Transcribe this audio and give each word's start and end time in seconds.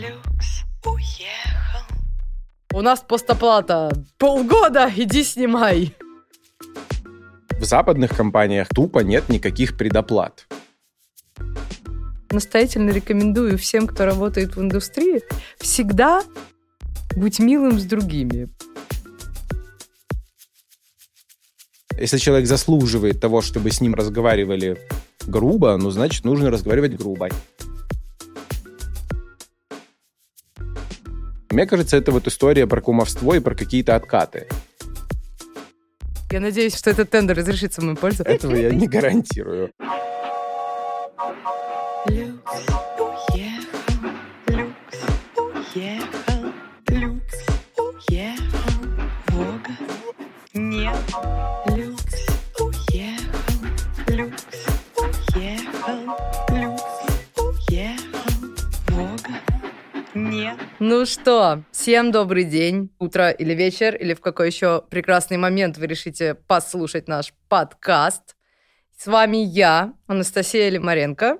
Люкс 0.00 0.62
уехал. 0.86 1.84
У 2.72 2.80
нас 2.80 3.00
постоплата. 3.00 3.92
Полгода, 4.16 4.90
иди 4.96 5.22
снимай. 5.22 5.94
В 7.50 7.64
западных 7.64 8.16
компаниях 8.16 8.68
тупо 8.68 9.00
нет 9.00 9.28
никаких 9.28 9.76
предоплат. 9.76 10.46
Настоятельно 12.30 12.90
рекомендую 12.90 13.58
всем, 13.58 13.86
кто 13.86 14.06
работает 14.06 14.56
в 14.56 14.62
индустрии, 14.62 15.22
всегда 15.58 16.22
быть 17.14 17.38
милым 17.38 17.78
с 17.78 17.84
другими. 17.84 18.48
Если 21.98 22.16
человек 22.16 22.46
заслуживает 22.46 23.20
того, 23.20 23.42
чтобы 23.42 23.70
с 23.70 23.82
ним 23.82 23.94
разговаривали 23.94 24.78
грубо, 25.26 25.76
ну, 25.76 25.90
значит, 25.90 26.24
нужно 26.24 26.50
разговаривать 26.50 26.96
грубо. 26.96 27.28
Мне 31.50 31.66
кажется, 31.66 31.96
это 31.96 32.12
вот 32.12 32.26
история 32.28 32.66
про 32.66 32.80
кумовство 32.80 33.34
и 33.34 33.40
про 33.40 33.54
какие-то 33.54 33.96
откаты. 33.96 34.46
Я 36.30 36.38
надеюсь, 36.38 36.76
что 36.76 36.90
этот 36.90 37.10
тендер 37.10 37.36
разрешится 37.36 37.80
в 37.80 37.84
мою 37.84 37.96
пользу. 37.96 38.22
Этого 38.22 38.54
я 38.54 38.70
не 38.70 38.86
гарантирую. 38.86 39.72
Нет. 60.40 60.58
Ну 60.78 61.04
что, 61.04 61.64
всем 61.70 62.12
добрый 62.12 62.44
день, 62.44 62.90
утро 62.98 63.30
или 63.30 63.54
вечер, 63.54 63.94
или 63.94 64.14
в 64.14 64.20
какой 64.20 64.46
еще 64.46 64.82
прекрасный 64.88 65.36
момент 65.36 65.76
вы 65.76 65.86
решите 65.86 66.34
послушать 66.34 67.08
наш 67.08 67.34
подкаст. 67.48 68.36
С 68.96 69.06
вами 69.06 69.36
я, 69.36 69.92
Анастасия 70.06 70.70
Лимаренко, 70.70 71.38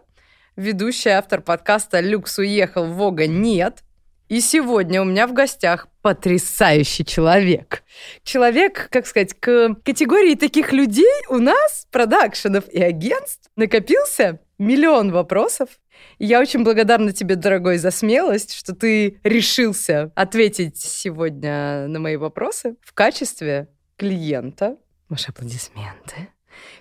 ведущая, 0.56 1.18
автор 1.18 1.40
подкаста 1.40 2.00
«Люкс 2.00 2.38
уехал, 2.38 2.86
Вога 2.86 3.26
нет». 3.26 3.82
И 4.28 4.40
сегодня 4.40 5.02
у 5.02 5.04
меня 5.04 5.26
в 5.26 5.32
гостях 5.32 5.88
потрясающий 6.02 7.04
человек. 7.04 7.82
Человек, 8.22 8.88
как 8.90 9.06
сказать, 9.06 9.34
к 9.34 9.74
категории 9.82 10.36
таких 10.36 10.72
людей 10.72 11.24
у 11.28 11.38
нас, 11.38 11.88
продакшенов 11.90 12.68
и 12.68 12.80
агентств, 12.80 13.50
накопился 13.56 14.40
миллион 14.58 15.10
вопросов. 15.10 15.70
Я 16.18 16.40
очень 16.40 16.64
благодарна 16.64 17.12
тебе, 17.12 17.36
дорогой, 17.36 17.78
за 17.78 17.90
смелость, 17.90 18.54
что 18.54 18.74
ты 18.74 19.20
решился 19.24 20.12
ответить 20.14 20.78
сегодня 20.78 21.86
на 21.88 21.98
мои 21.98 22.16
вопросы 22.16 22.76
в 22.82 22.92
качестве 22.92 23.68
клиента. 23.96 24.76
Ваши 25.08 25.30
аплодисменты. 25.30 26.28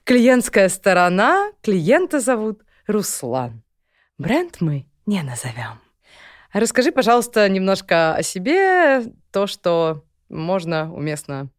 Клиентская 0.03 0.69
сторона. 0.69 1.51
Клиента 1.61 2.19
зовут 2.19 2.63
Руслан. 2.87 3.63
Бренд 4.17 4.61
мы 4.61 4.87
не 5.05 5.21
назовем. 5.21 5.79
Расскажи, 6.51 6.91
пожалуйста, 6.91 7.47
немножко 7.47 8.15
о 8.15 8.23
себе, 8.23 9.03
то, 9.31 9.47
что 9.47 10.03
можно, 10.29 10.93
уместно. 10.93 11.49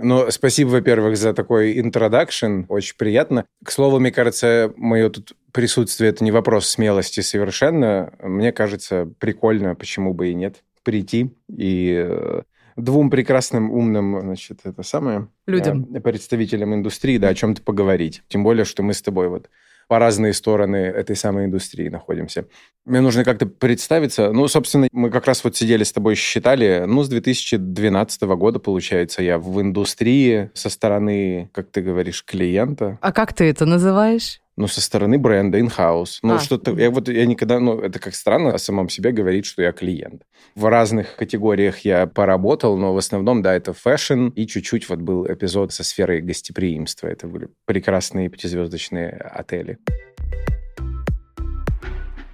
Ну, 0.00 0.30
спасибо, 0.30 0.68
во-первых, 0.70 1.16
за 1.16 1.34
такой 1.34 1.78
интродакшн. 1.80 2.62
Очень 2.68 2.96
приятно. 2.96 3.46
К 3.64 3.70
слову, 3.70 3.98
мне 3.98 4.12
кажется, 4.12 4.72
мое 4.76 5.10
тут 5.10 5.32
присутствие– 5.52 6.10
это 6.12 6.22
не 6.22 6.30
вопрос 6.30 6.68
смелости 6.68 7.20
совершенно. 7.20 8.12
Мне 8.22 8.52
кажется, 8.52 9.10
прикольно, 9.18 9.74
почему 9.74 10.14
бы 10.14 10.28
и 10.28 10.34
нет, 10.34 10.62
прийти 10.84 11.34
и 11.48 12.06
э, 12.08 12.42
двум 12.76 13.10
прекрасным, 13.10 13.72
умным, 13.72 14.20
значит, 14.20 14.60
это 14.64 14.84
самое... 14.84 15.28
Людям. 15.46 15.88
э, 15.92 16.00
Представителям 16.00 16.74
индустрии, 16.74 17.18
да, 17.18 17.28
о 17.28 17.34
чем-то 17.34 17.62
поговорить. 17.62 18.22
Тем 18.28 18.44
более, 18.44 18.64
что 18.64 18.84
мы 18.84 18.94
с 18.94 19.02
тобой 19.02 19.28
вот 19.28 19.50
по 19.88 19.98
разные 19.98 20.34
стороны 20.34 20.76
этой 20.76 21.16
самой 21.16 21.46
индустрии 21.46 21.88
находимся. 21.88 22.44
Мне 22.84 23.00
нужно 23.00 23.24
как-то 23.24 23.46
представиться. 23.46 24.32
Ну, 24.32 24.46
собственно, 24.46 24.88
мы 24.92 25.10
как 25.10 25.26
раз 25.26 25.42
вот 25.42 25.56
сидели 25.56 25.82
с 25.82 25.92
тобой, 25.92 26.14
считали, 26.14 26.84
ну, 26.86 27.02
с 27.02 27.08
2012 27.08 28.22
года, 28.22 28.58
получается, 28.58 29.22
я 29.22 29.38
в 29.38 29.60
индустрии 29.60 30.50
со 30.54 30.68
стороны, 30.68 31.50
как 31.52 31.70
ты 31.70 31.80
говоришь, 31.80 32.24
клиента, 32.24 32.98
А 33.00 33.12
как 33.12 33.32
ты 33.32 33.44
это 33.44 33.64
называешь? 33.64 34.40
Ну, 34.58 34.66
со 34.66 34.80
стороны 34.80 35.18
бренда, 35.18 35.58
in-house. 35.58 36.18
Ну, 36.22 36.34
А. 36.34 36.38
что-то... 36.40 36.72
Я 36.72 36.90
вот 36.90 37.08
я 37.08 37.26
никогда... 37.26 37.60
Ну, 37.60 37.78
это 37.78 38.00
как 38.00 38.14
странно 38.14 38.52
о 38.52 38.58
самом 38.58 38.88
себе 38.88 39.12
говорить, 39.12 39.46
что 39.46 39.62
я 39.62 39.70
клиент. 39.70 40.22
В 40.56 40.66
разных 40.66 41.14
категориях 41.14 41.78
я 41.80 42.06
поработал, 42.08 42.76
но 42.76 42.92
в 42.92 42.98
основном, 42.98 43.40
да, 43.40 43.54
это 43.54 43.72
fashion, 43.72 44.28
и 44.28 44.46
чуть-чуть 44.48 44.88
вот 44.88 44.98
был 44.98 45.24
эпизод 45.26 45.72
со 45.72 45.84
сферой 45.84 46.20
гостеприимства. 46.22 47.06
Это 47.06 47.28
были 47.28 47.48
прекрасные 47.66 48.28
пятизвездочные 48.28 49.10
отели. 49.10 49.78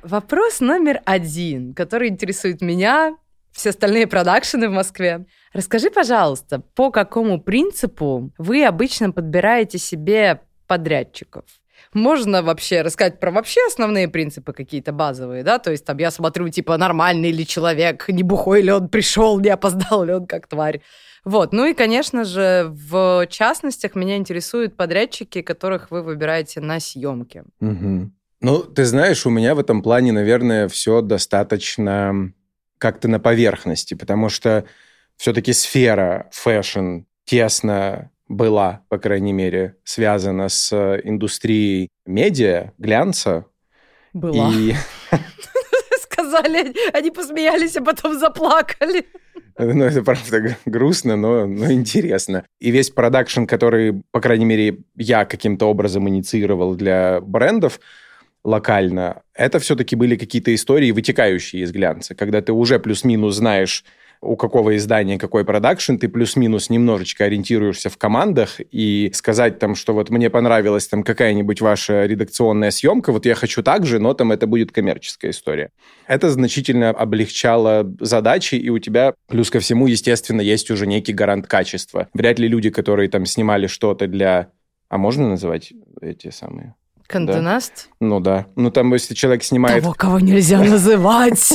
Вопрос 0.03 0.61
номер 0.61 1.03
один, 1.05 1.75
который 1.75 2.09
интересует 2.09 2.63
меня, 2.63 3.19
все 3.53 3.69
остальные 3.69 4.07
продакшены 4.07 4.71
в 4.71 4.73
Москве. 4.73 5.27
Расскажи, 5.53 5.91
пожалуйста, 5.91 6.61
по 6.75 6.91
какому 6.91 7.39
принципу 7.39 8.33
вы 8.39 8.65
обычно 8.65 9.13
подбираете 9.13 9.79
себе 9.79 10.41
подрядчиков? 10.67 11.45
Можно 11.93 12.43
вообще 12.43 12.83
рассказать 12.83 13.21
про 13.21 13.31
вообще 13.31 13.61
основные 13.67 14.09
принципы 14.09 14.53
какие-то 14.53 14.93
базовые, 14.93 15.43
да? 15.43 15.59
То 15.59 15.71
есть 15.71 15.85
там 15.85 15.99
я 15.99 16.11
смотрю, 16.11 16.49
типа, 16.49 16.77
нормальный 16.77 17.31
ли 17.31 17.47
человек, 17.47 18.09
не 18.09 18.23
бухой 18.23 18.63
ли 18.63 18.73
он 18.73 18.89
пришел, 18.91 19.39
не 19.41 19.51
опоздал 19.51 20.05
ли 20.05 20.13
он 20.13 20.27
как 20.27 20.47
тварь. 20.47 20.81
Вот. 21.25 21.53
Ну 21.53 21.67
и, 21.67 21.75
конечно 21.75 22.25
же, 22.25 22.71
в 22.71 23.27
частностях 23.29 23.95
меня 23.95 24.17
интересуют 24.17 24.77
подрядчики, 24.77 25.43
которых 25.43 25.91
вы 25.91 26.03
выбираете 26.03 26.61
на 26.61 26.81
съемки. 26.81 27.45
Мгм. 27.61 28.15
Ну, 28.41 28.59
ты 28.59 28.85
знаешь, 28.85 29.25
у 29.25 29.31
меня 29.31 29.55
в 29.55 29.59
этом 29.59 29.83
плане, 29.83 30.13
наверное, 30.13 30.69
все 30.69 31.01
достаточно 31.01 32.33
как-то 32.79 33.09
на 33.09 33.19
поверхности, 33.19 33.95
потому 33.95 34.29
что 34.29 34.67
все-таки 35.17 35.55
сфера 35.55 36.29
fashion 36.31 37.05
тесно 37.25 38.11
была, 38.35 38.85
по 38.89 38.99
крайней 38.99 39.33
мере, 39.33 39.77
связана 39.85 40.49
с 40.49 40.73
э, 40.73 41.01
индустрией 41.05 41.91
медиа, 42.07 42.73
глянца. 42.79 43.47
Была. 44.13 44.51
И 44.53 44.75
Сказали, 46.03 46.75
они 46.93 47.11
посмеялись, 47.11 47.77
а 47.77 47.83
потом 47.83 48.19
заплакали. 48.19 49.07
ну, 49.59 49.85
это 49.85 50.03
правда 50.03 50.57
грустно, 50.65 51.17
но, 51.17 51.47
но 51.47 51.73
интересно. 51.73 52.45
И 52.61 52.71
весь 52.71 52.91
продакшн, 52.91 53.45
который, 53.45 54.03
по 54.11 54.21
крайней 54.21 54.45
мере, 54.45 54.79
я 54.97 55.25
каким-то 55.25 55.67
образом 55.67 56.09
инициировал 56.09 56.75
для 56.75 57.21
брендов 57.21 57.81
локально, 58.43 59.23
это 59.35 59.59
все-таки 59.59 59.97
были 59.97 60.17
какие-то 60.17 60.55
истории, 60.55 60.91
вытекающие 60.91 61.63
из 61.63 61.73
глянца, 61.73 62.15
когда 62.15 62.43
ты 62.43 62.53
уже 62.53 62.79
плюс-минус 62.79 63.37
знаешь, 63.37 63.85
у 64.21 64.37
какого 64.37 64.77
издания 64.77 65.19
какой 65.19 65.45
продакшн, 65.45 65.97
ты 65.97 66.09
плюс-минус 66.09 66.71
немножечко 66.71 67.25
ориентируешься 67.25 67.91
в 67.91 67.99
командах, 67.99 68.61
и 68.71 69.11
сказать 69.15 69.59
там, 69.59 69.75
что 69.75 69.95
вот 69.95 70.11
мне 70.11 70.31
понравилась 70.31 70.89
там 70.89 71.03
какая-нибудь 71.03 71.61
ваша 71.61 72.07
редакционная 72.07 72.71
съемка, 72.71 73.13
вот 73.13 73.27
я 73.27 73.35
хочу 73.35 73.63
так 73.63 73.87
же, 73.87 73.99
но 73.99 74.15
там 74.15 74.33
это 74.33 74.47
будет 74.47 74.73
коммерческая 74.73 75.31
история. 75.31 75.71
Это 76.07 76.31
значительно 76.31 76.91
облегчало 76.91 77.95
задачи, 78.01 78.55
и 78.55 78.69
у 78.71 78.79
тебя, 78.79 79.15
плюс 79.29 79.51
ко 79.51 79.61
всему, 79.61 79.87
естественно, 79.87 80.41
есть 80.41 80.71
уже 80.71 80.87
некий 80.87 81.13
гарант 81.13 81.47
качества. 81.47 82.09
Вряд 82.15 82.39
ли 82.39 82.49
люди, 82.49 82.71
которые 82.71 83.09
там 83.09 83.27
снимали 83.27 83.67
что-то 83.67 84.07
для... 84.07 84.51
А 84.89 84.99
можно 84.99 85.29
называть 85.29 85.73
эти 86.01 86.31
самые? 86.31 86.75
Контенаст? 87.07 87.91
Ну 88.01 88.21
да. 88.21 88.47
Ну 88.57 88.71
там, 88.71 88.93
если 88.93 89.15
человек 89.15 89.43
снимает 89.43 89.83
Того, 89.83 89.95
кого 89.95 90.21
нельзя 90.21 90.63
называть. 90.63 91.53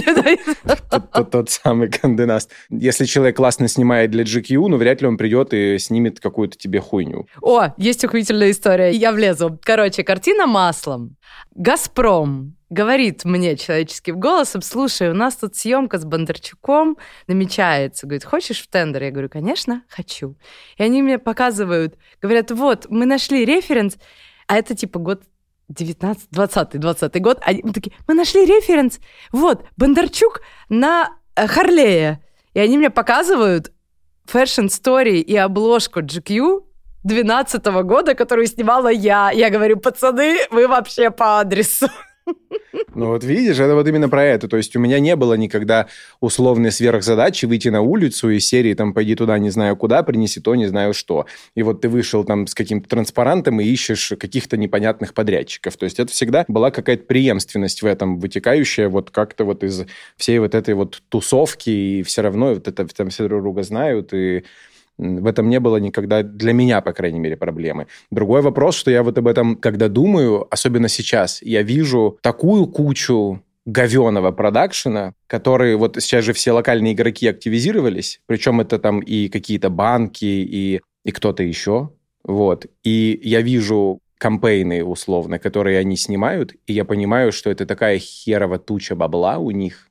тот, 1.31 1.49
самый 1.49 1.89
Канденаст. 1.89 2.51
Если 2.69 3.05
человек 3.05 3.37
классно 3.37 3.67
снимает 3.67 4.11
для 4.11 4.23
GQ, 4.23 4.67
ну 4.67 4.77
вряд 4.77 5.01
ли 5.01 5.07
он 5.07 5.17
придет 5.17 5.53
и 5.53 5.77
снимет 5.79 6.19
какую-то 6.19 6.57
тебе 6.57 6.79
хуйню. 6.79 7.27
О, 7.41 7.73
есть 7.77 8.05
охуительная 8.05 8.51
история. 8.51 8.91
Я 8.91 9.11
влезу. 9.11 9.59
Короче, 9.63 10.03
картина 10.03 10.45
маслом. 10.45 11.15
«Газпром» 11.55 12.55
говорит 12.69 13.25
мне 13.25 13.57
человеческим 13.57 14.19
голосом, 14.19 14.61
слушай, 14.61 15.09
у 15.09 15.13
нас 15.13 15.35
тут 15.35 15.55
съемка 15.55 15.97
с 15.97 16.05
Бондарчуком 16.05 16.97
намечается. 17.27 18.05
Говорит, 18.05 18.23
хочешь 18.23 18.61
в 18.61 18.67
тендер? 18.67 19.03
Я 19.03 19.11
говорю, 19.11 19.29
конечно, 19.29 19.83
хочу. 19.89 20.35
И 20.77 20.83
они 20.83 21.01
мне 21.01 21.17
показывают, 21.17 21.97
говорят, 22.21 22.51
вот, 22.51 22.85
мы 22.89 23.05
нашли 23.05 23.43
референс, 23.43 23.97
а 24.47 24.57
это 24.57 24.75
типа 24.75 24.99
год 24.99 25.23
19, 25.69 26.27
20, 26.31 26.79
20 26.79 27.21
год. 27.21 27.39
Они 27.41 27.61
мы 27.63 27.73
такие, 27.73 27.95
мы 28.07 28.13
нашли 28.13 28.45
референс, 28.45 28.99
вот, 29.31 29.65
Бондарчук 29.77 30.41
на 30.69 31.09
э, 31.35 31.47
Харлея. 31.47 32.23
И 32.53 32.59
они 32.59 32.77
мне 32.77 32.89
показывают 32.89 33.71
Fashion 34.27 34.67
Story 34.67 35.19
и 35.19 35.35
обложку 35.35 36.01
GQ 36.01 36.63
12 37.03 37.65
года, 37.83 38.15
которую 38.15 38.47
снимала 38.47 38.89
я. 38.89 39.31
Я 39.31 39.49
говорю, 39.49 39.77
пацаны, 39.77 40.39
вы 40.51 40.67
вообще 40.67 41.11
по 41.11 41.39
адресу. 41.39 41.87
Ну 42.95 43.07
вот 43.07 43.23
видишь, 43.23 43.59
это 43.59 43.75
вот 43.75 43.87
именно 43.87 44.09
про 44.09 44.23
это. 44.23 44.47
То 44.47 44.57
есть 44.57 44.75
у 44.75 44.79
меня 44.79 44.99
не 44.99 45.15
было 45.15 45.35
никогда 45.35 45.87
условной 46.19 46.71
сверхзадачи 46.71 47.45
выйти 47.45 47.69
на 47.69 47.81
улицу 47.81 48.29
из 48.29 48.47
серии 48.47 48.73
там 48.73 48.93
«пойди 48.93 49.15
туда, 49.15 49.37
не 49.37 49.49
знаю 49.49 49.75
куда, 49.75 50.03
принеси 50.03 50.39
то, 50.39 50.55
не 50.55 50.67
знаю 50.67 50.93
что». 50.93 51.25
И 51.55 51.63
вот 51.63 51.81
ты 51.81 51.89
вышел 51.89 52.23
там 52.23 52.47
с 52.47 52.55
каким-то 52.55 52.89
транспарантом 52.89 53.59
и 53.61 53.65
ищешь 53.65 54.13
каких-то 54.19 54.57
непонятных 54.57 55.13
подрядчиков. 55.13 55.77
То 55.77 55.85
есть 55.85 55.99
это 55.99 56.11
всегда 56.11 56.45
была 56.47 56.71
какая-то 56.71 57.03
преемственность 57.05 57.81
в 57.81 57.85
этом, 57.85 58.19
вытекающая 58.19 58.89
вот 58.89 59.11
как-то 59.11 59.43
вот 59.43 59.63
из 59.63 59.85
всей 60.17 60.39
вот 60.39 60.55
этой 60.55 60.73
вот 60.73 61.01
тусовки, 61.09 61.69
и 61.69 62.03
все 62.03 62.21
равно 62.21 62.53
вот 62.53 62.67
это 62.67 62.85
там 62.87 63.09
все 63.09 63.27
друг 63.27 63.41
друга 63.41 63.63
знают, 63.63 64.13
и 64.13 64.43
в 64.99 65.25
этом 65.25 65.49
не 65.49 65.59
было 65.59 65.77
никогда 65.77 66.23
для 66.23 66.53
меня, 66.53 66.81
по 66.81 66.91
крайней 66.91 67.19
мере, 67.19 67.37
проблемы. 67.37 67.87
Другой 68.11 68.41
вопрос, 68.41 68.75
что 68.75 68.91
я 68.91 69.01
вот 69.01 69.17
об 69.17 69.27
этом, 69.27 69.55
когда 69.55 69.87
думаю, 69.87 70.45
особенно 70.51 70.89
сейчас, 70.89 71.41
я 71.41 71.63
вижу 71.63 72.17
такую 72.21 72.67
кучу 72.67 73.41
говеного 73.65 74.31
продакшена, 74.31 75.13
которые 75.27 75.77
вот 75.77 75.97
сейчас 75.99 76.25
же 76.25 76.33
все 76.33 76.51
локальные 76.51 76.93
игроки 76.93 77.27
активизировались, 77.27 78.19
причем 78.25 78.59
это 78.61 78.79
там 78.79 78.99
и 78.99 79.29
какие-то 79.29 79.69
банки, 79.69 80.25
и, 80.25 80.81
и 81.05 81.11
кто-то 81.11 81.43
еще, 81.43 81.91
вот. 82.23 82.65
И 82.83 83.19
я 83.23 83.41
вижу 83.41 83.99
кампейны, 84.17 84.83
условно, 84.83 85.39
которые 85.39 85.79
они 85.79 85.95
снимают, 85.95 86.53
и 86.67 86.73
я 86.73 86.83
понимаю, 86.83 87.31
что 87.31 87.49
это 87.49 87.65
такая 87.65 87.99
херова 87.99 88.59
туча 88.59 88.95
бабла 88.95 89.37
у 89.37 89.51
них, 89.51 89.88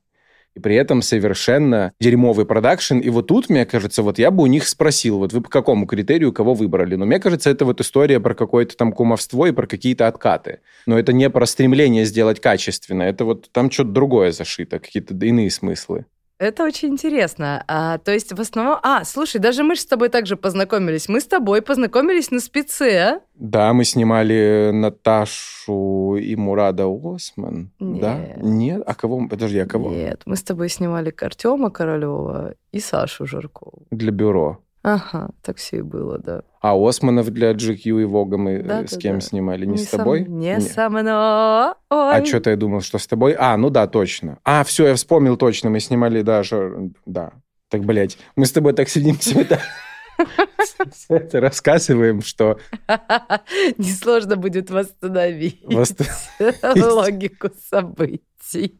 и 0.59 0.61
при 0.61 0.75
этом 0.75 1.01
совершенно 1.01 1.93
дерьмовый 1.99 2.45
продакшн. 2.45 2.97
И 2.99 3.09
вот 3.09 3.27
тут, 3.27 3.49
мне 3.49 3.65
кажется, 3.65 4.03
вот 4.03 4.19
я 4.19 4.29
бы 4.29 4.43
у 4.43 4.47
них 4.47 4.67
спросил, 4.67 5.17
вот 5.19 5.31
вы 5.31 5.41
по 5.41 5.49
какому 5.49 5.85
критерию 5.87 6.33
кого 6.33 6.53
выбрали? 6.53 6.95
Но 6.95 7.05
мне 7.05 7.19
кажется, 7.19 7.49
это 7.49 7.65
вот 7.65 7.79
история 7.79 8.19
про 8.19 8.35
какое-то 8.35 8.75
там 8.75 8.91
кумовство 8.91 9.45
и 9.47 9.51
про 9.51 9.65
какие-то 9.65 10.07
откаты. 10.07 10.59
Но 10.85 10.99
это 10.99 11.13
не 11.13 11.29
про 11.29 11.45
стремление 11.45 12.05
сделать 12.05 12.41
качественно, 12.41 13.03
это 13.03 13.25
вот 13.25 13.49
там 13.51 13.71
что-то 13.71 13.91
другое 13.91 14.31
зашито, 14.31 14.79
какие-то 14.79 15.13
иные 15.25 15.49
смыслы. 15.49 16.05
Это 16.39 16.63
очень 16.63 16.89
интересно. 16.89 17.65
А, 17.67 17.97
то 17.97 18.13
есть 18.13 18.31
в 18.31 18.39
основном... 18.39 18.79
А, 18.81 19.03
слушай, 19.03 19.39
даже 19.39 19.61
мы 19.63 19.75
же 19.75 19.81
с 19.81 19.85
тобой 19.85 20.07
также 20.07 20.37
познакомились. 20.37 21.09
Мы 21.09 21.19
с 21.19 21.27
тобой 21.27 21.61
познакомились 21.61 22.31
на 22.31 22.39
спеце. 22.39 23.19
Да, 23.35 23.73
мы 23.73 23.83
снимали 23.83 24.71
Наташу 24.73 26.15
и 26.15 26.35
Мурада 26.37 26.85
Осман. 26.87 27.71
Нет. 27.79 28.01
Да? 28.01 28.17
Нет? 28.37 28.83
А 28.85 28.95
кого? 28.95 29.27
Подожди, 29.27 29.59
а 29.59 29.65
кого? 29.65 29.89
Нет, 29.89 30.21
мы 30.25 30.37
с 30.37 30.43
тобой 30.43 30.69
снимали 30.69 31.13
Артема 31.19 31.71
Королева 31.71 32.55
и 32.71 32.79
Сашу 32.79 33.25
Жиркову. 33.25 33.85
Для 33.91 34.11
бюро. 34.11 34.59
Ага, 34.81 35.29
так 35.41 35.57
все 35.57 35.77
и 35.79 35.81
было, 35.81 36.17
да. 36.19 36.43
А 36.61 36.73
Османов 36.75 37.29
для 37.31 37.51
GQ 37.51 38.01
и 38.01 38.05
Вога 38.05 38.37
мы 38.37 38.63
Да, 38.63 38.81
э, 38.83 38.87
с 38.87 38.91
да, 38.91 38.97
кем 38.99 39.15
да. 39.15 39.21
снимали? 39.21 39.65
Не, 39.65 39.77
с 39.77 39.89
со- 39.89 39.97
тобой? 39.97 40.25
Не, 40.25 40.55
Не. 40.55 40.61
со 40.61 40.89
мной. 40.89 41.73
А 41.89 42.25
что-то 42.25 42.49
я 42.51 42.55
думал, 42.55 42.81
что 42.81 42.97
с 42.97 43.05
тобой. 43.07 43.35
А, 43.37 43.57
ну 43.57 43.69
да, 43.69 43.87
точно. 43.87 44.39
А, 44.45 44.63
все, 44.63 44.87
я 44.87 44.95
вспомнил 44.95 45.35
точно. 45.37 45.69
Мы 45.69 45.79
снимали 45.81 46.21
даже... 46.21 46.91
Да. 47.05 47.33
Так, 47.69 47.81
блядь, 47.81 48.17
мы 48.35 48.45
с 48.45 48.51
тобой 48.51 48.73
так 48.73 48.87
сидим 48.89 49.15
все 49.17 49.41
это... 51.09 51.41
рассказываем, 51.41 52.21
что... 52.21 52.57
Несложно 53.77 54.35
будет 54.37 54.69
восстановить 54.69 55.61
Восст- 55.65 56.05
логику 56.93 57.49
событий. 57.69 58.79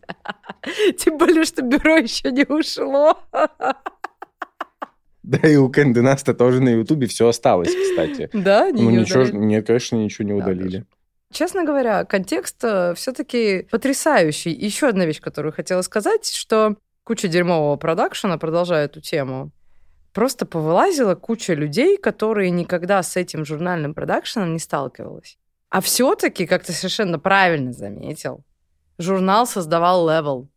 Тем 0.98 1.18
более, 1.18 1.44
что 1.46 1.62
бюро 1.62 1.98
еще 1.98 2.32
не 2.32 2.44
ушло. 2.46 3.20
Да 5.30 5.48
и 5.48 5.56
у 5.58 5.70
Кэнды 5.70 6.02
Наста 6.02 6.34
тоже 6.34 6.60
на 6.60 6.70
Ютубе 6.70 7.06
все 7.06 7.28
осталось, 7.28 7.70
кстати. 7.70 8.30
Да, 8.34 8.72
не 8.72 8.82
Ну 8.82 8.90
ничего, 8.90 9.22
удалили. 9.22 9.38
нет, 9.46 9.68
конечно, 9.68 9.96
ничего 9.98 10.28
не 10.28 10.40
Да, 10.40 10.46
удалили. 10.46 10.86
Честно 11.32 11.64
говоря, 11.64 12.04
контекст 12.06 12.58
все-таки 12.96 13.68
потрясающий. 13.70 14.52
Еще 14.52 14.88
одна 14.88 15.06
вещь, 15.06 15.22
которую 15.22 15.54
хотела 15.54 15.84
сказать, 15.84 16.28
что 16.28 16.78
куча 17.04 17.28
дерьмового 17.28 17.76
продакшена, 17.76 18.40
продолжая 18.40 18.86
эту 18.86 19.02
тему, 19.02 19.52
просто 20.14 20.48
повылазила 20.48 21.14
куча 21.14 21.54
людей, 21.54 21.98
которые 21.98 22.50
никогда 22.50 23.04
с 23.04 23.16
этим 23.16 23.46
журнальным 23.46 23.94
продакшеном 23.94 24.54
не 24.54 24.60
сталкивалась. 24.60 25.38
А 25.70 25.82
все-таки, 25.82 26.48
как 26.48 26.64
ты 26.64 26.72
совершенно 26.74 27.20
правильно 27.20 27.72
заметил, 27.72 28.44
журнал 28.98 29.46
создавал 29.46 30.10
level. 30.10 30.50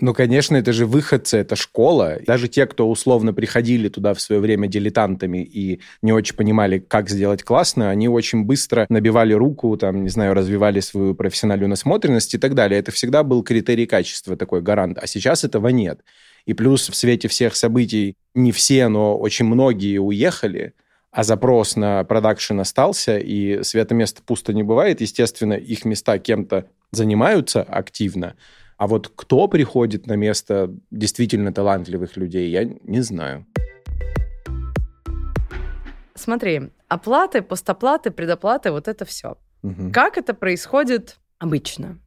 Ну, 0.00 0.12
конечно, 0.12 0.56
это 0.56 0.72
же 0.72 0.86
выходцы, 0.86 1.38
это 1.38 1.54
школа. 1.54 2.18
Даже 2.26 2.48
те, 2.48 2.66
кто 2.66 2.90
условно 2.90 3.32
приходили 3.32 3.88
туда 3.88 4.12
в 4.12 4.20
свое 4.20 4.40
время 4.40 4.66
дилетантами 4.66 5.44
и 5.44 5.80
не 6.02 6.12
очень 6.12 6.34
понимали, 6.34 6.80
как 6.80 7.08
сделать 7.08 7.44
классно, 7.44 7.90
они 7.90 8.08
очень 8.08 8.42
быстро 8.42 8.86
набивали 8.88 9.34
руку, 9.34 9.76
там, 9.76 10.02
не 10.02 10.08
знаю, 10.08 10.34
развивали 10.34 10.80
свою 10.80 11.14
профессиональную 11.14 11.68
насмотренность 11.68 12.34
и 12.34 12.38
так 12.38 12.54
далее. 12.54 12.80
Это 12.80 12.90
всегда 12.90 13.22
был 13.22 13.44
критерий 13.44 13.86
качества, 13.86 14.36
такой 14.36 14.62
гарант. 14.62 14.98
А 15.00 15.06
сейчас 15.06 15.44
этого 15.44 15.68
нет. 15.68 16.00
И 16.44 16.54
плюс 16.54 16.88
в 16.88 16.96
свете 16.96 17.28
всех 17.28 17.54
событий 17.54 18.16
не 18.34 18.50
все, 18.50 18.88
но 18.88 19.16
очень 19.16 19.46
многие 19.46 19.98
уехали, 19.98 20.74
а 21.12 21.22
запрос 21.22 21.76
на 21.76 22.02
продакшн 22.02 22.58
остался, 22.58 23.18
и 23.18 23.62
света 23.62 23.94
места 23.94 24.22
пусто 24.26 24.52
не 24.52 24.64
бывает. 24.64 25.00
Естественно, 25.00 25.54
их 25.54 25.84
места 25.84 26.18
кем-то 26.18 26.66
занимаются 26.90 27.62
активно, 27.62 28.34
а 28.76 28.86
вот 28.86 29.12
кто 29.14 29.48
приходит 29.48 30.06
на 30.06 30.14
место 30.14 30.70
действительно 30.90 31.52
талантливых 31.52 32.16
людей, 32.16 32.50
я 32.50 32.64
не 32.64 33.00
знаю. 33.00 33.46
Смотри, 36.14 36.70
оплаты, 36.88 37.42
постоплаты, 37.42 38.10
предоплаты, 38.10 38.70
вот 38.70 38.88
это 38.88 39.04
все. 39.04 39.36
Мгм. 39.62 39.92
Как 39.92 40.16
это 40.16 40.34
происходит 40.34 41.18
обычно 41.38 41.98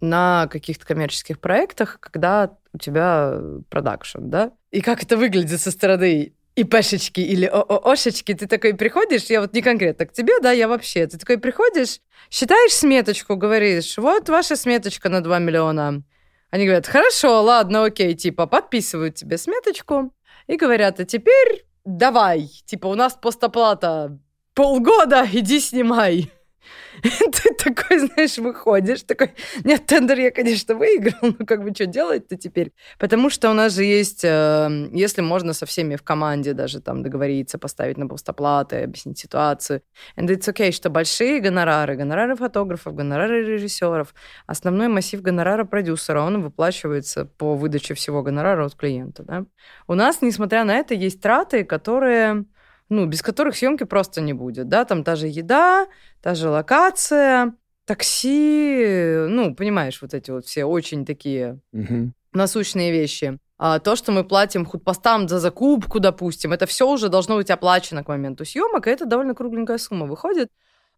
на 0.00 0.46
каких-то 0.48 0.86
коммерческих 0.86 1.40
проектах, 1.40 1.98
когда 2.00 2.56
у 2.72 2.78
тебя 2.78 3.32
э, 3.32 3.60
продакшн, 3.68 4.28
да? 4.28 4.52
И 4.70 4.80
как 4.80 5.02
это 5.02 5.16
выглядит 5.16 5.60
со 5.60 5.70
стороны 5.70 6.32
ИПшечки 6.54 7.20
или 7.20 7.46
ООшечки? 7.46 8.34
Ты 8.34 8.46
такой 8.46 8.74
приходишь, 8.74 9.24
я 9.24 9.40
вот 9.40 9.52
не 9.52 9.62
конкретно 9.62 10.06
к 10.06 10.12
тебе, 10.12 10.38
да, 10.40 10.52
я 10.52 10.68
вообще. 10.68 11.06
Ты 11.06 11.18
такой 11.18 11.38
приходишь, 11.38 12.00
считаешь 12.30 12.72
сметочку, 12.72 13.36
говоришь, 13.36 13.96
вот 13.98 14.28
ваша 14.28 14.56
сметочка 14.56 15.08
на 15.08 15.22
2 15.22 15.38
миллиона. 15.38 16.02
Они 16.50 16.64
говорят, 16.64 16.86
хорошо, 16.86 17.42
ладно, 17.42 17.84
окей, 17.84 18.14
типа, 18.14 18.46
подписывают 18.46 19.16
тебе 19.16 19.36
сметочку 19.36 20.12
и 20.46 20.56
говорят, 20.56 21.00
а 21.00 21.04
теперь 21.04 21.66
давай, 21.84 22.48
типа, 22.64 22.86
у 22.86 22.94
нас 22.94 23.14
постоплата 23.14 24.18
полгода, 24.54 25.26
иди 25.32 25.60
снимай. 25.60 26.30
Ты 27.02 27.54
такой, 27.54 27.98
знаешь, 27.98 28.38
выходишь, 28.38 29.02
такой, 29.02 29.34
нет, 29.64 29.86
тендер 29.86 30.18
я, 30.18 30.30
конечно, 30.30 30.74
выиграл, 30.74 31.34
но 31.38 31.46
как 31.46 31.62
бы 31.62 31.74
что 31.74 31.86
делать-то 31.86 32.36
теперь? 32.36 32.72
Потому 32.98 33.30
что 33.30 33.50
у 33.50 33.54
нас 33.54 33.74
же 33.74 33.84
есть, 33.84 34.24
э, 34.24 34.88
если 34.92 35.20
можно 35.22 35.52
со 35.52 35.66
всеми 35.66 35.96
в 35.96 36.02
команде 36.02 36.52
даже 36.52 36.80
там 36.80 37.02
договориться, 37.02 37.58
поставить 37.58 37.98
на 37.98 38.06
постоплаты, 38.06 38.82
объяснить 38.82 39.18
ситуацию. 39.18 39.82
And 40.16 40.28
it's 40.28 40.48
okay, 40.52 40.72
что 40.72 40.90
большие 40.90 41.40
гонорары, 41.40 41.96
гонорары 41.96 42.36
фотографов, 42.36 42.94
гонорары 42.94 43.44
режиссеров, 43.44 44.14
основной 44.46 44.88
массив 44.88 45.20
гонорара 45.22 45.64
продюсера, 45.64 46.22
он 46.22 46.42
выплачивается 46.42 47.24
по 47.24 47.54
выдаче 47.54 47.94
всего 47.94 48.22
гонорара 48.22 48.64
от 48.64 48.74
клиента. 48.74 49.22
Да? 49.22 49.44
У 49.86 49.94
нас, 49.94 50.22
несмотря 50.22 50.64
на 50.64 50.74
это, 50.74 50.94
есть 50.94 51.20
траты, 51.20 51.64
которые 51.64 52.46
ну, 52.88 53.06
без 53.06 53.22
которых 53.22 53.56
съемки 53.56 53.84
просто 53.84 54.20
не 54.20 54.32
будет, 54.32 54.68
да, 54.68 54.84
там 54.84 55.04
та 55.04 55.16
же 55.16 55.26
еда, 55.26 55.86
та 56.22 56.34
же 56.34 56.48
локация, 56.48 57.54
такси, 57.84 59.26
ну, 59.28 59.54
понимаешь, 59.54 60.00
вот 60.02 60.14
эти 60.14 60.30
вот 60.30 60.44
все 60.46 60.64
очень 60.64 61.04
такие 61.04 61.58
Мгм. 61.72 62.14
насущные 62.32 62.92
вещи. 62.92 63.38
А 63.58 63.78
то, 63.78 63.96
что 63.96 64.12
мы 64.12 64.22
платим 64.22 64.66
худпостам 64.66 65.28
за 65.28 65.38
закупку, 65.40 65.98
допустим, 65.98 66.52
это 66.52 66.66
все 66.66 66.86
уже 66.90 67.08
должно 67.08 67.36
быть 67.36 67.50
оплачено 67.50 68.04
к 68.04 68.08
моменту 68.08 68.44
съемок, 68.44 68.86
и 68.86 68.90
это 68.90 69.06
довольно 69.06 69.34
кругленькая 69.34 69.78
сумма 69.78 70.06
выходит. 70.06 70.50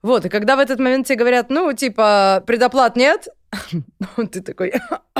Вот, 0.02 0.24
и 0.24 0.28
когда 0.28 0.56
в 0.56 0.60
этот 0.60 0.78
момент 0.78 1.06
тебе 1.06 1.18
говорят, 1.18 1.50
ну, 1.50 1.72
типа, 1.72 2.42
предоплат 2.46 2.96
нет, 2.96 3.28
ты 4.30 4.40
такой, 4.42 4.72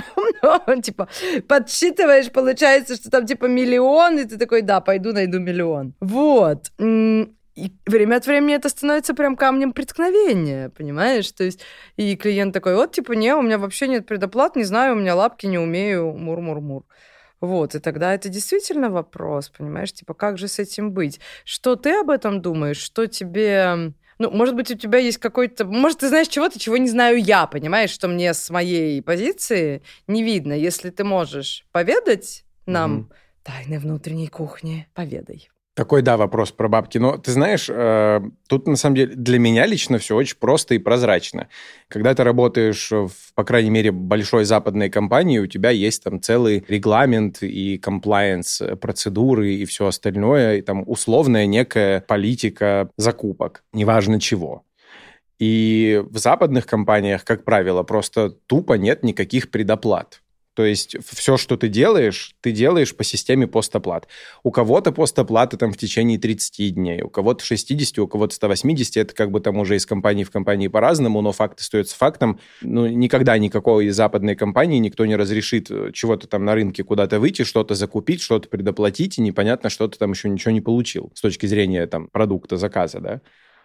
ну, 0.43 0.83
типа, 0.83 1.09
подсчитываешь, 1.49 2.31
получается, 2.31 2.97
что 2.97 3.11
там, 3.11 3.27
типа, 3.27 3.47
миллион, 3.47 4.19
и 4.19 4.25
ты 4.25 4.37
такой, 4.37 4.63
да, 4.63 4.81
пойду 4.81 5.13
найду 5.13 5.39
миллион. 5.39 5.95
Вот. 6.01 6.73
И 6.79 7.73
время 7.87 8.17
от 8.17 8.27
времени 8.27 8.55
это 8.55 8.69
становится 8.69 9.15
прям 9.15 9.37
камнем 9.37 9.73
преткновения, 9.73 10.69
понимаешь? 10.69 11.33
То 11.33 11.43
есть, 11.45 11.61
и 11.97 12.15
клиент 12.17 12.55
такой, 12.55 12.77
вот, 12.77 12.93
типа, 12.93 13.13
не, 13.13 13.35
у 13.35 13.43
меня 13.43 13.59
вообще 13.59 13.89
нет 13.89 14.07
предоплат, 14.07 14.55
не 14.55 14.65
знаю, 14.65 14.95
у 14.95 14.99
меня 14.99 15.17
лапки 15.17 15.47
не 15.47 15.59
умею, 15.59 16.13
мур-мур-мур. 16.13 16.85
Вот, 17.41 17.75
и 17.75 17.79
тогда 17.79 18.15
это 18.15 18.29
действительно 18.29 18.91
вопрос, 18.91 19.49
понимаешь, 19.49 19.93
типа, 19.93 20.15
как 20.15 20.39
же 20.39 20.49
с 20.49 20.59
этим 20.59 20.93
быть? 20.93 21.21
Что 21.45 21.77
ты 21.77 21.99
об 21.99 22.11
этом 22.11 22.43
думаешь? 22.43 22.79
Что 22.79 23.07
тебе... 23.07 23.93
Ну, 24.19 24.31
может 24.31 24.55
быть, 24.57 24.71
у 24.71 24.75
тебя 24.75 24.99
есть 24.99 25.19
какой-то... 25.19 25.65
Может, 25.65 25.99
ты 25.99 26.09
знаешь 26.09 26.29
чего-то, 26.29 26.59
чего 26.59 26.77
не 26.77 26.89
знаю 26.89 27.23
я, 27.23 27.47
понимаешь, 27.47 27.91
что 27.91 28.09
мне 28.09 28.35
с 28.35 28.51
моей 28.51 29.01
позиции 29.01 29.83
не 30.09 30.25
видно. 30.25 30.53
Если 30.55 30.91
ты 30.91 31.05
можешь 31.05 31.65
поведать 31.73 32.45
нам 32.67 32.93
Мгм. 32.95 33.13
тайны 33.45 33.79
внутренней 33.79 34.29
кухни, 34.29 34.89
поведай. 34.95 35.49
Такой, 35.79 36.03
да, 36.03 36.17
вопрос 36.17 36.51
про 36.51 36.69
бабки. 36.69 36.99
Но 36.99 37.19
ты 37.19 37.31
знаешь, 37.31 37.71
э, 37.71 38.21
тут 38.49 38.67
на 38.67 38.75
самом 38.75 38.97
деле 38.97 39.15
для 39.15 39.39
меня 39.39 39.65
лично 39.65 39.99
все 39.99 40.17
очень 40.17 40.37
просто 40.37 40.75
и 40.75 40.79
прозрачно. 40.79 41.47
Когда 41.87 42.13
ты 42.17 42.25
работаешь 42.25 42.91
в, 42.91 43.13
по 43.37 43.45
крайней 43.45 43.71
мере, 43.71 43.93
большой 43.93 44.45
западной 44.45 44.91
компании, 44.91 45.39
у 45.39 45.47
тебя 45.47 45.71
есть 45.71 46.03
там 46.03 46.21
целый 46.21 46.65
регламент 46.67 47.45
и 47.45 47.79
комплайенс, 47.79 48.61
э, 48.61 48.75
процедуры 48.75 49.53
и 49.55 49.65
все 49.67 49.87
остальное, 49.87 50.57
и 50.57 50.63
там 50.63 50.83
условная 50.85 51.47
некая 51.47 52.01
политика 52.01 52.91
закупок, 52.97 53.63
неважно 53.73 54.19
чего. 54.19 54.65
И 55.39 56.03
в 56.11 56.19
западных 56.19 56.67
компаниях, 56.67 57.25
как 57.25 57.45
правило, 57.45 57.85
просто 57.85 58.31
тупо 58.31 58.73
нет 58.73 59.05
никаких 59.05 59.53
предоплат. 59.53 60.23
То 60.59 60.65
есть 60.65 60.97
все, 61.07 61.37
что 61.37 61.57
ты 61.57 61.69
делаешь, 61.69 62.35
ты 62.41 62.51
делаешь 62.51 62.93
по 62.97 63.05
системе 63.05 63.47
постоплат. 63.47 64.09
У 64.43 64.51
кого-то 64.51 64.91
постоплаты 64.91 65.57
там 65.57 65.73
в 65.73 65.77
течение 65.77 66.19
30 66.19 66.75
дней, 66.75 67.03
у 67.03 67.09
кого-то 67.09 67.45
60, 67.45 67.97
у 68.01 68.09
кого-то 68.09 68.35
180. 68.35 68.97
Это 68.97 69.15
как 69.15 69.31
бы 69.31 69.39
там 69.39 69.57
уже 69.59 69.77
из 69.77 69.87
компании 69.87 70.25
в 70.25 70.33
компании 70.33 70.67
по-разному, 70.67 71.21
но 71.21 71.31
факт 71.31 71.61
остается 71.61 71.95
фактом. 71.97 72.41
Ну, 72.61 72.89
никогда 72.89 73.39
никакой 73.39 73.87
из 73.87 73.95
западной 73.95 74.35
компании 74.35 74.81
никто 74.81 75.07
не 75.07 75.15
разрешит 75.15 75.71
э, 75.71 75.93
чего-то 75.93 76.27
там 76.27 76.45
на 76.45 76.57
рынке 76.57 76.83
куда-то 76.83 77.21
выйти, 77.21 77.45
что-то 77.45 77.77
закупить, 77.77 78.21
что-то 78.21 78.49
предоплатить, 78.49 79.17
и 79.17 79.21
непонятно, 79.21 79.71
что 79.71 79.87
ты 79.87 79.97
там 79.97 80.11
еще 80.11 80.29
ничего 80.29 80.51
не 80.51 80.61
получил 80.61 81.13
с 81.15 81.21
точки 81.21 81.47
зрения 81.47 81.87
там 81.87 82.09
продукта, 82.09 82.57
заказа, 82.57 82.99
да. 82.99 83.21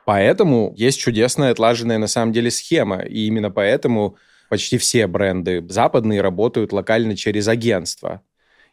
Поэтому 0.05 0.75
есть 0.77 0.99
чудесная 0.99 1.53
отлаженная 1.53 1.97
на 1.97 2.05
самом 2.07 2.33
деле 2.33 2.51
схема, 2.51 2.99
и 2.99 3.25
именно 3.25 3.49
поэтому 3.49 4.15
почти 4.53 4.77
все 4.77 5.07
бренды 5.07 5.65
западные 5.67 6.21
работают 6.21 6.73
локально 6.73 7.17
через 7.17 7.47
агентство. 7.47 8.21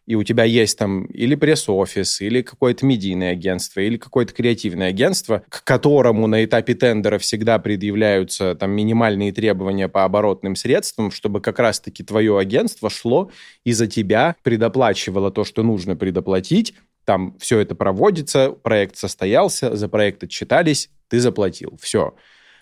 И 0.05 0.15
у 0.15 0.23
тебя 0.25 0.45
есть 0.45 0.77
там 0.77 1.07
или 1.07 1.35
пресс-офис, 1.35 2.21
или 2.21 2.43
какое-то 2.43 2.85
медийное 2.85 3.33
агентство, 3.33 3.81
или 3.81 3.97
какое-то 3.97 4.35
креативное 4.35 4.91
агентство, 4.91 5.43
к 5.49 5.65
которому 5.65 6.27
на 6.27 6.45
этапе 6.45 6.75
тендера 6.75 7.17
всегда 7.17 7.59
предъявляются 7.59 8.55
там 8.55 8.73
минимальные 8.73 9.33
требования 9.33 9.89
по 9.89 10.05
оборотным 10.05 10.55
средствам, 10.55 11.11
чтобы 11.11 11.41
как 11.41 11.59
раз-таки 11.59 12.05
твое 12.05 12.39
агентство 12.39 12.91
шло 12.91 13.31
и 13.65 13.73
за 13.73 13.87
тебя 13.87 14.37
предоплачивало 14.43 15.31
то, 15.31 15.45
что 15.45 15.63
нужно 15.63 15.97
предоплатить, 15.97 16.75
там 17.07 17.39
все 17.39 17.59
это 17.59 17.75
проводится, 17.75 18.51
проект 18.51 18.99
состоялся, 18.99 19.75
за 19.75 19.89
проект 19.89 20.25
отчитались, 20.25 20.91
ты 21.09 21.21
заплатил. 21.21 21.79
Все. 21.81 22.15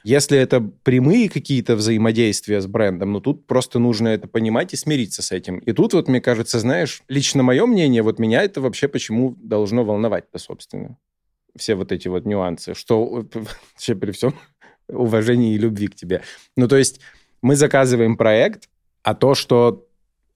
Если 0.04 0.38
это 0.38 0.60
прямые 0.60 1.28
какие-то 1.28 1.76
взаимодействия 1.76 2.60
с 2.60 2.66
брендом, 2.66 3.12
ну 3.12 3.20
тут 3.20 3.46
просто 3.46 3.78
нужно 3.78 4.08
это 4.08 4.28
понимать 4.28 4.72
и 4.72 4.76
смириться 4.76 5.22
с 5.22 5.32
этим. 5.32 5.58
И 5.58 5.72
тут 5.72 5.92
вот, 5.92 6.08
мне 6.08 6.20
кажется, 6.20 6.58
знаешь, 6.60 7.02
лично 7.08 7.42
мое 7.42 7.66
мнение, 7.66 8.02
вот 8.02 8.18
меня 8.18 8.42
это 8.42 8.60
вообще 8.60 8.88
почему 8.88 9.34
должно 9.38 9.84
волновать-то, 9.84 10.38
собственно. 10.38 10.96
Все 11.56 11.74
вот 11.74 11.92
эти 11.92 12.08
вот 12.08 12.26
нюансы, 12.26 12.74
что 12.74 13.04
вообще 13.34 13.94
при 13.94 14.12
всем 14.12 14.34
уважении 14.88 15.54
и 15.54 15.58
любви 15.58 15.88
к 15.88 15.94
тебе. 15.94 16.22
Ну, 16.56 16.68
то 16.68 16.76
есть 16.76 17.00
мы 17.42 17.56
заказываем 17.56 18.16
проект, 18.16 18.68
а 19.02 19.14
то, 19.14 19.34
что 19.34 19.86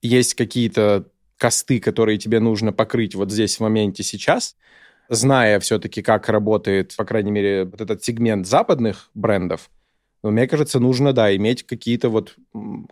есть 0.01 0.35
какие-то 0.35 1.07
косты, 1.37 1.79
которые 1.79 2.17
тебе 2.17 2.39
нужно 2.39 2.73
покрыть 2.73 3.15
вот 3.15 3.31
здесь 3.31 3.57
в 3.57 3.59
моменте 3.61 4.03
сейчас– 4.03 4.55
зная 5.09 5.59
все-таки, 5.59 6.01
как 6.01 6.29
работает, 6.29 6.95
по 6.95 7.05
крайней 7.05 7.31
мере, 7.31 7.65
вот 7.65 7.81
этот 7.81 8.03
сегмент 8.03 8.47
западных 8.47 9.09
брендов, 9.13 9.69
но 10.23 10.31
мне 10.31 10.47
кажется, 10.47 10.79
нужно, 10.79 11.11
да, 11.11 11.35
иметь 11.35 11.63
какие-то 11.63 12.07
вот 12.07 12.37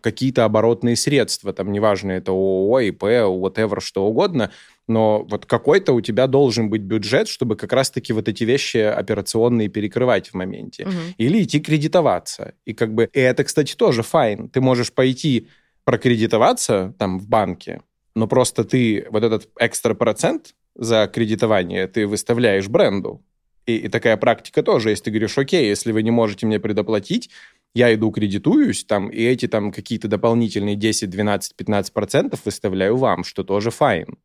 какие-то 0.01 0.43
оборотные 0.43 0.97
средства, 0.97 1.53
там, 1.53 1.71
неважно, 1.71 2.11
это 2.11 2.33
ООО, 2.33 2.81
ИП, 2.81 3.03
whatever, 3.03 3.79
что 3.79 4.05
угодно, 4.05 4.51
но 4.87 5.23
вот 5.23 5.45
какой-то 5.45 5.93
у 5.93 6.01
тебя 6.01 6.27
должен 6.27 6.69
быть 6.69 6.81
бюджет, 6.81 7.29
чтобы 7.29 7.55
как 7.55 7.71
раз-таки 7.71 8.11
вот 8.11 8.27
эти 8.27 8.43
вещи 8.43 8.77
операционные 8.77 9.69
перекрывать 9.69 10.29
в 10.29 10.33
моменте. 10.33 10.83
Угу. 10.83 10.91
Или 11.17 11.43
идти 11.43 11.61
кредитоваться. 11.61 12.53
И 12.65 12.73
как 12.73 12.93
бы, 12.93 13.09
и 13.13 13.19
это, 13.19 13.45
кстати, 13.45 13.75
тоже 13.75 14.03
файн. 14.03 14.49
Ты 14.49 14.59
можешь 14.59 14.91
пойти 14.91 15.47
прокредитоваться 15.85 16.93
там 16.99 17.17
в 17.17 17.29
банке, 17.29 17.81
но 18.13 18.27
просто 18.27 18.65
ты 18.65 19.07
вот 19.09 19.23
этот 19.23 19.47
экстра 19.57 19.93
процент 19.93 20.53
за 20.75 21.07
кредитование 21.07 21.87
ты 21.87 22.07
выставляешь 22.07 22.67
бренду. 22.67 23.21
И, 23.65 23.77
и 23.77 23.87
такая 23.89 24.17
практика 24.17 24.63
тоже, 24.63 24.89
если 24.89 25.05
ты 25.05 25.11
говоришь, 25.11 25.37
окей, 25.37 25.67
если 25.67 25.91
вы 25.91 26.03
не 26.03 26.11
можете 26.11 26.45
мне 26.45 26.59
предоплатить, 26.59 27.29
я 27.73 27.93
иду 27.93 28.11
кредитуюсь, 28.11 28.83
там, 28.83 29.09
и 29.09 29.21
эти 29.21 29.47
там 29.47 29.71
какие-то 29.71 30.07
дополнительные 30.07 30.75
10, 30.75 31.09
12, 31.09 31.55
15 31.55 31.93
процентов 31.93 32.41
выставляю 32.45 32.97
вам, 32.97 33.23
что 33.23 33.43
тоже 33.43 33.71
fine. 33.71 34.17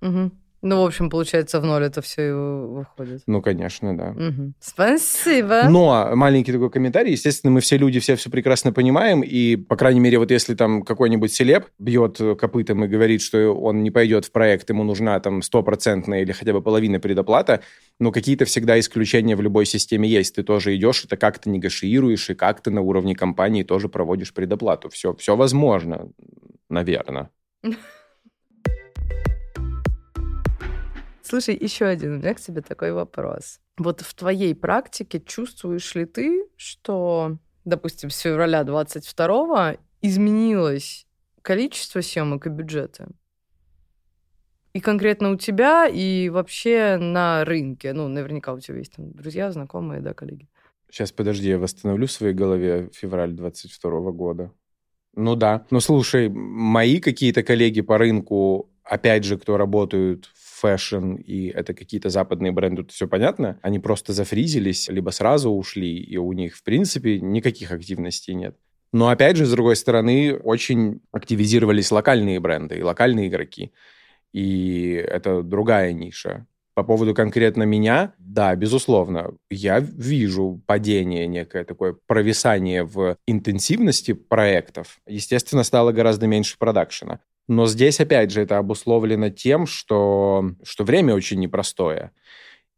Угу. 0.00 0.30
Ну, 0.64 0.80
в 0.80 0.86
общем, 0.86 1.10
получается, 1.10 1.60
в 1.60 1.64
ноль 1.66 1.84
это 1.84 2.00
все 2.00 2.30
и 2.30 2.32
выходит. 2.32 3.22
Ну, 3.26 3.42
конечно, 3.42 3.94
да. 3.94 4.12
Угу. 4.12 4.54
Спасибо. 4.60 5.64
Но 5.68 6.12
маленький 6.14 6.52
такой 6.52 6.70
комментарий. 6.70 7.12
Естественно, 7.12 7.50
мы 7.50 7.60
все 7.60 7.76
люди 7.76 8.00
все 8.00 8.16
все 8.16 8.30
прекрасно 8.30 8.72
понимаем. 8.72 9.20
И, 9.20 9.56
по 9.56 9.76
крайней 9.76 10.00
мере, 10.00 10.18
вот 10.18 10.30
если 10.30 10.54
там 10.54 10.82
какой-нибудь 10.82 11.30
celeb 11.30 11.66
бьет 11.78 12.16
копытом 12.40 12.82
и 12.82 12.88
говорит, 12.88 13.20
что 13.20 13.52
он 13.52 13.82
не 13.82 13.90
пойдет 13.90 14.24
в 14.24 14.32
проект, 14.32 14.70
ему 14.70 14.84
нужна 14.84 15.20
там 15.20 15.42
стопроцентная 15.42 16.22
или 16.22 16.32
хотя 16.32 16.54
бы 16.54 16.62
половина 16.62 16.98
предоплата, 16.98 17.60
но 18.00 18.10
какие-то 18.10 18.46
всегда 18.46 18.80
исключения 18.80 19.36
в 19.36 19.42
любой 19.42 19.66
системе 19.66 20.08
есть. 20.08 20.34
Ты 20.34 20.44
тоже 20.44 20.74
идешь, 20.76 21.04
это 21.04 21.18
как-то 21.18 21.50
негашируешь, 21.50 22.30
и 22.30 22.34
как-то 22.34 22.70
на 22.70 22.80
уровне 22.80 23.14
компании 23.14 23.64
тоже 23.64 23.90
проводишь 23.90 24.32
предоплату. 24.32 24.88
Все, 24.88 25.14
все 25.14 25.36
возможно, 25.36 26.08
наверное. 26.70 27.28
Слушай, 31.34 31.58
еще 31.60 31.86
один 31.86 32.12
у 32.12 32.18
меня 32.18 32.32
к 32.32 32.40
тебе 32.40 32.62
такой 32.62 32.92
вопрос. 32.92 33.58
Вот 33.76 34.02
в 34.02 34.14
твоей 34.14 34.54
практике 34.54 35.18
чувствуешь 35.18 35.92
ли 35.96 36.04
ты, 36.04 36.46
что, 36.56 37.38
допустим, 37.64 38.10
с 38.10 38.20
февраля 38.20 38.62
22 38.62 39.78
изменилось 40.00 41.08
количество 41.42 42.02
съемок 42.02 42.46
и 42.46 42.50
бюджеты? 42.50 43.08
И 44.74 44.80
конкретно 44.80 45.32
у 45.32 45.36
тебя, 45.36 45.88
и 45.88 46.28
вообще 46.28 46.98
на 47.00 47.44
рынке. 47.44 47.92
Ну, 47.94 48.06
наверняка 48.06 48.52
у 48.52 48.60
тебя 48.60 48.78
есть 48.78 48.92
там 48.92 49.10
друзья, 49.10 49.50
знакомые, 49.50 50.00
да, 50.00 50.14
коллеги. 50.14 50.48
Сейчас, 50.88 51.10
подожди, 51.10 51.48
я 51.48 51.58
восстановлю 51.58 52.06
в 52.06 52.12
своей 52.12 52.32
голове 52.32 52.90
февраль 52.92 53.32
22 53.32 54.12
года. 54.12 54.52
Ну 55.16 55.34
да. 55.34 55.66
Ну 55.70 55.80
слушай, 55.80 56.28
мои 56.28 57.00
какие-то 57.00 57.42
коллеги 57.42 57.80
по 57.80 57.98
рынку, 57.98 58.70
опять 58.84 59.24
же, 59.24 59.36
кто 59.36 59.56
работают 59.56 60.30
fashion, 60.54 61.14
и 61.14 61.48
это 61.48 61.74
какие-то 61.74 62.10
западные 62.10 62.52
бренды, 62.52 62.82
тут 62.82 62.92
все 62.92 63.08
понятно, 63.08 63.58
они 63.62 63.78
просто 63.78 64.12
зафризились, 64.12 64.88
либо 64.88 65.10
сразу 65.10 65.50
ушли, 65.50 65.96
и 65.96 66.16
у 66.16 66.32
них, 66.32 66.56
в 66.56 66.62
принципе, 66.62 67.20
никаких 67.20 67.72
активностей 67.72 68.34
нет. 68.34 68.56
Но, 68.92 69.08
опять 69.08 69.36
же, 69.36 69.44
с 69.44 69.50
другой 69.50 69.74
стороны, 69.74 70.36
очень 70.36 71.00
активизировались 71.10 71.90
локальные 71.90 72.38
бренды 72.38 72.76
и 72.76 72.82
локальные 72.82 73.26
игроки. 73.26 73.72
И 74.32 74.92
это 74.92 75.42
другая 75.42 75.92
ниша. 75.92 76.46
По 76.74 76.82
поводу 76.82 77.14
конкретно 77.14 77.64
меня, 77.64 78.14
да, 78.18 78.54
безусловно, 78.56 79.34
я 79.48 79.78
вижу 79.78 80.60
падение 80.66 81.26
некое 81.26 81.64
такое 81.64 81.96
провисание 82.06 82.84
в 82.84 83.16
интенсивности 83.26 84.12
проектов. 84.12 84.98
Естественно, 85.06 85.62
стало 85.62 85.92
гораздо 85.92 86.26
меньше 86.26 86.56
продакшена. 86.58 87.20
Но 87.46 87.66
здесь, 87.66 88.00
опять 88.00 88.30
же, 88.30 88.40
это 88.40 88.58
обусловлено 88.58 89.28
тем, 89.28 89.66
что, 89.66 90.52
что 90.62 90.84
время 90.84 91.14
очень 91.14 91.40
непростое. 91.40 92.10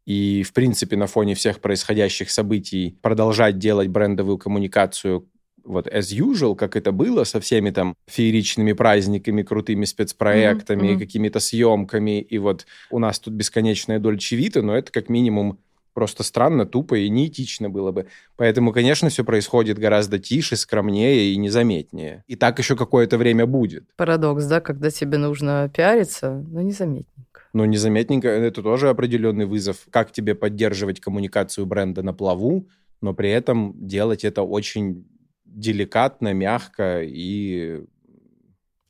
И, 0.05 0.43
в 0.43 0.53
принципе, 0.53 0.95
на 0.97 1.07
фоне 1.07 1.35
всех 1.35 1.59
происходящих 1.59 2.31
событий 2.31 2.97
продолжать 3.01 3.57
делать 3.57 3.89
брендовую 3.89 4.37
коммуникацию 4.37 5.29
вот 5.67 5.87
as 5.87 6.13
usual, 6.13 6.55
как 6.55 6.75
это 6.75 6.91
было, 6.91 7.23
со 7.25 7.39
всеми 7.39 7.71
там 7.71 7.93
фееричными 8.07 8.73
праздниками, 8.73 9.43
крутыми 9.43 9.85
спецпроектами, 9.85 10.93
mm-hmm. 10.93 10.99
какими-то 10.99 11.39
съемками, 11.39 12.21
и 12.21 12.37
вот 12.37 12.65
у 12.89 12.99
нас 12.99 13.19
тут 13.19 13.33
бесконечная 13.33 13.99
дольче 13.99 14.37
вита, 14.37 14.61
но 14.61 14.75
это 14.75 14.91
как 14.91 15.09
минимум 15.09 15.59
просто 15.97 16.21
странно, 16.21 16.67
тупо 16.67 16.93
и 16.93 17.09
неэтично 17.09 17.71
было 17.71 17.91
бы. 17.91 18.05
Поэтому, 18.35 18.71
конечно, 18.71 19.09
все 19.09 19.23
происходит 19.23 19.79
гораздо 19.79 20.19
тише, 20.19 20.55
скромнее 20.55 21.33
и 21.33 21.37
незаметнее. 21.37 22.23
И 22.27 22.35
так 22.35 22.59
еще 22.59 22.75
какое-то 22.75 23.17
время 23.17 23.47
будет. 23.47 23.85
Парадокс, 23.95 24.45
да, 24.45 24.61
когда 24.61 24.91
тебе 24.91 25.17
нужно 25.17 25.71
пиариться, 25.75 26.45
но 26.51 26.61
незаметненько. 26.61 27.41
Но 27.51 27.65
незаметненько 27.65 28.27
это 28.27 28.61
тоже 28.61 28.89
определенный 28.89 29.47
вызов. 29.47 29.87
Как 29.89 30.11
тебе 30.11 30.35
поддерживать 30.35 30.99
коммуникацию 30.99 31.65
бренда 31.65 32.03
на 32.03 32.13
плаву, 32.13 32.69
но 33.01 33.15
при 33.15 33.31
этом 33.31 33.73
делать 33.75 34.23
это 34.23 34.43
очень 34.43 35.03
деликатно, 35.45 36.31
мягко 36.31 37.01
и... 37.01 37.83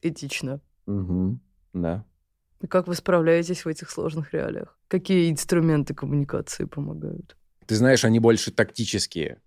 Этично. 0.02 0.60
Угу, 0.88 1.40
да. 1.72 2.04
И 2.62 2.68
как 2.68 2.88
вы 2.88 2.96
справляетесь 2.96 3.66
в 3.66 3.68
этих 3.68 3.90
сложных 3.90 4.34
реалиях? 4.34 4.78
Какие 4.88 5.30
инструменты 5.32 5.94
коммуникации 5.94 6.66
помогают? 6.66 7.38
Ты 7.66 7.76
знаешь, 7.76 8.06
они 8.06 8.20
больше 8.20 8.52
тактические. 8.52 9.42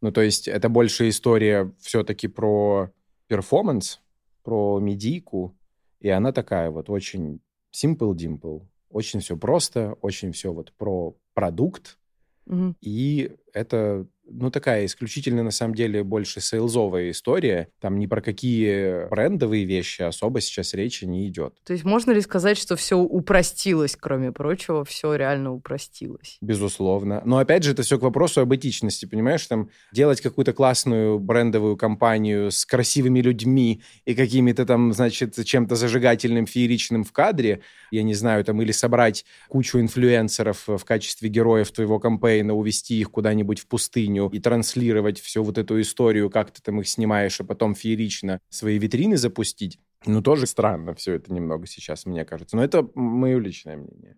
Ну, 0.00 0.10
то 0.12 0.20
есть 0.20 0.48
это 0.48 0.68
больше 0.68 1.08
история 1.08 1.72
все-таки 1.80 2.28
про 2.28 2.90
перформанс, 3.28 4.00
про 4.42 4.80
медийку, 4.80 5.56
и 6.00 6.08
она 6.08 6.32
такая 6.32 6.70
вот 6.70 6.90
очень 6.90 7.40
simple-dimple. 7.74 8.66
Очень 8.90 9.20
все 9.20 9.36
просто, 9.36 9.92
очень 10.02 10.32
все 10.32 10.52
вот 10.52 10.72
про 10.72 11.16
продукт, 11.34 11.98
Мгм. 12.44 12.76
и 12.80 13.36
это, 13.54 14.06
ну, 14.28 14.50
такая 14.50 14.86
исключительно, 14.86 15.42
на 15.42 15.50
самом 15.50 15.74
деле, 15.74 16.02
больше 16.04 16.40
сейлзовая 16.40 17.10
история. 17.10 17.68
Там 17.80 17.98
ни 17.98 18.06
про 18.06 18.20
какие 18.20 19.08
брендовые 19.08 19.64
вещи 19.64 20.02
особо 20.02 20.40
сейчас 20.40 20.74
речи 20.74 21.04
не 21.04 21.28
идет. 21.28 21.54
То 21.64 21.72
есть 21.72 21.84
можно 21.84 22.12
ли 22.12 22.20
сказать, 22.20 22.56
что 22.56 22.76
все 22.76 22.96
упростилось, 22.96 23.96
кроме 23.98 24.32
прочего, 24.32 24.84
все 24.84 25.14
реально 25.14 25.52
упростилось? 25.52 26.38
Безусловно. 26.40 27.22
Но 27.24 27.38
опять 27.38 27.64
же, 27.64 27.72
это 27.72 27.82
все 27.82 27.98
к 27.98 28.02
вопросу 28.02 28.40
об 28.40 28.54
этичности, 28.54 29.06
понимаешь? 29.06 29.46
Там 29.46 29.70
делать 29.92 30.20
какую-то 30.20 30.52
классную 30.52 31.18
брендовую 31.18 31.76
компанию 31.76 32.50
с 32.50 32.64
красивыми 32.64 33.20
людьми 33.20 33.82
и 34.04 34.14
какими-то 34.14 34.64
там, 34.64 34.92
значит, 34.92 35.34
чем-то 35.44 35.74
зажигательным, 35.74 36.46
фееричным 36.46 37.04
в 37.04 37.12
кадре, 37.12 37.62
я 37.90 38.02
не 38.02 38.14
знаю, 38.14 38.44
там, 38.44 38.62
или 38.62 38.72
собрать 38.72 39.24
кучу 39.48 39.80
инфлюенсеров 39.80 40.66
в 40.66 40.84
качестве 40.84 41.28
героев 41.28 41.70
твоего 41.72 41.98
кампейна, 41.98 42.54
увести 42.54 43.00
их 43.00 43.10
куда-нибудь 43.10 43.60
в 43.60 43.66
пустыню 43.66 44.11
и 44.14 44.40
транслировать 44.40 45.20
всю 45.20 45.42
вот 45.42 45.58
эту 45.58 45.80
историю, 45.80 46.30
как 46.30 46.50
ты 46.50 46.62
там 46.62 46.80
их 46.80 46.88
снимаешь, 46.88 47.40
а 47.40 47.44
потом 47.44 47.74
феерично 47.74 48.40
свои 48.48 48.78
витрины 48.78 49.16
запустить. 49.16 49.78
Ну, 50.04 50.22
тоже 50.22 50.46
странно 50.46 50.94
все 50.94 51.14
это 51.14 51.32
немного 51.32 51.66
сейчас, 51.66 52.06
мне 52.06 52.24
кажется. 52.24 52.56
Но 52.56 52.64
это 52.64 52.88
мое 52.94 53.38
личное 53.38 53.76
мнение. 53.76 54.16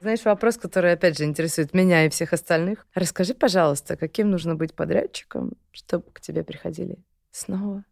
Знаешь, 0.00 0.24
вопрос, 0.24 0.56
который, 0.56 0.92
опять 0.92 1.18
же, 1.18 1.24
интересует 1.24 1.74
меня 1.74 2.04
и 2.06 2.10
всех 2.10 2.32
остальных. 2.32 2.86
Расскажи, 2.94 3.34
пожалуйста, 3.34 3.96
каким 3.96 4.30
нужно 4.30 4.54
быть 4.54 4.74
подрядчиком, 4.74 5.54
чтобы 5.72 6.04
к 6.12 6.20
тебе 6.20 6.44
приходили 6.44 6.98
снова 7.32 7.84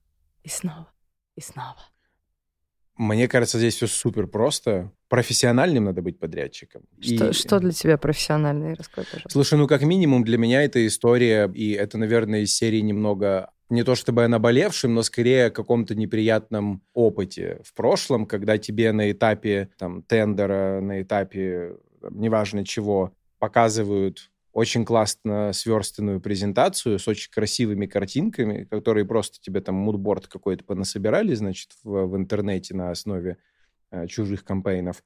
и 0.42 0.48
снова 0.48 0.92
и 1.34 1.40
снова? 1.40 1.76
Мне 2.96 3.26
кажется, 3.26 3.58
здесь 3.58 3.74
все 3.74 3.88
супер 3.88 4.28
просто. 4.28 4.92
Профессиональным 5.14 5.85
надо 5.85 6.02
быть 6.02 6.18
подрядчиком. 6.18 6.83
Что, 7.00 7.28
И- 7.28 7.33
что 7.33 7.61
для 7.61 7.71
тебя 7.71 7.97
профессиональный? 7.99 8.75
Расскажи, 8.75 9.06
пожалуйста. 9.06 9.30
Слушай, 9.30 9.59
ну 9.59 9.68
как 9.68 9.83
минимум 9.83 10.25
для 10.25 10.38
меня 10.38 10.62
эта 10.62 10.85
история, 10.87 11.49
и 11.54 11.71
это, 11.73 11.99
наверное, 11.99 12.40
из 12.40 12.54
серии 12.56 12.80
немного 12.80 13.50
не 13.71 13.83
то 13.85 13.94
чтобы 13.94 14.25
о 14.25 14.28
наболевшем, 14.28 14.92
но 14.94 15.02
скорее 15.02 15.47
о 15.47 15.50
каком-то 15.50 15.94
неприятном 15.94 16.83
опыте 16.94 17.61
в 17.64 17.75
прошлом, 17.75 18.26
когда 18.26 18.59
тебе 18.59 18.90
на 18.92 19.11
этапе 19.11 19.71
там, 19.78 20.02
тендера, 20.02 20.80
на 20.80 21.00
этапе 21.00 21.76
там, 22.00 22.21
неважно 22.21 22.64
чего, 22.64 23.12
показывают 23.38 24.30
очень 24.52 24.85
классно 24.85 25.52
сверстанную 25.52 26.21
презентацию 26.21 26.99
с 26.99 27.09
очень 27.09 27.30
красивыми 27.30 27.87
картинками, 27.87 28.64
которые 28.64 29.04
просто 29.04 29.40
тебе 29.40 29.61
там 29.61 29.75
мудборд 29.75 30.28
какой-то 30.28 30.64
понасобирали, 30.64 31.35
значит, 31.35 31.71
в, 31.83 32.06
в 32.06 32.16
интернете 32.16 32.75
на 32.75 32.90
основе 32.90 33.37
чужих 34.08 34.44
кампейнов. 34.44 35.02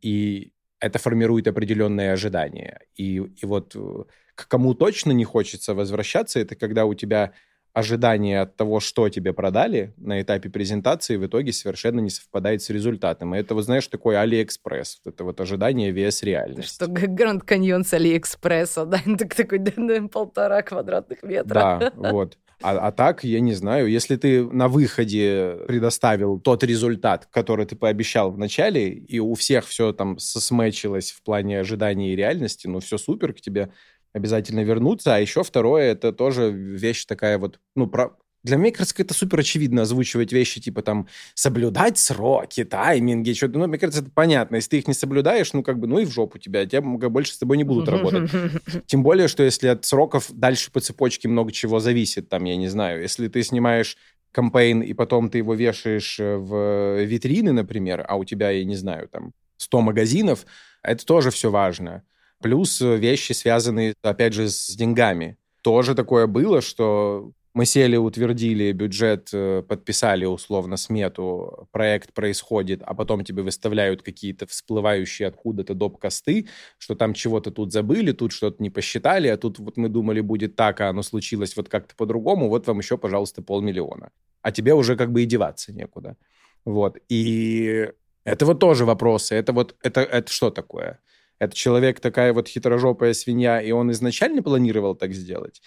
И 0.00 0.52
это 0.80 0.98
формирует 0.98 1.46
определенные 1.46 2.12
ожидания. 2.12 2.80
И, 2.96 3.16
и 3.16 3.46
вот 3.46 3.76
э, 3.76 4.04
к 4.34 4.48
кому 4.48 4.74
точно 4.74 5.12
не 5.12 5.24
хочется 5.24 5.74
возвращаться, 5.74 6.40
это 6.40 6.56
когда 6.56 6.86
у 6.86 6.94
тебя 6.94 7.32
ожидания 7.72 8.40
от 8.40 8.56
того, 8.56 8.80
что 8.80 9.08
тебе 9.08 9.32
продали 9.32 9.94
на 9.96 10.20
этапе 10.20 10.50
презентации, 10.50 11.16
в 11.16 11.26
итоге 11.26 11.52
совершенно 11.52 12.00
не 12.00 12.10
совпадает 12.10 12.62
с 12.62 12.70
результатом. 12.70 13.34
И 13.34 13.38
это, 13.38 13.54
вот 13.54 13.64
знаешь, 13.64 13.86
такой 13.86 14.18
Алиэкспресс. 14.18 15.00
Вот 15.04 15.14
Это 15.14 15.24
вот 15.24 15.40
ожидание 15.40 15.90
versus 15.90 16.22
реальности. 16.22 16.74
Что 16.74 16.86
Гранд 16.88 17.44
Каньон 17.44 17.84
с 17.84 17.92
Алиэкспресса, 17.94 18.86
да, 18.86 19.00
так, 19.18 19.34
такой 19.34 19.58
да, 19.58 19.72
да, 19.76 20.08
полтора 20.08 20.62
квадратных 20.62 21.22
метра. 21.22 21.92
Да, 21.94 22.10
вот. 22.10 22.38
А, 22.62 22.88
а 22.88 22.92
так, 22.92 23.24
я 23.24 23.40
не 23.40 23.54
знаю, 23.54 23.88
если 23.88 24.16
ты 24.16 24.44
на 24.44 24.68
выходе 24.68 25.60
предоставил 25.66 26.38
тот 26.38 26.62
результат, 26.62 27.26
который 27.30 27.64
ты 27.64 27.74
пообещал 27.74 28.30
в 28.30 28.38
начале, 28.38 28.90
и 28.90 29.18
у 29.18 29.34
всех 29.34 29.66
все 29.66 29.92
там 29.92 30.18
сосмечилось 30.18 31.10
в 31.10 31.22
плане 31.22 31.60
ожидания 31.60 32.12
и 32.12 32.16
реальности, 32.16 32.66
ну, 32.66 32.80
все 32.80 32.98
супер, 32.98 33.32
к 33.32 33.40
тебе 33.40 33.72
обязательно 34.12 34.60
вернуться. 34.60 35.14
А 35.14 35.18
еще 35.18 35.42
второе, 35.42 35.92
это 35.92 36.12
тоже 36.12 36.50
вещь 36.50 37.06
такая 37.06 37.38
вот, 37.38 37.60
ну, 37.74 37.86
про... 37.86 38.16
Для 38.42 38.56
меня, 38.56 38.72
кажется, 38.72 38.94
это 38.98 39.12
супер 39.12 39.40
очевидно 39.40 39.82
озвучивать 39.82 40.32
вещи, 40.32 40.60
типа 40.60 40.82
там 40.82 41.08
соблюдать 41.34 41.98
сроки, 41.98 42.64
тайминги, 42.64 43.32
что-то. 43.34 43.58
Ну, 43.58 43.66
мне 43.66 43.78
кажется, 43.78 44.02
это 44.02 44.10
понятно. 44.10 44.56
Если 44.56 44.70
ты 44.70 44.78
их 44.78 44.88
не 44.88 44.94
соблюдаешь, 44.94 45.52
ну, 45.52 45.62
как 45.62 45.78
бы, 45.78 45.86
ну 45.86 45.98
и 45.98 46.04
в 46.04 46.10
жопу 46.10 46.38
тебя. 46.38 46.64
Тебя 46.64 46.80
больше 46.80 47.34
с 47.34 47.38
тобой 47.38 47.58
не 47.58 47.64
будут 47.64 47.88
работать. 47.88 48.30
Тем 48.86 49.02
более, 49.02 49.28
что 49.28 49.42
если 49.42 49.68
от 49.68 49.84
сроков 49.84 50.26
дальше 50.30 50.70
по 50.72 50.80
цепочке 50.80 51.28
много 51.28 51.52
чего 51.52 51.80
зависит, 51.80 52.28
там, 52.28 52.44
я 52.44 52.56
не 52.56 52.68
знаю, 52.68 53.02
если 53.02 53.28
ты 53.28 53.42
снимаешь 53.42 53.96
кампейн, 54.32 54.80
и 54.80 54.92
потом 54.94 55.28
ты 55.28 55.38
его 55.38 55.54
вешаешь 55.54 56.18
э, 56.20 56.36
в 56.36 57.02
витрины, 57.04 57.52
например, 57.52 58.04
а 58.08 58.16
у 58.16 58.24
тебя, 58.24 58.50
я 58.50 58.64
не 58.64 58.76
знаю, 58.76 59.08
там, 59.08 59.32
100 59.56 59.80
магазинов, 59.80 60.46
это 60.82 61.04
тоже 61.04 61.30
все 61.30 61.50
важно. 61.50 62.04
Плюс 62.40 62.80
э, 62.80 62.96
вещи, 62.96 63.32
связанные, 63.32 63.94
опять 64.02 64.32
же, 64.32 64.48
с 64.48 64.74
деньгами. 64.74 65.36
Тоже 65.62 65.94
такое 65.94 66.26
было, 66.26 66.62
что 66.62 67.32
мы 67.54 67.66
сели, 67.66 67.96
утвердили 67.96 68.72
бюджет, 68.72 69.30
э, 69.32 69.62
подписали 69.66 70.24
условно 70.24 70.76
смету, 70.76 71.68
проект 71.72 72.12
происходит, 72.12 72.82
а 72.84 72.94
потом 72.94 73.24
тебе 73.24 73.42
выставляют 73.42 74.02
какие-то 74.02 74.46
всплывающие 74.46 75.26
откуда-то 75.28 75.74
доп-косты, 75.74 76.48
что 76.78 76.94
там 76.94 77.12
чего-то 77.12 77.50
тут 77.50 77.72
забыли, 77.72 78.12
тут 78.12 78.32
что-то 78.32 78.62
не 78.62 78.70
посчитали, 78.70 79.28
а 79.28 79.36
тут 79.36 79.58
вот 79.58 79.76
мы 79.76 79.88
думали 79.88 80.20
будет 80.20 80.56
так, 80.56 80.80
а 80.80 80.88
оно 80.90 81.02
случилось 81.02 81.56
вот 81.56 81.68
как-то 81.68 81.94
по-другому, 81.96 82.48
вот 82.48 82.66
вам 82.66 82.78
еще, 82.78 82.96
пожалуйста, 82.98 83.42
полмиллиона. 83.42 84.10
А 84.42 84.52
тебе 84.52 84.74
уже 84.74 84.96
как 84.96 85.12
бы 85.12 85.22
и 85.22 85.26
деваться 85.26 85.72
некуда. 85.72 86.16
Вот. 86.64 86.98
И 87.08 87.90
это 88.24 88.46
вот 88.46 88.60
тоже 88.60 88.84
вопросы. 88.84 89.34
Это 89.34 89.52
вот, 89.52 89.76
это, 89.82 90.02
это 90.02 90.30
что 90.32 90.50
такое? 90.50 91.00
Это 91.38 91.56
человек 91.56 92.00
такая 92.00 92.32
вот 92.32 92.48
хитрожопая 92.48 93.14
свинья, 93.14 93.60
и 93.60 93.72
он 93.72 93.90
изначально 93.92 94.42
планировал 94.42 94.94
так 94.94 95.12
сделать? 95.14 95.62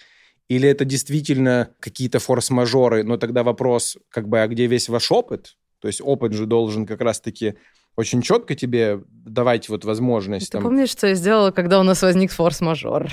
Или 0.48 0.68
это 0.68 0.84
действительно 0.84 1.70
какие-то 1.80 2.18
форс-мажоры? 2.18 3.02
Но 3.02 3.16
тогда 3.16 3.42
вопрос, 3.42 3.96
как 4.10 4.28
бы, 4.28 4.40
а 4.42 4.46
где 4.48 4.66
весь 4.66 4.88
ваш 4.88 5.10
опыт? 5.10 5.56
То 5.80 5.88
есть 5.88 6.00
опыт 6.02 6.32
же 6.32 6.46
должен 6.46 6.86
как 6.86 7.00
раз-таки 7.00 7.54
очень 7.96 8.22
четко 8.22 8.54
тебе 8.54 9.00
давать 9.08 9.68
вот 9.68 9.84
возможность. 9.84 10.46
Ты 10.46 10.52
там, 10.52 10.62
помнишь, 10.64 10.90
что 10.90 11.06
я 11.06 11.14
сделала, 11.14 11.50
когда 11.50 11.80
у 11.80 11.82
нас 11.82 12.02
возник 12.02 12.32
форс-мажор? 12.32 13.08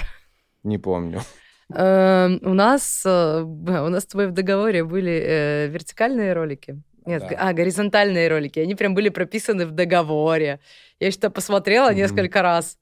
Не 0.64 0.78
помню. 0.78 1.22
Эм, 1.74 2.40
У 2.44 2.54
нас, 2.54 3.04
э, 3.06 3.42
у 3.44 3.90
нас 3.90 4.04
с 4.04 4.08
тобой 4.08 4.28
в 4.28 4.32
договоре 4.32 4.84
были 4.84 5.12
э, 5.12 5.68
вертикальные 5.68 6.34
ролики. 6.34 6.82
Нет, 7.06 7.24
Да. 7.30 7.36
а, 7.50 7.54
горизонтальные 7.54 8.28
ролики. 8.28 8.60
Они 8.60 8.76
прям 8.76 8.94
были 8.94 9.10
прописаны 9.10 9.66
в 9.66 9.72
договоре. 9.72 10.60
Я 11.00 11.12
что-то 11.12 11.30
посмотрела 11.32 11.88
Мгм. 11.90 11.98
несколько 11.98 12.42
раз. 12.42 12.78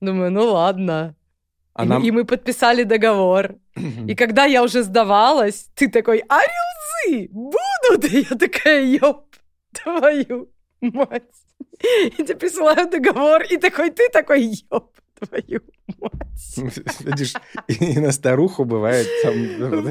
Думаю, 0.00 0.30
ну 0.32 0.52
ладно. 0.52 1.14
А 1.74 1.84
и, 1.84 1.88
нам- 1.88 2.02
мы, 2.02 2.08
и 2.08 2.10
мы 2.12 2.24
подписали 2.24 2.84
договор. 2.84 3.56
И 4.08 4.14
когда 4.14 4.44
я 4.44 4.62
уже 4.62 4.82
сдавалась, 4.82 5.68
ты 5.74 5.88
такой, 5.88 6.22
а 6.28 6.40
рилзы 6.40 7.28
будут? 7.32 8.04
И 8.12 8.26
я 8.30 8.36
такая, 8.36 8.82
ёп, 8.84 9.36
твою 9.72 10.48
мать. 10.80 11.22
И 11.82 12.10
тебе 12.22 12.36
присылаю 12.36 12.88
договор, 12.88 13.42
и 13.42 13.56
такой, 13.56 13.90
ты 13.90 14.08
такой, 14.12 14.52
ёп, 14.70 14.96
твою 15.18 15.60
мать. 15.98 16.56
Видишь, 17.00 17.34
и 17.66 17.98
на 17.98 18.12
старуху 18.12 18.64
бывает 18.64 19.08
там... 19.22 19.34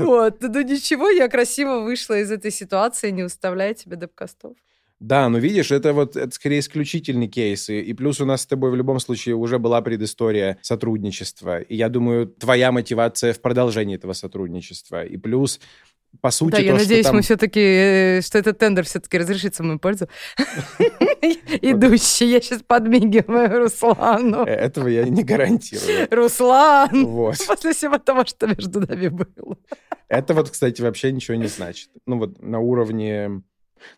Вот, 0.06 0.42
ну 0.42 0.62
ничего, 0.62 1.10
я 1.10 1.28
красиво 1.28 1.82
вышла 1.82 2.20
из 2.20 2.32
этой 2.32 2.52
ситуации, 2.52 3.12
не 3.12 3.24
уставляя 3.24 3.74
тебе 3.74 3.98
депкастов. 3.98 4.54
Да, 5.04 5.28
ну 5.28 5.38
видишь, 5.38 5.70
это 5.72 5.92
вот 5.92 6.16
это 6.16 6.34
скорее 6.34 6.60
исключительный 6.60 7.28
кейс. 7.28 7.70
И, 7.70 7.82
и 7.82 7.94
плюс 7.94 8.22
у 8.22 8.26
нас 8.26 8.44
с 8.44 8.46
тобой 8.46 8.72
в 8.72 8.76
любом 8.76 9.02
случае 9.02 9.36
уже 9.36 9.60
была 9.60 9.82
предыстория 9.82 10.58
сотрудничества. 10.62 11.60
И 11.60 11.76
я 11.76 11.90
думаю, 11.90 12.28
твоя 12.28 12.72
мотивация 12.72 13.34
в 13.34 13.42
продолжении 13.42 13.96
этого 13.98 14.14
сотрудничества. 14.14 15.04
И 15.04 15.18
плюс, 15.18 15.60
по 16.22 16.32
сути, 16.32 16.52
Да, 16.52 16.58
то, 16.60 16.64
я 16.64 16.74
надеюсь, 16.76 17.06
там- 17.06 17.18
мы 17.18 17.22
все-таки, 17.22 18.22
что 18.22 18.38
этот 18.38 18.58
тендер 18.60 18.86
все-таки 18.86 19.18
разрешится 19.18 19.62
в 19.62 19.66
мою 19.66 19.78
пользу. 19.80 20.08
Идущий, 21.62 22.30
я 22.32 22.40
сейчас 22.40 22.62
подмигиваю 22.66 23.60
Руслану. 23.60 24.46
Э, 24.46 24.52
Этого 24.52 24.88
я 24.88 25.04
не 25.04 25.26
гарантирую. 25.26 26.08
Руслан! 26.12 27.06
Вот. 27.08 27.36
После 27.48 27.74
всего 27.74 27.98
того, 27.98 28.24
что 28.24 28.48
между 28.48 28.80
нами 28.80 29.10
было. 29.10 29.58
Это 30.08 30.34
вот, 30.34 30.50
кстати, 30.50 30.82
вообще 30.82 31.12
ничего 31.12 31.36
не 31.36 31.48
значит. 31.48 31.90
Ну 32.06 32.20
вот 32.20 32.42
на 32.42 32.60
уровне... 32.60 33.42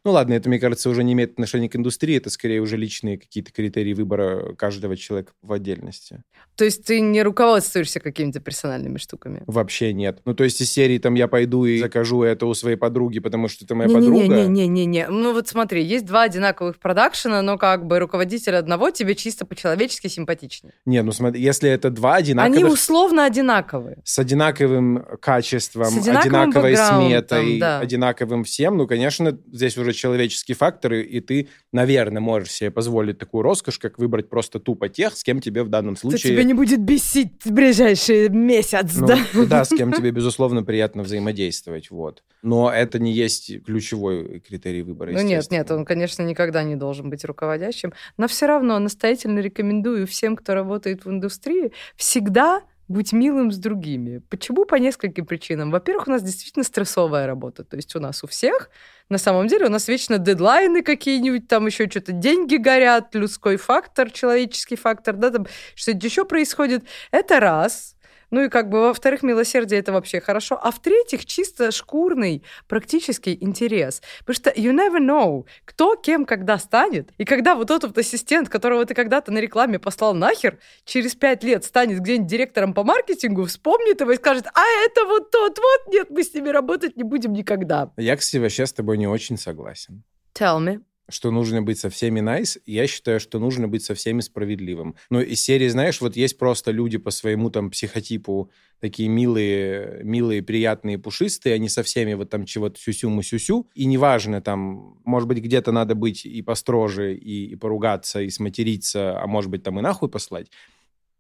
Ну 0.04 0.12
ладно, 0.12 0.34
это, 0.34 0.50
мне 0.50 0.60
кажется, 0.60 0.90
уже 0.90 1.04
не 1.04 1.14
имеет 1.14 1.34
отношения 1.34 1.70
к 1.70 1.76
индустрии, 1.76 2.18
это 2.18 2.30
скорее 2.30 2.62
уже 2.62 2.78
личные 2.78 3.18
какие-то 3.18 3.52
критерии 3.52 3.94
выбора 3.94 4.54
каждого 4.56 4.96
человека 4.98 5.34
в 5.42 5.52
отдельности. 5.54 6.24
То 6.56 6.66
есть 6.66 6.86
ты 6.86 7.00
не 7.00 7.22
руководствуешься 7.24 8.00
какими-то 8.00 8.40
персональными 8.40 8.98
штуками? 8.98 9.44
Вообще 9.48 9.94
нет. 9.94 10.22
Ну, 10.26 10.34
то 10.34 10.44
есть 10.44 10.62
из 10.62 10.72
серии 10.72 10.98
там 10.98 11.16
я 11.16 11.28
пойду 11.28 11.66
и 11.66 11.80
закажу 11.80 12.24
это 12.24 12.46
у 12.46 12.54
своей 12.54 12.78
подруги, 12.78 13.20
потому 13.20 13.48
что 13.48 13.66
это 13.66 13.76
моя 13.76 13.90
подруга. 13.90 14.24
Не-не-не-не-не. 14.24 15.08
Ну 15.08 15.34
вот 15.34 15.48
смотри, 15.48 15.84
есть 15.84 16.06
два 16.06 16.24
одинаковых 16.24 16.80
продакшена, 16.80 17.42
но 17.42 17.58
как 17.58 17.86
бы 17.86 18.00
руководитель 18.00 18.56
одного 18.56 18.92
тебе 18.92 19.16
чисто 19.16 19.46
по-человечески 19.46 20.08
симпатичнее. 20.08 20.74
Не, 20.86 21.02
ну 21.04 21.12
смотри, 21.12 21.42
если 21.42 21.70
это 21.70 21.90
два 21.90 22.16
Они 22.16 22.32
одинаковых... 22.32 22.74
условно 22.74 23.26
одинаковые. 23.26 23.98
С 24.04 24.18
одинаковым 24.20 25.06
качеством, 25.20 25.86
С 25.86 25.98
одинаковым 25.98 26.46
одинаковой 26.46 26.76
сметой, 26.78 27.60
да. 27.60 27.80
одинаковым 27.80 28.44
всем, 28.44 28.78
ну, 28.78 28.88
конечно, 28.88 29.38
здесь 29.52 29.75
есть 29.76 29.78
уже 29.78 29.94
человеческий 29.94 30.54
фактор, 30.54 30.94
и, 30.94 31.02
и 31.02 31.20
ты, 31.22 31.50
наверное, 31.72 32.22
можешь 32.22 32.52
себе 32.52 32.72
позволить 32.72 33.18
такую 33.18 33.44
роскошь, 33.44 33.80
как 33.80 34.00
выбрать 34.00 34.30
просто 34.30 34.60
тупо 34.60 34.90
тех, 34.90 35.16
с 35.16 35.24
кем 35.24 35.42
тебе 35.42 35.64
в 35.64 35.70
данном 35.70 35.96
Кто 35.96 36.10
случае... 36.10 36.34
тебя 36.34 36.44
не 36.44 36.54
будет 36.54 36.80
бесить 36.80 37.34
в 37.44 37.52
ближайший 37.52 38.30
месяц, 38.30 38.96
Ну, 38.96 39.08
да? 39.08 39.18
да, 39.48 39.66
с 39.66 39.70
кем 39.70 39.92
тебе, 39.92 40.12
безусловно, 40.12 40.64
приятно 40.64 41.04
взаимодействовать, 41.04 41.92
вот. 41.92 42.24
Но 42.42 42.72
это 42.72 43.00
не 43.00 43.12
есть 43.12 43.64
ключевой 43.66 44.40
критерий 44.40 44.84
выбора, 44.84 45.12
Ну 45.12 45.22
нет, 45.22 45.50
нет, 45.52 45.70
он, 45.72 45.86
конечно, 45.86 46.24
никогда 46.24 46.64
не 46.64 46.76
должен 46.76 47.10
быть 47.10 47.26
руководящим. 47.26 47.94
Но 48.18 48.28
все 48.28 48.46
равно 48.48 48.80
настоятельно 48.80 49.40
рекомендую 49.40 50.08
всем, 50.08 50.36
кто 50.36 50.54
работает 50.54 51.06
в 51.06 51.10
индустрии, 51.10 51.72
всегда 51.96 52.62
быть 52.88 53.14
милым 53.14 53.52
с 53.52 53.58
другими. 53.58 54.20
Почему? 54.30 54.66
По 54.66 54.76
нескольким 54.76 55.26
причинам. 55.26 55.72
Во-первых, 55.72 56.08
у 56.08 56.12
нас 56.12 56.22
действительно 56.22 56.64
стрессовая 56.64 57.26
работа. 57.26 57.64
То 57.64 57.76
есть 57.76 57.96
у 57.96 58.00
нас 58.00 58.24
у 58.24 58.28
всех, 58.28 58.70
на 59.10 59.18
самом 59.18 59.48
деле, 59.48 59.66
у 59.66 59.70
нас 59.70 59.88
вечно 59.88 60.18
дедлайны 60.18 60.84
какие-нибудь, 60.84 61.48
там 61.48 61.66
еще 61.66 61.90
что-то 61.90 62.12
деньги 62.12 62.58
горят, 62.58 63.16
людской 63.16 63.58
фактор, 63.58 64.12
человеческий 64.12 64.76
фактор, 64.76 65.16
да, 65.16 65.32
там 65.32 65.48
что-то 65.74 66.06
еще 66.06 66.26
происходит. 66.26 66.86
Это 67.12 67.40
раз. 67.40 67.95
Ну 68.32 68.44
и 68.44 68.50
как 68.50 68.70
бы, 68.70 68.82
во-вторых, 68.82 69.24
милосердие 69.24 69.80
это 69.80 69.92
вообще 69.92 70.20
хорошо. 70.20 70.60
А 70.62 70.72
в-третьих, 70.72 71.26
чисто 71.26 71.72
шкурный 71.72 72.44
практический 72.68 73.38
интерес. 73.40 74.02
Потому 74.20 74.36
что 74.36 74.50
you 74.52 74.72
never 74.72 75.00
know, 75.00 75.46
кто 75.66 75.96
кем 75.96 76.26
когда 76.26 76.58
станет. 76.58 77.12
И 77.18 77.26
когда 77.26 77.56
вот 77.56 77.72
этот 77.72 77.92
вот 77.92 77.98
ассистент, 77.98 78.50
которого 78.50 78.86
ты 78.86 78.94
когда-то 78.94 79.32
на 79.32 79.40
рекламе 79.40 79.80
послал 79.80 80.14
нахер, 80.14 80.60
через 80.86 81.16
пять 81.16 81.44
лет 81.44 81.64
станет 81.64 82.00
где-нибудь 82.00 82.28
директором 82.28 82.74
по 82.74 82.84
маркетингу, 82.84 83.46
вспомнит 83.46 84.02
его 84.02 84.12
и 84.12 84.16
скажет, 84.18 84.46
а 84.54 84.62
это 84.86 85.06
вот 85.06 85.32
тот 85.32 85.58
вот, 85.58 85.94
нет, 85.94 86.10
мы 86.10 86.24
с 86.24 86.34
ними 86.34 86.50
работать 86.50 86.96
не 86.98 87.04
будем 87.04 87.34
никогда. 87.34 87.92
Я, 87.98 88.16
кстати, 88.18 88.42
вообще 88.42 88.66
с 88.66 88.74
тобой 88.74 88.98
не 88.98 89.08
очень 89.08 89.38
согласен. 89.38 90.04
Tell 90.34 90.60
me. 90.60 90.82
Что 91.10 91.32
нужно 91.32 91.62
быть 91.62 91.80
со 91.80 91.90
всеми 91.90 92.20
nice, 92.20 92.60
я 92.66 92.88
считаю, 92.88 93.20
что 93.20 93.40
нужно 93.40 93.68
быть 93.68 93.84
со 93.84 93.94
всеми 93.94 94.22
справедливым. 94.22 94.96
Ну, 95.10 95.20
из 95.22 95.42
серии, 95.42 95.68
знаешь, 95.68 96.02
вот 96.02 96.16
есть 96.16 96.38
просто 96.38 96.72
люди 96.72 96.98
по 96.98 97.12
своему 97.12 97.50
там 97.50 97.70
психотипу 97.70 98.52
такие 98.80 99.08
милые, 99.08 100.02
милые, 100.04 100.42
приятные, 100.42 100.98
пушистые, 100.98 101.56
они 101.56 101.70
со 101.70 101.84
всеми 101.84 102.14
вот 102.14 102.30
там 102.30 102.46
чего-то 102.46 102.80
сюсю-мусюсю, 102.80 103.70
и 103.76 103.86
неважно 103.86 104.42
там, 104.42 105.00
может 105.06 105.28
быть, 105.28 105.40
где-то 105.40 105.72
надо 105.72 105.96
быть 105.96 106.26
и 106.26 106.42
построже, 106.42 107.16
и, 107.16 107.48
и 107.48 107.56
поругаться, 107.56 108.22
и 108.22 108.30
сматериться, 108.30 109.20
а 109.22 109.28
может 109.28 109.50
быть, 109.52 109.64
там 109.64 109.80
и 109.80 109.82
нахуй 109.82 110.10
послать, 110.10 110.48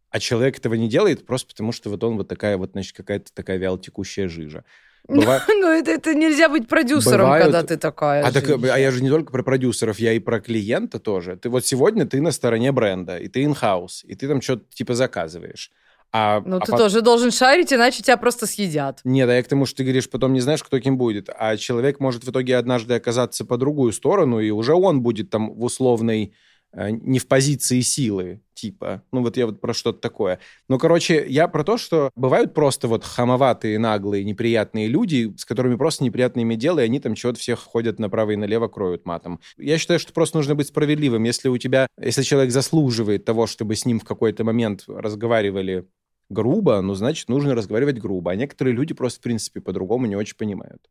а 0.09 0.19
человек 0.19 0.57
этого 0.57 0.75
не 0.75 0.87
делает 0.87 1.25
просто 1.25 1.49
потому, 1.49 1.71
что 1.71 1.89
вот 1.89 2.03
он 2.03 2.17
вот 2.17 2.27
такая 2.27 2.57
вот, 2.57 2.71
значит, 2.71 2.95
какая-то 2.95 3.33
такая 3.33 3.57
вялотекущая 3.57 4.27
жижа. 4.27 4.63
Быва- 5.07 5.41
Ну, 5.47 5.67
это, 5.71 5.91
это 5.91 6.13
нельзя 6.15 6.49
быть 6.49 6.67
продюсером, 6.67 7.25
Бывают- 7.25 7.45
когда 7.45 7.63
ты 7.63 7.77
такая. 7.77 8.25
А, 8.25 8.31
так, 8.31 8.47
а 8.49 8.79
я 8.79 8.91
же 8.91 9.01
не 9.03 9.09
только 9.09 9.31
про 9.31 9.43
продюсеров, 9.43 9.99
я 9.99 10.13
и 10.13 10.19
про 10.19 10.39
клиента 10.39 10.99
тоже. 10.99 11.35
Ты 11.37 11.49
вот 11.49 11.65
сегодня 11.65 12.05
ты 12.05 12.21
на 12.21 12.31
стороне 12.31 12.71
бренда, 12.71 13.17
и 13.17 13.27
ты 13.27 13.43
in-house, 13.43 14.03
и 14.03 14.15
ты 14.15 14.27
там 14.27 14.41
что-то 14.41 14.63
типа 14.73 14.93
заказываешь. 14.95 15.71
А, 16.11 16.41
Ну, 16.45 16.57
а 16.57 16.59
ты 16.61 16.71
пот- 16.71 16.77
тоже 16.79 17.01
должен 17.01 17.29
шарить, 17.31 17.73
иначе 17.73 18.01
тебя 18.01 18.15
просто 18.17 18.47
съедят. 18.47 19.01
Нет, 19.03 19.27
а 19.29 19.33
я 19.35 19.43
к 19.43 19.47
тому, 19.47 19.65
что 19.65 19.77
ты 19.77 19.83
говоришь, 19.83 20.09
потом 20.09 20.31
не 20.33 20.39
знаешь, 20.39 20.63
кто 20.63 20.79
кем 20.79 20.97
будет. 20.97 21.29
А 21.37 21.57
человек 21.57 21.99
может 21.99 22.23
в 22.23 22.29
итоге 22.31 22.55
однажды 22.57 22.93
оказаться 22.93 23.43
по 23.43 23.57
другую 23.57 23.91
сторону, 23.91 24.39
и 24.39 24.49
уже 24.49 24.73
он 24.75 25.01
будет 25.01 25.29
там 25.29 25.53
в 25.53 25.63
условной 25.63 26.33
не 26.75 27.19
в 27.19 27.27
позиции 27.27 27.81
силы, 27.81 28.41
типа. 28.53 29.03
Ну, 29.11 29.21
вот 29.21 29.37
я 29.37 29.45
вот 29.45 29.61
про 29.61 29.73
что-то 29.73 29.99
такое. 29.99 30.39
Ну, 30.67 30.77
короче, 30.77 31.25
я 31.27 31.47
про 31.47 31.63
то, 31.63 31.77
что 31.77 32.11
бывают 32.15 32.53
просто 32.53 32.87
вот 32.87 33.03
хамоватые, 33.03 33.79
наглые, 33.79 34.23
неприятные 34.23 34.87
люди, 34.87 35.33
с 35.37 35.45
которыми 35.45 35.75
просто 35.75 36.03
неприятно 36.03 36.41
иметь 36.41 36.59
дело, 36.59 36.79
и 36.79 36.83
они 36.83 36.99
там 36.99 37.15
чего-то 37.15 37.39
всех 37.39 37.59
ходят 37.59 37.99
направо 37.99 38.31
и 38.31 38.35
налево, 38.35 38.67
кроют 38.67 39.05
матом. 39.05 39.39
Я 39.57 39.77
считаю, 39.77 39.99
что 39.99 40.13
просто 40.13 40.37
нужно 40.37 40.55
быть 40.55 40.67
справедливым. 40.67 41.23
Если 41.23 41.49
у 41.49 41.57
тебя, 41.57 41.87
если 42.01 42.23
человек 42.23 42.51
заслуживает 42.51 43.25
того, 43.25 43.47
чтобы 43.47 43.75
с 43.75 43.85
ним 43.85 43.99
в 43.99 44.05
какой-то 44.05 44.43
момент 44.43 44.83
разговаривали 44.87 45.85
грубо, 46.29 46.81
ну, 46.81 46.93
значит, 46.95 47.29
нужно 47.29 47.55
разговаривать 47.55 47.99
грубо. 47.99 48.31
А 48.31 48.35
некоторые 48.35 48.73
люди 48.73 48.93
просто, 48.93 49.19
в 49.19 49.23
принципе, 49.23 49.61
по-другому 49.61 50.05
не 50.07 50.15
очень 50.15 50.35
понимают. 50.35 50.89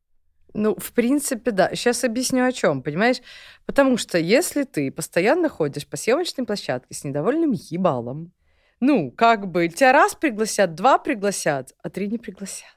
Ну, 0.55 0.77
в 0.77 0.93
принципе, 0.93 1.51
да. 1.51 1.71
Сейчас 1.75 2.05
объясню, 2.05 2.45
о 2.45 2.53
чем, 2.53 2.83
понимаешь? 2.83 3.21
Потому 3.67 3.97
что 3.97 4.19
если 4.19 4.63
ты 4.63 4.91
постоянно 4.93 5.49
ходишь 5.49 5.87
по 5.87 5.97
съемочной 5.97 6.47
площадке 6.47 6.95
с 6.95 7.03
недовольным 7.05 7.53
ебалом, 7.53 8.33
ну, 8.81 9.11
как 9.11 9.49
бы, 9.51 9.69
тебя 9.69 9.93
раз 9.93 10.15
пригласят, 10.15 10.75
два 10.75 10.99
пригласят, 10.99 11.75
а 11.83 11.91
три 11.91 12.07
не 12.09 12.19
пригласят. 12.19 12.69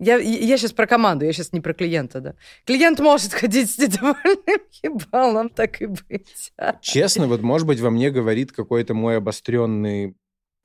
Я, 0.00 0.16
я 0.16 0.56
сейчас 0.56 0.72
про 0.72 0.86
команду, 0.86 1.24
я 1.24 1.32
сейчас 1.32 1.52
не 1.52 1.60
про 1.60 1.74
клиента, 1.74 2.20
да. 2.20 2.34
Клиент 2.64 3.00
может 3.00 3.32
ходить 3.34 3.70
с 3.70 3.78
недовольным 3.78 4.60
ебалом, 4.82 5.48
так 5.50 5.80
и 5.80 5.86
быть. 5.86 6.52
Честно, 6.80 7.26
вот, 7.26 7.42
может 7.42 7.66
быть, 7.66 7.80
во 7.80 7.90
мне 7.90 8.10
говорит 8.10 8.52
какой-то 8.52 8.94
мой 8.94 9.18
обостренный 9.18 10.16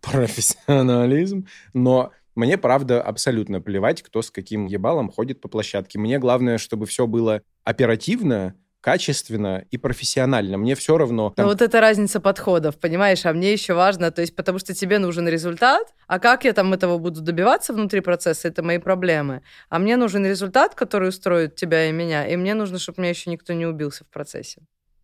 профессионализм, 0.01 1.47
но 1.73 2.11
мне, 2.35 2.57
правда, 2.57 3.01
абсолютно 3.01 3.61
плевать, 3.61 4.01
кто 4.01 4.21
с 4.21 4.31
каким 4.31 4.65
ебалом 4.65 5.09
ходит 5.09 5.41
по 5.41 5.47
площадке. 5.47 5.99
Мне 5.99 6.19
главное, 6.19 6.57
чтобы 6.57 6.85
все 6.85 7.07
было 7.07 7.41
оперативно, 7.63 8.55
качественно 8.83 9.65
и 9.71 9.77
профессионально. 9.77 10.57
Мне 10.57 10.75
все 10.75 10.97
равно... 10.97 11.29
Но 11.29 11.29
там, 11.29 11.47
вот 11.47 11.61
это 11.61 11.79
разница 11.79 12.19
подходов, 12.19 12.77
понимаешь? 12.77 13.25
А 13.25 13.31
мне 13.31 13.53
еще 13.53 13.73
важно, 13.73 14.11
то 14.11 14.21
есть 14.21 14.35
потому 14.35 14.59
что 14.59 14.73
тебе 14.73 14.99
нужен 14.99 15.25
результат, 15.27 15.87
а 16.05 16.19
как 16.19 16.43
я 16.43 16.51
там 16.51 16.73
этого 16.73 16.97
буду 16.97 17.21
добиваться 17.21 17.71
внутри 17.71 18.01
процесса, 18.01 18.49
это 18.49 18.61
мои 18.61 18.79
проблемы. 18.79 19.41
А 19.69 19.79
мне 19.79 19.95
нужен 19.95 20.25
результат, 20.25 20.75
который 20.75 21.09
устроит 21.09 21.55
тебя 21.55 21.87
и 21.87 21.93
меня, 21.93 22.27
и 22.27 22.35
мне 22.35 22.55
нужно, 22.55 22.77
чтобы 22.77 23.01
меня 23.01 23.11
еще 23.11 23.29
никто 23.29 23.53
не 23.53 23.65
убился 23.65 24.03
в 24.03 24.09
процессе. 24.09 24.61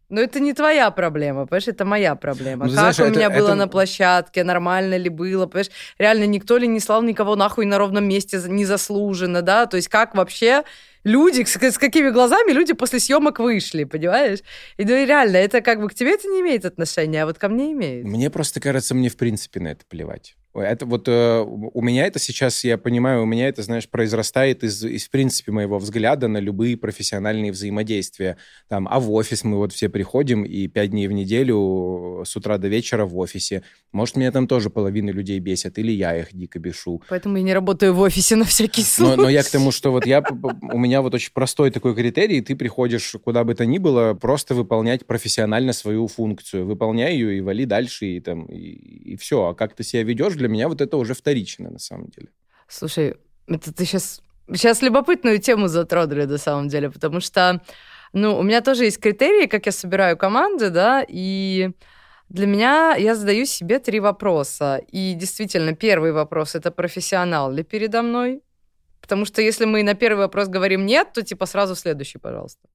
Но 0.10 0.19
это 0.22 0.39
не 0.39 0.54
твоя 0.54 0.89
проблема, 0.91 1.45
понимаешь, 1.45 1.67
это 1.67 1.86
моя 1.86 2.15
проблема. 2.15 2.65
Ну, 2.65 2.72
как 2.72 2.80
знаешь, 2.80 3.00
у 3.00 3.04
это- 3.04 3.12
меня 3.12 3.30
было 3.30 3.50
это- 3.50 3.56
на 3.56 3.67
площадке, 3.67 4.43
нормально 4.43 4.98
ли 4.98 5.10
было, 5.10 5.45
понимаешь, 5.45 5.69
реально 6.00 6.26
никто 6.26 6.58
ли 6.58 6.67
не 6.67 6.80
слал 6.80 7.04
никого 7.04 7.36
нахуй 7.36 7.65
на 7.65 7.78
ровном 7.78 8.08
месте 8.08 8.39
за- 8.39 8.50
незаслуженно, 8.50 9.41
да, 9.43 9.67
то 9.67 9.78
есть 9.78 9.88
как 9.88 10.15
вообще 10.15 10.63
люди, 11.04 11.43
с, 11.43 11.56
с 11.56 11.78
какими 11.78 12.10
глазами 12.10 12.52
люди 12.52 12.74
после 12.74 13.00
съемок 13.00 13.39
вышли, 13.39 13.84
понимаешь? 13.84 14.39
И 14.78 14.84
ну 14.84 14.91
реально, 15.06 15.38
это 15.38 15.62
как 15.62 15.80
бы 15.80 15.88
к 15.89 15.93
тебе 15.93 16.15
это 16.15 16.28
не 16.28 16.41
имеет 16.41 16.65
отношения, 16.65 17.24
а 17.24 17.26
вот 17.28 17.38
ко 17.38 17.48
мне 17.48 17.72
имеет. 17.74 18.04
Мне 18.06 18.30
просто 18.32 18.60
кажется, 18.60 18.95
мне 18.95 19.10
в 19.10 19.15
принципе 19.15 19.60
на 19.60 19.69
это 19.69 19.86
плевать. 19.88 20.36
Это 20.56 20.86
вот 20.86 21.08
э, 21.08 21.42
у 21.42 21.82
меня 21.82 22.08
это 22.08 22.18
сейчас, 22.18 22.64
я 22.64 22.78
понимаю, 22.78 23.22
у 23.22 23.26
меня 23.26 23.48
это, 23.48 23.62
знаешь, 23.62 23.88
произрастает 23.88 24.64
из, 24.64 24.84
из, 24.84 25.06
в 25.06 25.12
принципе, 25.12 25.52
моего 25.52 25.78
взгляда 25.78 26.28
на 26.28 26.40
любые 26.40 26.76
профессиональные 26.76 27.52
взаимодействия. 27.52 28.38
Там, 28.68 28.88
а 28.90 29.00
в 29.00 29.12
офис 29.12 29.44
мы 29.44 29.58
вот 29.58 29.74
все 29.74 29.90
приходим, 29.90 30.44
и 30.44 30.68
пять 30.68 30.90
дней 30.90 31.08
в 31.08 31.12
неделю 31.12 32.24
с 32.26 32.36
утра 32.36 32.58
до 32.58 32.68
вечера 32.68 33.06
в 33.06 33.18
офисе. 33.18 33.64
Может, 33.92 34.16
меня 34.16 34.32
там 34.32 34.48
тоже 34.48 34.72
половина 34.72 35.12
людей 35.12 35.40
бесят, 35.40 35.78
или 35.78 35.92
я 35.92 36.18
их 36.18 36.30
дико 36.34 36.58
бешу. 36.58 37.02
Поэтому 37.10 37.38
я 37.38 37.44
не 37.44 37.54
работаю 37.54 37.94
в 37.94 38.00
офисе 38.00 38.36
на 38.36 38.46
всякий 38.46 38.82
случай. 38.82 39.18
Но, 39.18 39.24
но 39.24 39.30
я 39.30 39.44
к 39.44 39.50
тому, 39.50 39.72
что 39.72 39.92
вот 39.92 40.08
я, 40.08 40.24
у 40.62 40.78
меня 40.80 41.04
вот 41.04 41.14
очень 41.14 41.32
простой 41.32 41.70
такой 41.70 41.94
критерий, 41.96 42.42
ты 42.42 42.56
приходишь 42.56 43.16
куда 43.24 43.44
бы 43.44 43.54
то 43.54 43.68
ни 43.68 43.78
было, 43.78 44.16
просто 44.16 44.56
выполнять 44.56 45.06
профессионально 45.06 45.74
свою 45.74 46.08
функцию. 46.08 46.66
Выполняй 46.66 47.14
ее 47.14 47.38
и 47.38 47.42
вали 47.42 47.66
дальше, 47.66 48.08
и, 48.08 48.20
там, 48.20 48.46
и, 48.46 49.14
и 49.14 49.16
все. 49.16 49.50
А 49.50 49.54
как 49.54 49.76
ты 49.76 49.84
себя 49.84 50.04
ведешь, 50.04 50.38
для 50.39 50.47
меня 50.49 50.67
вот 50.67 50.82
это 50.82 50.97
уже 50.97 51.13
вторично, 51.13 51.69
на 51.69 51.80
самом 51.80 52.08
деле. 52.08 52.30
Слушай, 52.67 53.15
это 53.47 53.71
ты 53.71 53.86
сейчас... 53.86 54.21
Сейчас 54.52 54.82
любопытную 54.82 55.38
тему 55.38 55.67
затронули, 55.67 56.25
на 56.25 56.39
самом 56.39 56.69
деле, 56.69 56.89
потому 56.89 57.19
что, 57.19 57.62
ну, 58.13 58.36
у 58.39 58.41
меня 58.41 58.62
тоже 58.62 58.86
есть 58.86 58.99
критерии, 58.99 59.45
как 59.45 59.67
я 59.67 59.71
собираю 59.71 60.17
команды, 60.17 60.71
да, 60.71 61.06
и 61.08 61.69
для 62.30 62.47
меня 62.47 62.95
я 62.97 63.15
задаю 63.15 63.45
себе 63.45 63.78
три 63.78 63.99
вопроса. 63.99 64.82
И 64.91 65.13
действительно, 65.13 65.75
первый 65.75 66.12
вопрос— 66.12 66.56
это 66.56 66.71
профессионал 66.71 67.52
ли 67.52 67.63
передо 67.63 68.02
мной? 68.02 68.41
Потому 69.02 69.25
что 69.25 69.41
если 69.41 69.65
мы 69.65 69.84
на 69.84 69.93
первый 69.93 70.19
вопрос 70.19 70.47
говорим 70.47 70.86
«нет», 70.86 71.13
то 71.13 71.21
типа 71.21 71.45
сразу 71.45 71.75
следующий, 71.75 72.17
пожалуйста. 72.17 72.67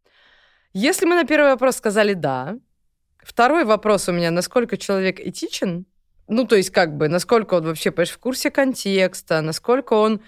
Если 0.73 1.07
мы 1.07 1.15
на 1.17 1.25
первый 1.25 1.51
вопрос 1.51 1.77
сказали 1.77 2.15
«да», 2.15 2.57
второй 3.23 3.65
вопрос 3.65 4.09
у 4.09 4.13
меня— 4.13 4.31
насколько 4.33 4.77
человек 4.77 5.19
этичен? 5.19 5.87
Ну, 6.29 6.47
то 6.47 6.57
есть 6.57 6.71
как 6.71 6.97
бы, 6.97 7.09
насколько 7.09 7.55
он 7.55 7.65
вообще, 7.65 7.91
понимаешь, 7.91 8.15
в 8.15 8.19
курсе 8.19 8.51
контекста, 8.51 9.41
насколько 9.41 9.95
он 9.95 10.21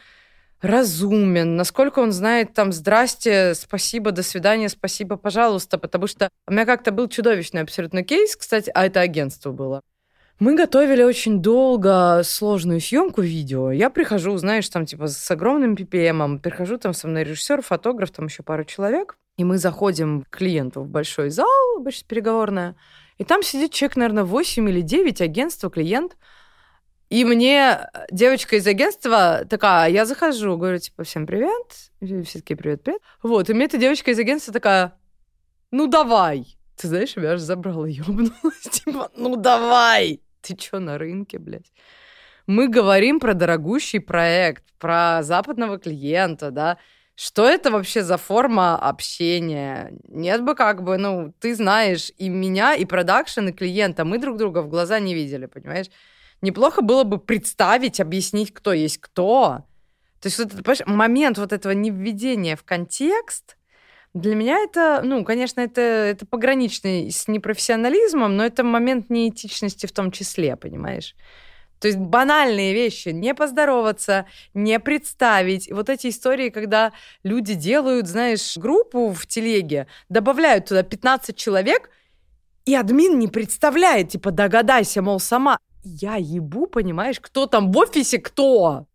разумен, 0.60 1.56
насколько 1.56 2.00
он 2.00 2.12
знает 2.12 2.54
там 2.54 2.72
«здрасте», 2.72 3.54
«спасибо», 3.54 4.10
«до 4.10 4.22
свидания», 4.22 4.68
«спасибо», 4.68 5.16
«пожалуйста», 5.16 5.78
потому 5.78 6.06
что 6.06 6.30
у 6.46 6.52
меня 6.52 6.64
как-то 6.64 6.92
был 6.92 7.08
чудовищный 7.08 7.62
абсолютно 7.62 8.02
кейс, 8.02 8.36
кстати, 8.36 8.70
а 8.74 8.86
это 8.86 9.00
агентство 9.00 9.52
было. 9.52 9.82
Мы 10.38 10.54
готовили 10.54 11.02
очень 11.02 11.40
долго 11.40 12.20
сложную 12.22 12.80
съемку 12.80 13.22
видео. 13.22 13.70
Я 13.70 13.88
прихожу, 13.88 14.36
знаешь, 14.36 14.68
там 14.68 14.84
типа 14.84 15.06
с 15.06 15.30
огромным 15.30 15.74
PPM, 15.74 16.40
прихожу, 16.40 16.76
там 16.76 16.92
со 16.92 17.08
мной 17.08 17.24
режиссер, 17.24 17.62
фотограф, 17.62 18.10
там 18.10 18.26
еще 18.26 18.42
пару 18.42 18.64
человек, 18.64 19.16
и 19.38 19.44
мы 19.44 19.56
заходим 19.56 20.24
к 20.28 20.36
клиенту 20.36 20.82
в 20.82 20.88
большой 20.88 21.30
зал, 21.30 21.48
обычно 21.78 22.06
переговорная, 22.06 22.76
и 23.18 23.24
там 23.24 23.42
сидит 23.42 23.72
человек, 23.72 23.96
наверное, 23.96 24.24
8 24.24 24.68
или 24.68 24.80
9, 24.80 25.20
агентство, 25.20 25.70
клиент, 25.70 26.16
и 27.08 27.24
мне 27.24 27.88
девочка 28.10 28.56
из 28.56 28.66
агентства 28.66 29.44
такая, 29.48 29.90
я 29.90 30.04
захожу, 30.06 30.56
говорю, 30.56 30.78
типа, 30.78 31.04
всем 31.04 31.26
привет. 31.26 31.90
Все 32.00 32.40
такие, 32.40 32.56
привет, 32.56 32.82
привет. 32.82 33.00
Вот, 33.22 33.48
и 33.48 33.54
мне 33.54 33.66
эта 33.66 33.78
девочка 33.78 34.10
из 34.10 34.18
агентства 34.18 34.52
такая, 34.52 34.98
ну 35.70 35.86
давай. 35.86 36.58
Ты 36.76 36.88
знаешь, 36.88 37.16
я 37.16 37.32
аж 37.32 37.40
забрала, 37.40 37.86
ёбнулась. 37.86 38.62
Типа, 38.70 39.10
ну 39.16 39.36
давай. 39.36 40.20
Ты 40.42 40.56
чё 40.56 40.78
на 40.78 40.98
рынке, 40.98 41.38
блядь? 41.38 41.72
Мы 42.46 42.68
говорим 42.68 43.18
про 43.18 43.34
дорогущий 43.34 43.98
проект, 43.98 44.64
про 44.78 45.22
западного 45.22 45.78
клиента, 45.78 46.50
да, 46.50 46.78
что 47.16 47.48
это 47.48 47.70
вообще 47.70 48.02
за 48.02 48.18
форма 48.18 48.76
общения? 48.76 49.92
Нет 50.06 50.42
бы 50.44 50.54
как 50.54 50.82
бы, 50.82 50.98
ну, 50.98 51.32
ты 51.40 51.54
знаешь 51.54 52.12
и 52.18 52.28
меня, 52.28 52.74
и 52.74 52.84
продакшн, 52.84 53.48
и 53.48 53.52
клиента. 53.52 54.04
Мы 54.04 54.18
друг 54.18 54.36
друга 54.36 54.60
в 54.60 54.68
глаза 54.68 54.98
не 55.00 55.14
видели, 55.14 55.46
понимаешь? 55.46 55.86
Неплохо 56.42 56.82
было 56.82 57.04
бы 57.04 57.18
представить, 57.18 58.00
объяснить, 58.00 58.52
кто 58.52 58.74
есть 58.74 58.98
кто. 58.98 59.64
То 60.20 60.28
есть, 60.28 60.38
вот, 60.38 60.86
момент 60.86 61.38
вот 61.38 61.54
этого 61.54 61.72
невведения 61.72 62.54
в 62.54 62.64
контекст, 62.64 63.56
для 64.12 64.34
меня 64.34 64.58
это, 64.58 65.00
ну, 65.02 65.24
конечно, 65.24 65.60
это, 65.60 65.80
это 65.80 66.26
пограничный 66.26 67.10
с 67.10 67.28
непрофессионализмом, 67.28 68.36
но 68.36 68.44
это 68.44 68.62
момент 68.62 69.08
неэтичности 69.08 69.86
в 69.86 69.92
том 69.92 70.10
числе, 70.10 70.56
понимаешь? 70.56 71.14
То 71.80 71.88
есть 71.88 71.98
банальные 71.98 72.72
вещи, 72.72 73.10
не 73.10 73.34
поздороваться, 73.34 74.26
не 74.54 74.80
представить. 74.80 75.70
Вот 75.70 75.88
эти 75.88 76.08
истории, 76.08 76.48
когда 76.48 76.92
люди 77.22 77.54
делают, 77.54 78.06
знаешь, 78.06 78.56
группу 78.56 79.10
в 79.10 79.26
телеге, 79.26 79.86
добавляют 80.08 80.66
туда 80.66 80.82
15 80.82 81.36
человек, 81.36 81.90
и 82.64 82.74
админ 82.74 83.18
не 83.18 83.28
представляет, 83.28 84.10
типа, 84.10 84.32
догадайся, 84.32 85.02
мол, 85.02 85.20
сама. 85.20 85.58
Я 85.84 86.16
ебу, 86.16 86.66
понимаешь, 86.66 87.20
кто 87.20 87.46
там 87.46 87.70
в 87.70 87.78
офисе, 87.78 88.18
кто? 88.18 88.86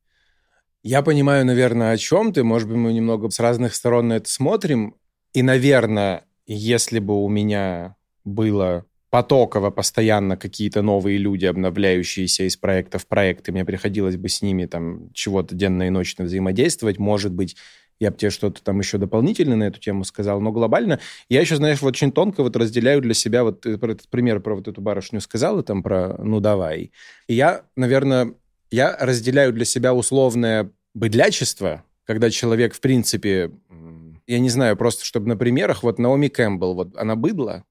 Я 0.83 1.03
понимаю, 1.03 1.45
наверное, 1.45 1.93
о 1.93 1.97
чем 1.97 2.33
ты. 2.33 2.43
Может 2.43 2.67
быть, 2.67 2.77
мы 2.77 2.91
немного 2.91 3.29
с 3.29 3.39
разных 3.39 3.75
сторон 3.75 4.09
на 4.09 4.13
это 4.13 4.29
смотрим. 4.29 4.95
И, 5.31 5.43
наверное, 5.43 6.25
если 6.47 6.99
бы 6.99 7.23
у 7.23 7.29
меня 7.29 7.95
было 8.25 8.85
потоково 9.11 9.71
постоянно 9.71 10.37
какие-то 10.37 10.81
новые 10.81 11.17
люди, 11.17 11.45
обновляющиеся 11.45 12.43
из 12.47 12.55
проекта 12.55 12.97
в 12.97 13.05
проект, 13.05 13.47
и 13.47 13.51
мне 13.51 13.65
приходилось 13.65 14.15
бы 14.15 14.29
с 14.29 14.41
ними 14.41 14.65
там 14.65 15.11
чего-то 15.13 15.53
денно 15.53 15.83
и 15.83 15.89
ночно 15.89 16.23
взаимодействовать, 16.23 16.97
может 16.97 17.33
быть, 17.33 17.57
я 17.99 18.09
бы 18.09 18.17
тебе 18.17 18.31
что-то 18.31 18.63
там 18.63 18.79
еще 18.79 18.97
дополнительно 18.97 19.57
на 19.57 19.65
эту 19.65 19.79
тему 19.79 20.05
сказал, 20.05 20.39
но 20.39 20.53
глобально 20.53 20.99
я 21.27 21.41
еще, 21.41 21.57
знаешь, 21.57 21.81
вот 21.81 21.89
очень 21.89 22.13
тонко 22.13 22.41
вот 22.41 22.55
разделяю 22.55 23.01
для 23.01 23.13
себя, 23.13 23.43
вот 23.43 23.61
про 23.61 23.91
этот 23.91 24.07
пример 24.07 24.39
про 24.39 24.55
вот 24.55 24.69
эту 24.69 24.81
барышню 24.81 25.19
сказал, 25.19 25.59
и 25.59 25.63
там 25.63 25.83
про 25.83 26.15
«ну 26.17 26.39
давай». 26.39 26.91
И 27.27 27.35
я, 27.35 27.63
наверное, 27.75 28.33
я 28.71 28.95
разделяю 28.97 29.51
для 29.51 29.65
себя 29.65 29.93
условное 29.93 30.71
быдлячество, 30.93 31.83
когда 32.05 32.29
человек, 32.29 32.73
в 32.73 32.79
принципе, 32.79 33.51
я 34.25 34.39
не 34.39 34.49
знаю, 34.49 34.77
просто 34.77 35.03
чтобы 35.03 35.27
на 35.27 35.35
примерах, 35.35 35.83
вот 35.83 35.99
Наоми 35.99 36.29
Кэмпбелл, 36.29 36.73
вот 36.75 36.95
она 36.95 37.17
быдла, 37.17 37.65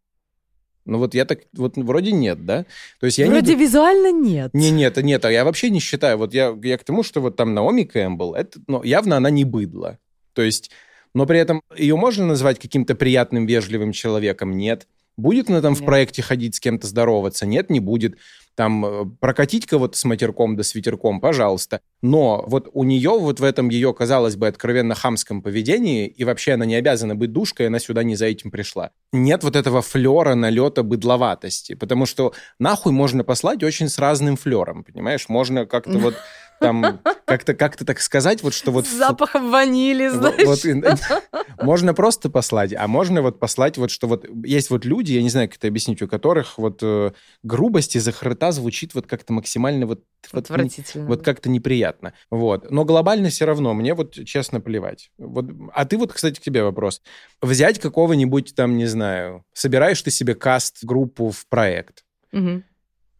ну 0.90 0.98
вот 0.98 1.14
я 1.14 1.24
так, 1.24 1.42
вот 1.52 1.76
вроде 1.76 2.10
нет, 2.10 2.44
да? 2.44 2.66
То 2.98 3.06
есть 3.06 3.18
я 3.18 3.28
Вроде 3.28 3.54
не... 3.54 3.60
визуально 3.60 4.10
нет. 4.10 4.52
Не, 4.52 4.72
нет, 4.72 4.96
нет, 4.96 5.24
а 5.24 5.30
я 5.30 5.44
вообще 5.44 5.70
не 5.70 5.78
считаю. 5.78 6.18
Вот 6.18 6.34
я, 6.34 6.54
я 6.64 6.76
к 6.76 6.84
тому, 6.84 7.04
что 7.04 7.20
вот 7.20 7.36
там 7.36 7.54
Наоми 7.54 7.84
Кэмпбелл, 7.84 8.34
это, 8.34 8.58
ну, 8.66 8.82
явно 8.82 9.16
она 9.16 9.30
не 9.30 9.44
быдло. 9.44 9.98
То 10.32 10.42
есть, 10.42 10.72
но 11.14 11.26
при 11.26 11.38
этом 11.38 11.62
ее 11.76 11.94
можно 11.94 12.26
назвать 12.26 12.58
каким-то 12.58 12.96
приятным, 12.96 13.46
вежливым 13.46 13.92
человеком? 13.92 14.56
Нет. 14.56 14.88
Будет 15.16 15.48
она 15.48 15.60
там 15.60 15.74
Нет. 15.74 15.82
в 15.82 15.84
проекте 15.84 16.22
ходить 16.22 16.56
с 16.56 16.60
кем-то 16.60 16.88
здороваться? 16.88 17.46
Нет, 17.46 17.70
не 17.70 17.78
будет. 17.78 18.16
Там 18.54 18.84
э, 18.84 19.04
прокатить 19.20 19.66
кого-то 19.66 19.96
с 19.96 20.04
матерком 20.04 20.56
да 20.56 20.62
с 20.62 20.74
ветерком, 20.74 21.20
пожалуйста. 21.20 21.80
Но 22.02 22.44
вот 22.46 22.68
у 22.72 22.84
нее 22.84 23.10
вот 23.18 23.40
в 23.40 23.44
этом 23.44 23.68
ее, 23.68 23.94
казалось 23.94 24.36
бы, 24.36 24.48
откровенно 24.48 24.94
хамском 24.94 25.42
поведении, 25.42 26.06
и 26.06 26.24
вообще 26.24 26.52
она 26.52 26.64
не 26.64 26.74
обязана 26.74 27.14
быть 27.14 27.32
душкой, 27.32 27.68
она 27.68 27.78
сюда 27.78 28.02
не 28.02 28.16
за 28.16 28.26
этим 28.26 28.50
пришла. 28.50 28.90
Нет 29.12 29.44
вот 29.44 29.56
этого 29.56 29.82
флера, 29.82 30.34
налета 30.34 30.82
быдловатости, 30.82 31.74
потому 31.74 32.06
что 32.06 32.32
нахуй 32.58 32.92
можно 32.92 33.24
послать 33.24 33.62
очень 33.62 33.88
с 33.88 33.98
разным 33.98 34.36
флером, 34.36 34.84
понимаешь? 34.84 35.28
Можно 35.28 35.66
как-то 35.66 35.98
вот 35.98 36.14
там 36.60 37.00
как-то 37.24 37.54
как 37.54 37.76
так 37.76 38.00
сказать, 38.00 38.42
вот 38.42 38.54
что 38.54 38.70
вот... 38.70 38.86
С 38.86 38.90
запахом 38.90 39.50
ванили, 39.50 40.08
знаешь. 40.08 40.44
Вот, 40.44 41.62
можно 41.62 41.94
просто 41.94 42.30
послать, 42.30 42.74
а 42.74 42.86
можно 42.86 43.22
вот 43.22 43.40
послать 43.40 43.78
вот, 43.78 43.90
что 43.90 44.06
вот 44.06 44.26
есть 44.44 44.70
вот 44.70 44.84
люди, 44.84 45.12
я 45.12 45.22
не 45.22 45.30
знаю, 45.30 45.48
как 45.48 45.56
это 45.56 45.68
объяснить, 45.68 46.02
у 46.02 46.08
которых 46.08 46.58
вот 46.58 46.80
э, 46.82 47.12
грубость 47.42 47.96
из 47.96 48.06
их 48.06 48.22
рта 48.22 48.52
звучит 48.52 48.94
вот 48.94 49.06
как-то 49.06 49.32
максимально 49.32 49.86
вот... 49.86 50.04
Вот, 50.32 50.48
вот 50.94 51.22
как-то 51.24 51.48
неприятно. 51.48 52.12
Вот. 52.30 52.70
Но 52.70 52.84
глобально 52.84 53.30
все 53.30 53.46
равно, 53.46 53.72
мне 53.72 53.94
вот 53.94 54.12
честно 54.26 54.60
плевать. 54.60 55.10
Вот, 55.18 55.46
а 55.72 55.86
ты 55.86 55.96
вот, 55.96 56.12
кстати, 56.12 56.38
к 56.38 56.42
тебе 56.42 56.62
вопрос. 56.62 57.00
Взять 57.40 57.78
какого-нибудь 57.78 58.54
там, 58.54 58.76
не 58.76 58.86
знаю, 58.86 59.44
собираешь 59.54 60.02
ты 60.02 60.10
себе 60.10 60.34
каст-группу 60.34 61.30
в 61.30 61.46
проект. 61.46 62.04
Угу. 62.32 62.62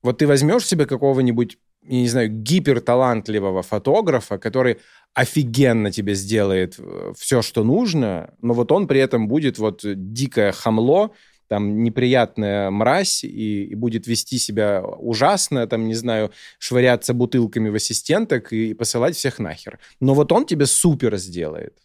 Вот 0.02 0.18
ты 0.18 0.26
возьмешь 0.26 0.66
себе 0.66 0.86
какого-нибудь 0.86 1.58
я 1.82 2.00
не 2.00 2.08
знаю, 2.08 2.28
гиперталантливого 2.28 3.62
фотографа, 3.62 4.38
который 4.38 4.78
офигенно 5.14 5.90
тебе 5.90 6.14
сделает 6.14 6.76
э, 6.78 7.12
все, 7.16 7.42
что 7.42 7.64
нужно, 7.64 8.34
но 8.42 8.54
вот 8.54 8.70
он 8.72 8.86
при 8.86 9.00
этом 9.00 9.28
будет 9.28 9.58
вот 9.58 9.80
дикое 9.84 10.52
хамло, 10.52 11.12
там 11.48 11.82
неприятная 11.82 12.70
мразь 12.70 13.24
и, 13.24 13.64
и 13.64 13.74
будет 13.74 14.06
вести 14.06 14.38
себя 14.38 14.84
ужасно, 14.84 15.66
там, 15.66 15.88
не 15.88 15.94
знаю, 15.94 16.30
швыряться 16.60 17.12
бутылками 17.12 17.70
в 17.70 17.74
ассистенток 17.74 18.52
и, 18.52 18.70
и 18.70 18.74
посылать 18.74 19.16
всех 19.16 19.40
нахер. 19.40 19.80
Но 19.98 20.14
вот 20.14 20.30
он 20.30 20.46
тебе 20.46 20.66
супер 20.66 21.16
сделает. 21.16 21.76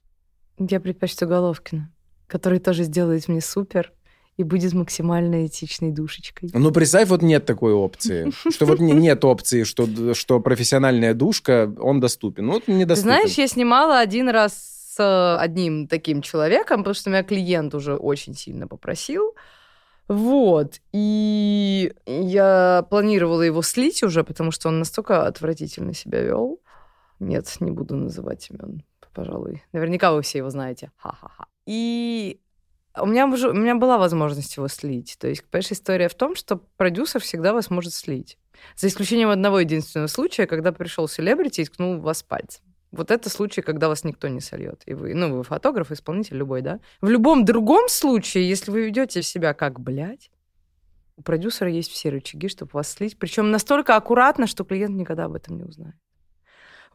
Я 0.60 0.80
предпочту 0.80 1.26
Головкина, 1.26 1.92
который 2.28 2.60
тоже 2.60 2.84
сделает 2.84 3.28
мне 3.28 3.42
супер, 3.42 3.92
и 4.38 4.44
будет 4.44 4.74
максимально 4.74 5.46
этичной 5.46 5.92
душечкой. 5.92 6.50
Ну, 6.54 6.72
представь, 6.72 7.08
вот 7.10 7.22
нет 7.22 7.46
такой 7.46 7.74
опции. 7.74 8.32
Что 8.50 8.66
вот 8.66 8.80
нет 8.80 9.24
опции, 9.24 9.64
что, 9.64 10.14
что 10.14 10.40
профессиональная 10.40 11.14
душка, 11.14 11.74
он 11.80 12.00
доступен. 12.00 12.48
Ну, 12.48 12.54
вот 12.54 12.68
недоступен. 12.68 13.12
знаешь, 13.12 13.34
я 13.38 13.48
снимала 13.48 14.00
один 14.00 14.30
раз 14.30 14.54
с 14.96 15.38
одним 15.38 15.88
таким 15.88 16.22
человеком, 16.22 16.80
потому 16.80 16.94
что 16.94 17.10
меня 17.10 17.24
клиент 17.24 17.74
уже 17.76 17.96
очень 17.96 18.34
сильно 18.34 18.68
попросил. 18.68 19.36
Вот. 20.08 20.82
И 20.92 21.94
я 22.06 22.86
планировала 22.90 23.42
его 23.42 23.62
слить 23.62 24.04
уже, 24.04 24.24
потому 24.24 24.52
что 24.52 24.70
он 24.70 24.80
настолько 24.80 25.26
отвратительно 25.26 25.94
себя 25.94 26.22
вел. 26.22 26.60
Нет, 27.20 27.48
не 27.60 27.72
буду 27.72 27.96
называть 27.96 28.50
имен, 28.50 28.84
пожалуй. 29.14 29.64
Наверняка 29.72 30.12
вы 30.12 30.22
все 30.22 30.40
его 30.40 30.50
знаете. 30.50 30.92
Ха-ха-ха. 30.98 31.48
И 31.66 32.40
у 33.02 33.06
меня, 33.06 33.28
уже, 33.28 33.50
у 33.50 33.54
меня 33.54 33.76
была 33.76 33.98
возможность 33.98 34.58
его 34.58 34.68
слить. 34.68 35.18
То 35.20 35.28
есть, 35.28 35.44
понимаешь, 35.46 35.72
история 35.72 36.10
в 36.10 36.16
том, 36.16 36.36
что 36.36 36.58
продюсер 36.78 37.22
всегда 37.22 37.54
вас 37.54 37.70
может 37.70 37.94
слить. 37.94 38.38
За 38.76 38.88
исключением 38.88 39.30
одного 39.30 39.60
единственного 39.60 40.08
случая, 40.08 40.48
когда 40.48 40.72
пришел 40.72 41.08
селебрити 41.08 41.62
и 41.62 41.66
ткнул 41.66 42.00
вас 42.00 42.24
пальцем. 42.24 42.64
Вот 42.92 43.12
это 43.12 43.30
случай, 43.30 43.62
когда 43.62 43.90
вас 43.90 44.04
никто 44.04 44.28
не 44.28 44.40
сольет. 44.40 44.84
И 44.86 44.94
вы, 44.94 45.14
ну, 45.14 45.38
вы 45.38 45.44
фотограф, 45.44 45.92
исполнитель 45.92 46.38
любой, 46.38 46.62
да? 46.62 46.80
В 47.02 47.10
любом 47.10 47.44
другом 47.44 47.90
случае, 47.90 48.48
если 48.48 48.72
вы 48.72 48.86
ведете 48.86 49.22
себя 49.22 49.54
как, 49.54 49.80
блядь, 49.80 50.30
у 51.18 51.22
продюсера 51.22 51.70
есть 51.70 51.92
все 51.92 52.10
рычаги, 52.10 52.48
чтобы 52.48 52.72
вас 52.74 52.90
слить. 52.92 53.18
Причем 53.18 53.52
настолько 53.52 53.96
аккуратно, 53.96 54.48
что 54.48 54.64
клиент 54.64 54.96
никогда 54.96 55.26
об 55.26 55.34
этом 55.34 55.58
не 55.58 55.64
узнает. 55.64 55.96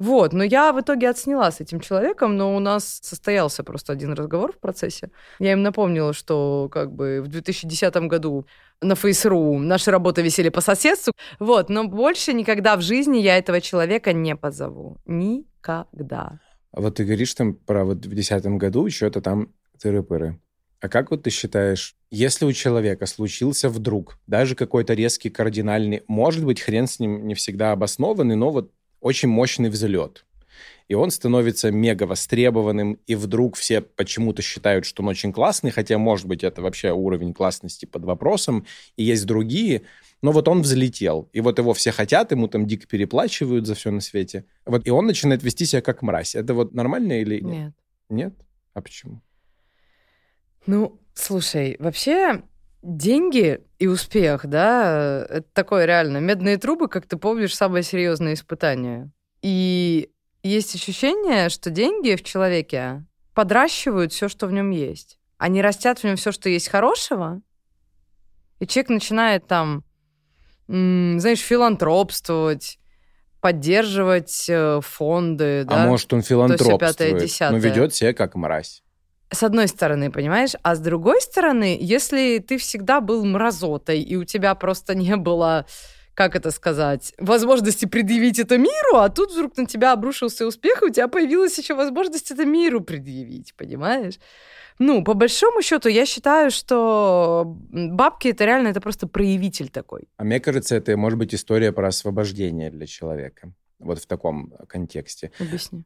Вот, 0.00 0.32
но 0.32 0.42
я 0.42 0.72
в 0.72 0.80
итоге 0.80 1.10
отсняла 1.10 1.50
с 1.50 1.60
этим 1.60 1.78
человеком, 1.78 2.34
но 2.34 2.56
у 2.56 2.58
нас 2.58 3.00
состоялся 3.02 3.62
просто 3.62 3.92
один 3.92 4.14
разговор 4.14 4.52
в 4.52 4.58
процессе. 4.58 5.10
Я 5.38 5.52
им 5.52 5.62
напомнила, 5.62 6.14
что 6.14 6.70
как 6.72 6.90
бы 6.90 7.20
в 7.22 7.28
2010 7.28 7.94
году 8.08 8.46
на 8.80 8.94
Фейс.ру 8.94 9.58
наши 9.58 9.90
работы 9.90 10.22
висели 10.22 10.48
по 10.48 10.62
соседству. 10.62 11.12
Вот, 11.38 11.68
но 11.68 11.86
больше 11.86 12.32
никогда 12.32 12.78
в 12.78 12.80
жизни 12.80 13.18
я 13.18 13.36
этого 13.36 13.60
человека 13.60 14.14
не 14.14 14.34
позову. 14.36 14.96
Никогда. 15.04 16.40
А 16.72 16.80
вот 16.80 16.94
ты 16.94 17.04
говоришь 17.04 17.34
там 17.34 17.52
про 17.52 17.84
вот 17.84 17.98
в 17.98 18.08
2010 18.08 18.46
году 18.56 18.88
что-то 18.88 19.20
там 19.20 19.52
тыры-пыры. 19.84 20.38
А 20.80 20.88
как 20.88 21.10
вот 21.10 21.24
ты 21.24 21.30
считаешь, 21.30 21.94
если 22.10 22.46
у 22.46 22.52
человека 22.52 23.04
случился 23.04 23.68
вдруг 23.68 24.16
даже 24.26 24.54
какой-то 24.54 24.94
резкий 24.94 25.28
кардинальный, 25.28 26.04
может 26.08 26.42
быть, 26.42 26.62
хрен 26.62 26.86
с 26.86 26.98
ним 26.98 27.26
не 27.26 27.34
всегда 27.34 27.72
обоснованный, 27.72 28.36
но 28.36 28.50
вот 28.50 28.72
очень 29.00 29.28
мощный 29.28 29.70
взлет. 29.70 30.24
И 30.88 30.94
он 30.94 31.12
становится 31.12 31.70
мега 31.70 32.02
востребованным, 32.02 32.98
и 33.06 33.14
вдруг 33.14 33.56
все 33.56 33.80
почему-то 33.80 34.42
считают, 34.42 34.84
что 34.84 35.02
он 35.02 35.08
очень 35.08 35.32
классный, 35.32 35.70
хотя, 35.70 35.98
может 35.98 36.26
быть, 36.26 36.42
это 36.42 36.62
вообще 36.62 36.90
уровень 36.90 37.32
классности 37.32 37.86
под 37.86 38.04
вопросом, 38.04 38.66
и 38.96 39.04
есть 39.04 39.24
другие, 39.24 39.82
но 40.20 40.32
вот 40.32 40.48
он 40.48 40.62
взлетел, 40.62 41.28
и 41.32 41.40
вот 41.40 41.58
его 41.58 41.74
все 41.74 41.92
хотят, 41.92 42.32
ему 42.32 42.48
там 42.48 42.66
дико 42.66 42.88
переплачивают 42.88 43.66
за 43.66 43.76
все 43.76 43.92
на 43.92 44.00
свете. 44.00 44.44
Вот, 44.66 44.84
и 44.86 44.90
он 44.90 45.06
начинает 45.06 45.44
вести 45.44 45.64
себя 45.64 45.80
как 45.80 46.02
мразь. 46.02 46.34
Это 46.34 46.54
вот 46.54 46.74
нормально 46.74 47.20
или 47.20 47.40
нет? 47.40 47.44
Нет. 47.44 47.74
Нет? 48.08 48.34
А 48.74 48.80
почему? 48.80 49.22
Ну, 50.66 51.00
слушай, 51.14 51.76
вообще 51.78 52.42
деньги 52.82 53.60
и 53.78 53.86
успех, 53.86 54.46
да, 54.46 55.26
это 55.28 55.46
такое 55.52 55.84
реально. 55.84 56.18
Медные 56.18 56.56
трубы, 56.58 56.88
как 56.88 57.06
ты 57.06 57.16
помнишь, 57.16 57.54
самое 57.54 57.82
серьезное 57.82 58.34
испытание. 58.34 59.10
И 59.42 60.10
есть 60.42 60.74
ощущение, 60.74 61.48
что 61.48 61.70
деньги 61.70 62.14
в 62.16 62.22
человеке 62.22 63.04
подращивают 63.34 64.12
все, 64.12 64.28
что 64.28 64.46
в 64.46 64.52
нем 64.52 64.70
есть. 64.70 65.18
они 65.38 65.62
растят 65.62 65.98
в 66.00 66.04
нем 66.04 66.16
все, 66.16 66.32
что 66.32 66.48
есть 66.50 66.68
хорошего, 66.68 67.40
и 68.58 68.66
человек 68.66 68.90
начинает 68.90 69.46
там, 69.46 69.84
знаешь, 70.68 71.40
филантропствовать, 71.40 72.78
поддерживать 73.40 74.46
э, 74.50 74.80
фонды, 74.82 75.60
А 75.62 75.64
да. 75.64 75.86
может, 75.86 76.12
он 76.12 76.20
филантропствует, 76.20 77.40
но 77.40 77.56
ведет 77.56 77.94
себя 77.94 78.12
как 78.12 78.34
мразь. 78.34 78.82
С 79.32 79.42
одной 79.42 79.68
стороны, 79.68 80.10
понимаешь? 80.10 80.52
А 80.62 80.74
с 80.74 80.80
другой 80.80 81.20
стороны, 81.20 81.78
если 81.80 82.38
ты 82.38 82.58
всегда 82.58 83.00
был 83.00 83.24
мразотой, 83.24 84.00
и 84.00 84.16
у 84.16 84.24
тебя 84.24 84.54
просто 84.56 84.94
не 84.94 85.16
было, 85.16 85.66
как 86.14 86.34
это 86.34 86.50
сказать, 86.50 87.14
возможности 87.18 87.86
предъявить 87.86 88.40
это 88.40 88.58
миру, 88.58 88.96
а 88.96 89.08
тут 89.08 89.32
вдруг 89.32 89.56
на 89.56 89.66
тебя 89.66 89.92
обрушился 89.92 90.46
успех, 90.46 90.82
и 90.82 90.86
у 90.86 90.90
тебя 90.90 91.06
появилась 91.06 91.56
еще 91.58 91.74
возможность 91.74 92.30
это 92.32 92.44
миру 92.44 92.80
предъявить, 92.80 93.54
понимаешь? 93.56 94.18
Ну, 94.80 95.04
по 95.04 95.14
большому 95.14 95.62
счету, 95.62 95.88
я 95.90 96.06
считаю, 96.06 96.50
что 96.50 97.44
бабки 97.70 98.28
это 98.28 98.46
реально 98.46 98.68
это 98.68 98.80
просто 98.80 99.06
проявитель 99.06 99.68
такой. 99.68 100.08
А 100.16 100.24
мне 100.24 100.40
кажется, 100.40 100.74
это 100.74 100.96
может 100.96 101.18
быть 101.18 101.34
история 101.34 101.70
про 101.70 101.88
освобождение 101.88 102.70
для 102.70 102.86
человека. 102.86 103.52
Вот 103.78 103.98
в 104.00 104.06
таком 104.06 104.54
контексте. 104.66 105.32
Объясни. 105.38 105.84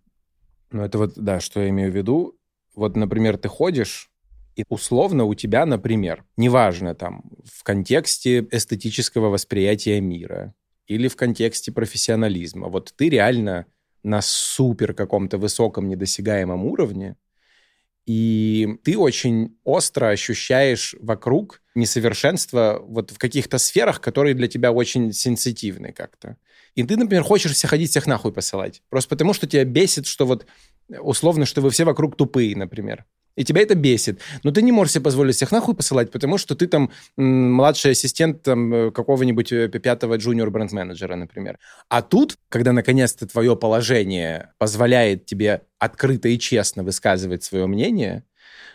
Ну, 0.70 0.84
это 0.84 0.98
вот, 0.98 1.12
да, 1.16 1.40
что 1.40 1.60
я 1.60 1.68
имею 1.70 1.90
в 1.90 1.94
виду. 1.94 2.38
Вот, 2.74 2.96
например, 2.96 3.36
ты 3.36 3.48
ходишь, 3.48 4.10
и 4.56 4.64
условно 4.68 5.24
у 5.24 5.34
тебя, 5.34 5.66
например, 5.66 6.24
неважно 6.36 6.94
там, 6.94 7.22
в 7.44 7.62
контексте 7.62 8.46
эстетического 8.50 9.28
восприятия 9.28 10.00
мира 10.00 10.54
или 10.86 11.08
в 11.08 11.16
контексте 11.16 11.72
профессионализма, 11.72 12.68
вот 12.68 12.92
ты 12.96 13.08
реально 13.08 13.66
на 14.02 14.20
супер 14.20 14.94
каком-то 14.94 15.38
высоком 15.38 15.88
недосягаемом 15.88 16.64
уровне, 16.66 17.16
и 18.06 18.78
ты 18.84 18.98
очень 18.98 19.56
остро 19.64 20.08
ощущаешь 20.08 20.94
вокруг 21.00 21.62
несовершенство 21.74 22.82
вот 22.86 23.10
в 23.10 23.18
каких-то 23.18 23.58
сферах, 23.58 24.00
которые 24.00 24.34
для 24.34 24.46
тебя 24.46 24.72
очень 24.72 25.12
сенситивны 25.12 25.92
как-то. 25.92 26.36
И 26.74 26.82
ты, 26.82 26.96
например, 26.96 27.22
хочешь 27.22 27.52
всех 27.52 27.70
ходить, 27.70 27.90
всех 27.90 28.06
нахуй 28.06 28.32
посылать. 28.32 28.82
Просто 28.90 29.08
потому, 29.08 29.32
что 29.32 29.46
тебя 29.46 29.64
бесит, 29.64 30.06
что 30.06 30.26
вот 30.26 30.46
условно, 30.88 31.46
что 31.46 31.60
вы 31.60 31.70
все 31.70 31.84
вокруг 31.84 32.16
тупые, 32.16 32.56
например. 32.56 33.04
И 33.36 33.44
тебя 33.44 33.62
это 33.62 33.74
бесит. 33.74 34.20
Но 34.44 34.52
ты 34.52 34.62
не 34.62 34.70
можешь 34.70 34.92
себе 34.94 35.04
позволить 35.04 35.34
всех 35.34 35.50
нахуй 35.50 35.74
посылать, 35.74 36.12
потому 36.12 36.38
что 36.38 36.54
ты 36.54 36.68
там 36.68 36.90
младший 37.16 37.92
ассистент 37.92 38.42
там, 38.42 38.72
э, 38.72 38.90
какого-нибудь 38.92 39.52
э, 39.52 39.68
пятого 39.68 40.16
джуниор 40.16 40.50
бренд-менеджера, 40.50 41.16
например. 41.16 41.58
А 41.88 42.02
тут, 42.02 42.36
когда 42.48 42.72
наконец-то 42.72 43.26
твое 43.26 43.56
положение 43.56 44.52
позволяет 44.58 45.26
тебе 45.26 45.62
открыто 45.78 46.28
и 46.28 46.38
честно 46.38 46.84
высказывать 46.84 47.42
свое 47.42 47.66
мнение, 47.66 48.24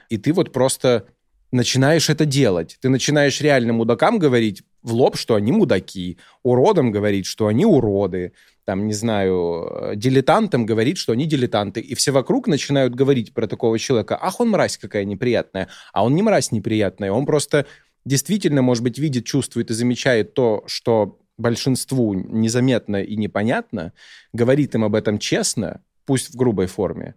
и 0.10 0.18
ты 0.18 0.34
вот 0.34 0.52
просто 0.52 1.06
начинаешь 1.52 2.10
это 2.10 2.26
делать. 2.26 2.78
Ты 2.82 2.90
начинаешь 2.90 3.40
реально 3.42 3.74
мудакам 3.74 4.20
говорить 4.20 4.64
в 4.82 4.94
лоб, 4.94 5.18
что 5.18 5.36
они 5.36 5.52
мудаки, 5.52 6.18
уродам 6.44 6.92
говорить, 6.92 7.26
что 7.26 7.48
они 7.48 7.66
уроды, 7.66 8.34
там, 8.66 8.88
не 8.88 8.94
знаю, 8.94 9.68
э, 9.70 9.96
дилетантам 9.96 10.66
говорить, 10.66 10.98
что 10.98 11.14
они 11.14 11.26
дилетанты. 11.26 11.82
И 11.82 11.96
все 11.96 12.12
вокруг 12.12 12.48
начинают 12.48 12.96
говорить 12.96 13.34
про 13.34 13.48
такого 13.48 13.80
человека, 13.80 14.18
ах, 14.22 14.40
он 14.40 14.50
мразь 14.50 14.78
какая 14.78 15.06
неприятная. 15.06 15.70
А 15.92 16.06
он 16.06 16.16
не 16.16 16.22
мразь 16.22 16.52
неприятная, 16.52 17.12
он 17.12 17.26
просто 17.26 17.66
действительно, 18.06 18.62
может 18.62 18.84
быть, 18.84 18.98
видит, 18.98 19.26
чувствует 19.26 19.72
и 19.72 19.74
замечает 19.74 20.34
то, 20.34 20.64
что 20.68 21.20
большинству 21.38 22.14
незаметно 22.14 23.02
и 23.02 23.16
непонятно, 23.16 23.94
говорит 24.34 24.76
им 24.76 24.84
об 24.84 24.96
этом 24.96 25.20
честно, 25.20 25.82
пусть 26.06 26.30
в 26.30 26.36
грубой 26.36 26.68
форме. 26.68 27.16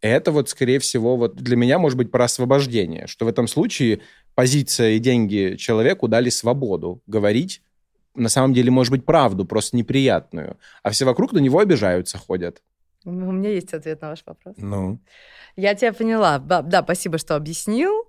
Это 0.00 0.30
вот, 0.30 0.48
скорее 0.48 0.78
всего, 0.78 1.16
вот 1.16 1.36
для 1.36 1.56
меня 1.56 1.78
может 1.78 1.98
быть 1.98 2.10
про 2.10 2.24
освобождение, 2.24 3.06
что 3.06 3.24
в 3.24 3.28
этом 3.28 3.48
случае 3.48 4.00
позиция 4.38 4.90
и 4.90 5.00
деньги 5.00 5.56
человеку 5.58 6.06
дали 6.06 6.28
свободу 6.28 7.02
говорить 7.08 7.60
на 8.14 8.28
самом 8.28 8.54
деле, 8.54 8.70
может 8.70 8.92
быть, 8.92 9.04
правду, 9.04 9.44
просто 9.44 9.76
неприятную. 9.76 10.58
А 10.84 10.90
все 10.90 11.04
вокруг 11.04 11.32
на 11.32 11.38
него 11.38 11.58
обижаются, 11.58 12.18
ходят. 12.18 12.62
У 13.04 13.10
меня 13.10 13.50
есть 13.50 13.74
ответ 13.74 14.00
на 14.00 14.10
ваш 14.10 14.22
вопрос. 14.24 14.54
Ну, 14.56 15.00
Я 15.56 15.74
тебя 15.74 15.92
поняла. 15.92 16.38
Да, 16.38 16.62
да, 16.62 16.84
спасибо, 16.84 17.18
что 17.18 17.34
объяснил. 17.34 18.08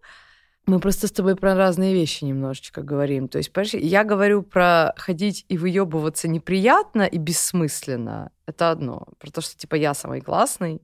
Мы 0.68 0.80
просто 0.80 1.08
с 1.08 1.12
тобой 1.12 1.36
про 1.36 1.56
разные 1.56 1.96
вещи 1.96 2.26
немножечко 2.26 2.84
говорим. 2.84 3.28
То 3.28 3.40
есть, 3.40 3.52
понимаешь, 3.52 3.74
я 3.74 4.04
говорю 4.04 4.44
про 4.44 4.94
ходить 4.98 5.46
и 5.50 5.58
выебываться 5.58 6.28
неприятно 6.28 7.08
и 7.08 7.18
бессмысленно. 7.18 8.32
Это 8.46 8.70
одно. 8.70 9.08
Про 9.18 9.32
то, 9.32 9.42
что, 9.42 9.58
типа, 9.58 9.74
я 9.74 9.96
самый 9.96 10.22
классный, 10.22 10.80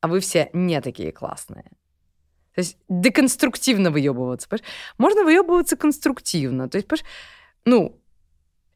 а 0.00 0.08
вы 0.08 0.18
все 0.18 0.50
не 0.52 0.80
такие 0.80 1.12
классные. 1.12 1.70
То 2.58 2.62
есть 2.62 2.76
деконструктивно 2.88 3.92
выебываться. 3.92 4.48
Понимаешь? 4.48 4.66
Можно 4.98 5.22
выебываться 5.22 5.76
конструктивно. 5.76 6.68
То 6.68 6.78
есть, 6.78 6.88
ну, 7.64 8.02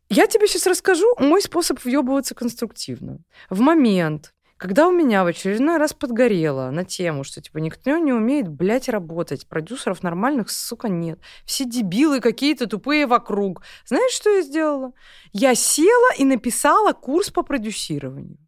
я 0.08 0.28
тебе 0.28 0.46
сейчас 0.46 0.68
расскажу 0.68 1.12
мой 1.18 1.42
способ 1.42 1.84
въебываться 1.84 2.36
конструктивно. 2.36 3.18
В 3.50 3.58
момент, 3.58 4.34
когда 4.56 4.86
у 4.86 4.92
меня 4.92 5.24
в 5.24 5.26
очередной 5.26 5.78
раз 5.78 5.94
подгорело 5.94 6.70
на 6.70 6.84
тему, 6.84 7.24
что, 7.24 7.42
типа, 7.42 7.58
никто 7.58 7.98
не 7.98 8.12
умеет, 8.12 8.46
блядь, 8.46 8.88
работать, 8.88 9.48
продюсеров 9.48 10.04
нормальных, 10.04 10.52
сука, 10.52 10.88
нет. 10.88 11.18
Все 11.44 11.64
дебилы 11.64 12.20
какие-то 12.20 12.68
тупые 12.68 13.08
вокруг. 13.08 13.64
Знаешь, 13.84 14.12
что 14.12 14.30
я 14.30 14.42
сделала? 14.42 14.92
Я 15.32 15.56
села 15.56 16.14
и 16.16 16.24
написала 16.24 16.92
курс 16.92 17.30
по 17.30 17.42
продюсированию. 17.42 18.38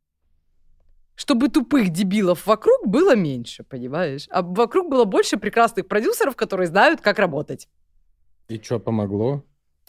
Чтобы 1.14 1.48
тупых 1.48 1.90
дебилов 1.90 2.46
вокруг 2.46 2.87
было 2.87 3.14
меньше, 3.14 3.62
понимаешь? 3.62 4.27
А 4.31 4.42
вокруг 4.42 4.90
было 4.90 5.05
больше 5.05 5.37
прекрасных 5.37 5.87
продюсеров, 5.87 6.35
которые 6.35 6.66
знают, 6.66 7.00
как 7.00 7.18
работать. 7.18 7.68
и 8.48 8.61
что 8.61 8.81
помогло? 8.81 9.44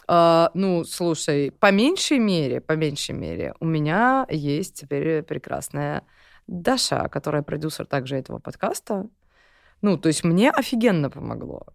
А, 0.08 0.50
ну, 0.54 0.84
слушай, 0.84 1.50
по 1.50 1.72
меньшей 1.72 2.18
мере, 2.18 2.60
по 2.60 2.72
меньшей 2.72 3.14
мере, 3.14 3.54
у 3.58 3.64
меня 3.64 4.26
есть 4.30 4.80
теперь 4.80 5.22
прекрасная 5.22 6.04
Даша, 6.46 7.08
которая 7.08 7.42
продюсер 7.42 7.86
также 7.86 8.16
этого 8.16 8.38
подкаста. 8.38 9.08
Ну, 9.82 9.98
то 9.98 10.08
есть 10.08 10.22
мне 10.22 10.50
офигенно 10.50 11.10
помогло. 11.10 11.66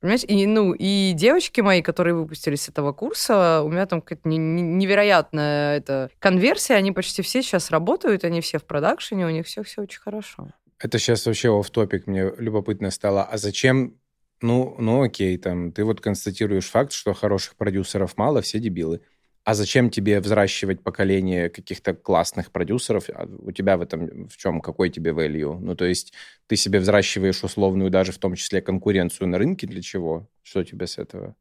Понимаешь? 0.00 0.24
И, 0.26 0.46
ну, 0.46 0.72
и 0.72 1.12
девочки 1.14 1.60
мои, 1.60 1.82
которые 1.82 2.14
выпустились 2.14 2.62
с 2.62 2.68
этого 2.68 2.92
курса, 2.92 3.62
у 3.62 3.68
меня 3.68 3.86
там 3.86 4.00
какая-то 4.00 4.28
не- 4.28 4.38
не- 4.38 4.62
невероятная 4.62 5.78
это, 5.78 6.10
конверсия, 6.18 6.74
они 6.74 6.92
почти 6.92 7.22
все 7.22 7.42
сейчас 7.42 7.70
работают, 7.70 8.24
они 8.24 8.40
все 8.40 8.58
в 8.58 8.64
продакшене, 8.64 9.26
у 9.26 9.30
них 9.30 9.46
все, 9.46 9.62
все 9.62 9.82
очень 9.82 10.00
хорошо. 10.00 10.48
Это 10.78 10.98
сейчас 10.98 11.26
вообще 11.26 11.50
оф 11.50 11.70
топик 11.70 12.06
мне 12.06 12.30
любопытно 12.38 12.90
стало. 12.90 13.24
А 13.24 13.36
зачем 13.38 13.96
ну, 14.40 14.76
ну 14.78 15.02
окей, 15.02 15.36
там, 15.36 15.72
ты 15.72 15.84
вот 15.84 16.00
констатируешь 16.00 16.70
факт, 16.70 16.92
что 16.92 17.12
хороших 17.12 17.56
продюсеров 17.56 18.16
мало, 18.16 18.40
все 18.40 18.60
дебилы. 18.60 19.00
А 19.48 19.54
зачем 19.54 19.88
тебе 19.88 20.20
взращивать 20.20 20.82
поколение 20.82 21.48
каких-то 21.48 21.94
классных 21.94 22.52
продюсеров? 22.52 23.08
А 23.14 23.26
У 23.38 23.50
тебя 23.50 23.78
в 23.78 23.80
этом 23.80 24.28
в 24.28 24.36
чем, 24.36 24.60
какой 24.60 24.90
тебе 24.90 25.12
value? 25.12 25.58
Ну, 25.58 25.74
то 25.74 25.86
есть 25.86 26.12
ты 26.48 26.56
себе 26.56 26.80
взращиваешь 26.80 27.42
условную 27.42 27.88
даже 27.88 28.12
в 28.12 28.18
том 28.18 28.34
числе 28.34 28.60
конкуренцию 28.60 29.26
на 29.26 29.38
рынке 29.38 29.66
для 29.66 29.80
чего? 29.80 30.28
Что 30.42 30.64
тебе 30.64 30.86
с 30.86 30.98
этого? 30.98 31.34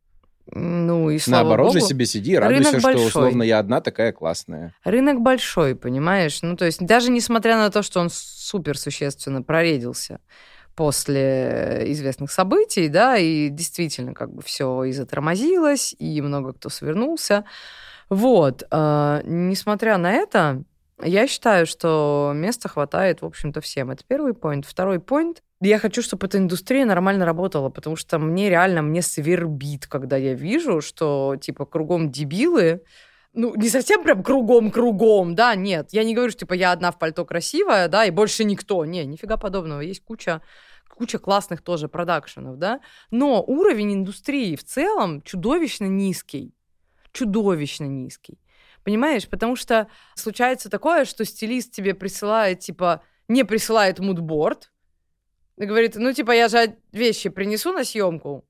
Ну, 0.54 1.10
и 1.10 1.20
слава 1.20 1.50
Наоборот 1.50 1.74
богу. 1.74 1.80
же 1.82 1.86
себе 1.86 2.06
сиди 2.06 2.38
радуйся, 2.38 2.70
Рынок 2.72 2.80
что 2.80 2.92
большой. 2.92 3.08
условно 3.10 3.44
я 3.44 3.60
одна 3.60 3.82
такая 3.82 4.14
классная. 4.14 4.74
Рынок 4.86 5.20
большой, 5.20 5.76
понимаешь? 5.76 6.42
Ну, 6.44 6.56
то 6.56 6.64
есть 6.64 6.80
даже 6.80 7.12
несмотря 7.12 7.58
на 7.58 7.70
то, 7.72 7.84
что 7.84 8.00
он 8.00 8.08
супер 8.10 8.78
существенно 8.78 9.42
проредился 9.44 10.22
после 10.78 11.84
известных 11.88 12.32
событий, 12.32 12.88
да, 12.88 13.18
и 13.18 13.50
действительно 13.50 14.14
как 14.14 14.34
бы 14.34 14.42
все 14.44 14.86
и 14.86 14.94
затормозилось, 14.94 15.94
и 16.00 16.22
много 16.22 16.54
кто 16.54 16.70
свернулся. 16.70 17.44
Вот. 18.10 18.64
э, 18.70 19.22
несмотря 19.26 19.98
на 19.98 20.14
это, 20.14 20.64
я 21.02 21.28
считаю, 21.28 21.66
что 21.66 22.32
места 22.34 22.70
хватает, 22.70 23.22
в 23.22 23.26
общем-то, 23.26 23.62
всем. 23.62 23.92
Это 23.92 24.04
первый 24.08 24.34
поинт. 24.34 24.66
Второй 24.66 25.00
поинт. 25.00 25.44
Я 25.62 25.80
хочу, 25.80 26.02
чтобы 26.02 26.28
эта 26.28 26.38
индустрия 26.38 26.86
нормально 26.86 27.26
работала, 27.26 27.70
потому 27.70 27.96
что 27.96 28.20
мне 28.20 28.50
реально, 28.50 28.82
мне 28.82 29.02
свербит, 29.02 29.88
когда 29.88 30.18
я 30.18 30.34
вижу, 30.34 30.82
что, 30.82 31.36
типа, 31.40 31.66
кругом 31.66 32.12
дебилы, 32.12 32.82
ну, 33.34 33.54
не 33.56 33.70
совсем 33.70 34.04
прям 34.04 34.24
кругом-кругом, 34.24 35.36
да, 35.36 35.56
нет. 35.56 35.90
Я 35.92 36.04
не 36.04 36.16
говорю, 36.16 36.32
что, 36.32 36.40
типа, 36.42 36.54
я 36.54 36.72
одна 36.72 36.92
в 36.92 36.98
пальто 36.98 37.26
красивая, 37.26 37.88
да, 37.88 38.06
и 38.06 38.12
больше 38.12 38.44
никто. 38.44 38.84
Не, 38.86 39.06
нифига 39.06 39.38
подобного. 39.38 39.82
Есть 39.82 40.04
куча, 40.04 40.42
куча 40.90 41.20
классных 41.20 41.62
тоже 41.62 41.88
продакшенов, 41.88 42.58
да. 42.58 42.80
Но 43.12 43.44
уровень 43.44 43.94
индустрии 43.94 44.56
в 44.56 44.64
целом 44.64 45.22
чудовищно 45.22 45.86
низкий. 45.86 46.57
Чудовищно 47.18 47.86
низкий. 47.86 48.40
Понимаешь? 48.84 49.28
Потому 49.28 49.56
что 49.56 49.88
случается 50.14 50.70
такое, 50.70 51.04
что 51.06 51.26
стилист 51.26 51.72
тебе 51.72 51.96
присылает, 51.96 52.60
типа, 52.60 53.02
не 53.28 53.44
присылает 53.44 53.98
мудборд, 53.98 54.72
и 55.58 55.66
говорит, 55.66 55.96
ну, 55.96 56.14
типа, 56.14 56.32
я 56.32 56.48
же 56.48 56.78
вещи 56.92 57.30
принесу 57.30 57.74
на 57.74 57.84
съемку, 57.84 58.47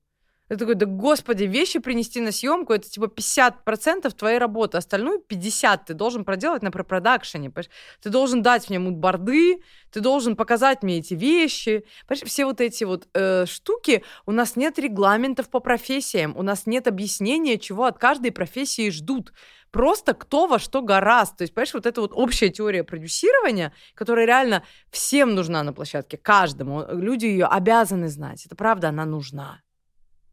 Я 0.50 0.56
такой, 0.56 0.76
да 0.76 0.86
господи, 0.86 1.44
вещи 1.44 1.78
принести 1.78 2.20
на 2.20 2.32
съемку, 2.32 2.72
это 2.72 2.88
типа 2.88 3.04
50% 3.04 4.10
твоей 4.14 4.38
работы, 4.38 4.78
остальную 4.78 5.20
50 5.20 5.84
ты 5.84 5.94
должен 5.94 6.24
проделать 6.24 6.62
на 6.62 6.70
препродакшене. 6.70 7.52
Ты 8.00 8.08
должен 8.08 8.42
дать 8.42 8.70
мне 8.70 8.78
мудборды, 8.78 9.62
ты 9.92 10.00
должен 10.00 10.36
показать 10.36 10.82
мне 10.82 10.98
эти 10.98 11.12
вещи. 11.12 11.84
Понимаешь, 12.06 12.26
все 12.26 12.46
вот 12.46 12.60
эти 12.62 12.84
вот 12.84 13.08
э, 13.12 13.44
штуки, 13.46 14.02
у 14.24 14.32
нас 14.32 14.56
нет 14.56 14.78
регламентов 14.78 15.50
по 15.50 15.60
профессиям, 15.60 16.34
у 16.36 16.42
нас 16.42 16.66
нет 16.66 16.86
объяснения, 16.88 17.58
чего 17.58 17.84
от 17.84 17.98
каждой 17.98 18.32
профессии 18.32 18.90
ждут. 18.90 19.34
Просто 19.70 20.14
кто 20.14 20.46
во 20.46 20.58
что 20.58 20.80
гораст. 20.80 21.36
То 21.36 21.42
есть, 21.42 21.52
понимаешь, 21.52 21.74
вот 21.74 21.84
эта 21.84 22.00
вот 22.00 22.12
общая 22.14 22.48
теория 22.48 22.84
продюсирования, 22.84 23.74
которая 23.94 24.26
реально 24.26 24.62
всем 24.90 25.34
нужна 25.34 25.62
на 25.62 25.74
площадке, 25.74 26.16
каждому. 26.16 26.86
Люди 26.90 27.26
ее 27.26 27.44
обязаны 27.44 28.08
знать. 28.08 28.46
Это 28.46 28.56
правда, 28.56 28.88
она 28.88 29.04
нужна 29.04 29.60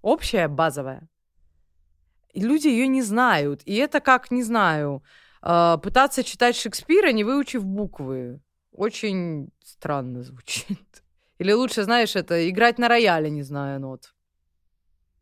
общая, 0.05 0.47
базовая. 0.47 1.09
И 2.33 2.41
люди 2.41 2.67
ее 2.67 2.87
не 2.87 3.01
знают. 3.01 3.61
И 3.65 3.75
это 3.75 3.99
как, 3.99 4.31
не 4.31 4.43
знаю, 4.43 5.03
э, 5.41 5.77
пытаться 5.81 6.23
читать 6.23 6.55
Шекспира, 6.55 7.11
не 7.11 7.23
выучив 7.23 7.65
буквы. 7.65 8.39
Очень 8.71 9.49
странно 9.63 10.21
звучит. 10.21 11.03
Или 11.39 11.53
лучше, 11.53 11.83
знаешь, 11.83 12.15
это 12.15 12.49
играть 12.49 12.79
на 12.79 12.87
рояле, 12.87 13.29
не 13.29 13.43
зная 13.43 13.79
нот. 13.79 14.13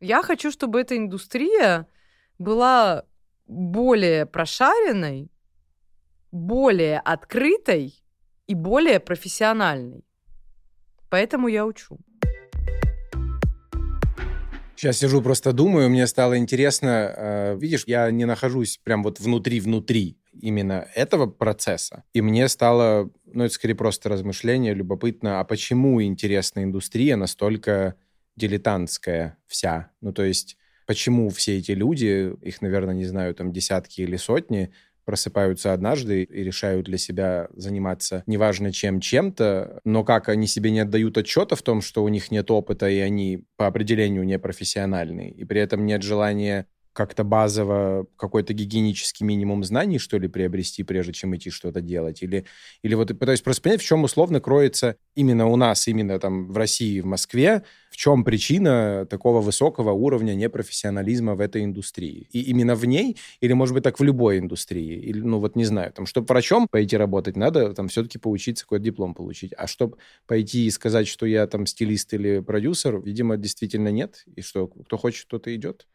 Я 0.00 0.22
хочу, 0.22 0.50
чтобы 0.50 0.80
эта 0.80 0.96
индустрия 0.96 1.86
была 2.38 3.04
более 3.46 4.26
прошаренной, 4.26 5.30
более 6.30 7.00
открытой 7.00 7.94
и 8.46 8.54
более 8.54 9.00
профессиональной. 9.00 10.04
Поэтому 11.08 11.48
я 11.48 11.64
учу. 11.64 11.98
Сейчас 14.76 14.98
сижу, 14.98 15.22
просто 15.22 15.52
думаю, 15.52 15.88
мне 15.88 16.06
стало 16.06 16.36
интересно. 16.36 17.14
Э, 17.16 17.56
видишь, 17.56 17.84
я 17.86 18.10
не 18.10 18.24
нахожусь 18.24 18.80
прям 18.82 19.02
вот 19.02 19.20
внутри-внутри 19.20 20.18
именно 20.40 20.88
этого 20.94 21.26
процесса. 21.26 22.04
И 22.12 22.20
мне 22.20 22.48
стало, 22.48 23.10
ну, 23.24 23.44
это 23.44 23.54
скорее 23.54 23.74
просто 23.74 24.08
размышление, 24.08 24.74
любопытно, 24.74 25.40
а 25.40 25.44
почему, 25.44 26.02
интересная 26.02 26.64
индустрия 26.64 27.16
настолько 27.16 27.94
дилетантская 28.36 29.38
вся? 29.46 29.90
Ну, 30.00 30.12
то 30.12 30.24
есть, 30.24 30.56
почему 30.86 31.30
все 31.30 31.58
эти 31.58 31.70
люди, 31.70 32.34
их, 32.42 32.60
наверное, 32.60 32.94
не 32.94 33.06
знаю, 33.06 33.34
там 33.34 33.52
десятки 33.52 34.00
или 34.00 34.16
сотни, 34.16 34.72
просыпаются 35.04 35.72
однажды 35.72 36.22
и 36.22 36.42
решают 36.42 36.86
для 36.86 36.98
себя 36.98 37.48
заниматься 37.54 38.22
неважно 38.26 38.72
чем, 38.72 39.00
чем-то, 39.00 39.80
но 39.84 40.04
как 40.04 40.28
они 40.28 40.46
себе 40.46 40.70
не 40.70 40.80
отдают 40.80 41.18
отчета 41.18 41.56
в 41.56 41.62
том, 41.62 41.82
что 41.82 42.02
у 42.02 42.08
них 42.08 42.30
нет 42.30 42.50
опыта, 42.50 42.88
и 42.88 42.98
они 42.98 43.44
по 43.56 43.66
определению 43.66 44.24
не 44.24 44.38
профессиональные, 44.38 45.30
и 45.30 45.44
при 45.44 45.60
этом 45.60 45.86
нет 45.86 46.02
желания 46.02 46.66
как-то 46.94 47.24
базово 47.24 48.06
какой-то 48.16 48.54
гигиенический 48.54 49.26
минимум 49.26 49.64
знаний, 49.64 49.98
что 49.98 50.18
ли, 50.18 50.28
приобрести, 50.28 50.82
прежде 50.84 51.12
чем 51.12 51.36
идти 51.36 51.50
что-то 51.50 51.82
делать? 51.82 52.22
Или, 52.22 52.46
или 52.82 52.94
вот 52.94 53.08
пытаюсь 53.18 53.42
просто 53.42 53.62
понять, 53.62 53.82
в 53.82 53.84
чем 53.84 54.04
условно 54.04 54.40
кроется 54.40 54.96
именно 55.14 55.46
у 55.48 55.56
нас, 55.56 55.86
именно 55.88 56.18
там 56.18 56.50
в 56.50 56.56
России, 56.56 57.00
в 57.00 57.06
Москве, 57.06 57.64
в 57.90 57.96
чем 57.96 58.24
причина 58.24 59.06
такого 59.10 59.40
высокого 59.40 59.92
уровня 59.92 60.34
непрофессионализма 60.34 61.34
в 61.34 61.40
этой 61.40 61.64
индустрии? 61.64 62.28
И 62.32 62.40
именно 62.42 62.74
в 62.74 62.84
ней, 62.86 63.16
или, 63.40 63.52
может 63.52 63.74
быть, 63.74 63.84
так 63.84 64.00
в 64.00 64.02
любой 64.02 64.38
индустрии? 64.38 64.98
Или, 64.98 65.20
ну 65.20 65.38
вот 65.40 65.56
не 65.56 65.64
знаю, 65.64 65.92
там, 65.92 66.06
чтобы 66.06 66.26
врачом 66.28 66.68
пойти 66.70 66.96
работать, 66.96 67.36
надо 67.36 67.72
там 67.74 67.88
все-таки 67.88 68.18
поучиться, 68.18 68.64
какой-то 68.64 68.84
диплом 68.84 69.14
получить. 69.14 69.52
А 69.56 69.66
чтобы 69.66 69.98
пойти 70.26 70.66
и 70.66 70.70
сказать, 70.70 71.06
что 71.08 71.26
я 71.26 71.46
там 71.46 71.66
стилист 71.66 72.12
или 72.14 72.40
продюсер, 72.40 73.00
видимо, 73.00 73.36
действительно 73.36 73.88
нет. 73.88 74.24
И 74.36 74.40
что 74.42 74.66
кто 74.68 74.96
хочет, 74.96 75.28
тот 75.28 75.46
и 75.46 75.54
идет. 75.54 75.86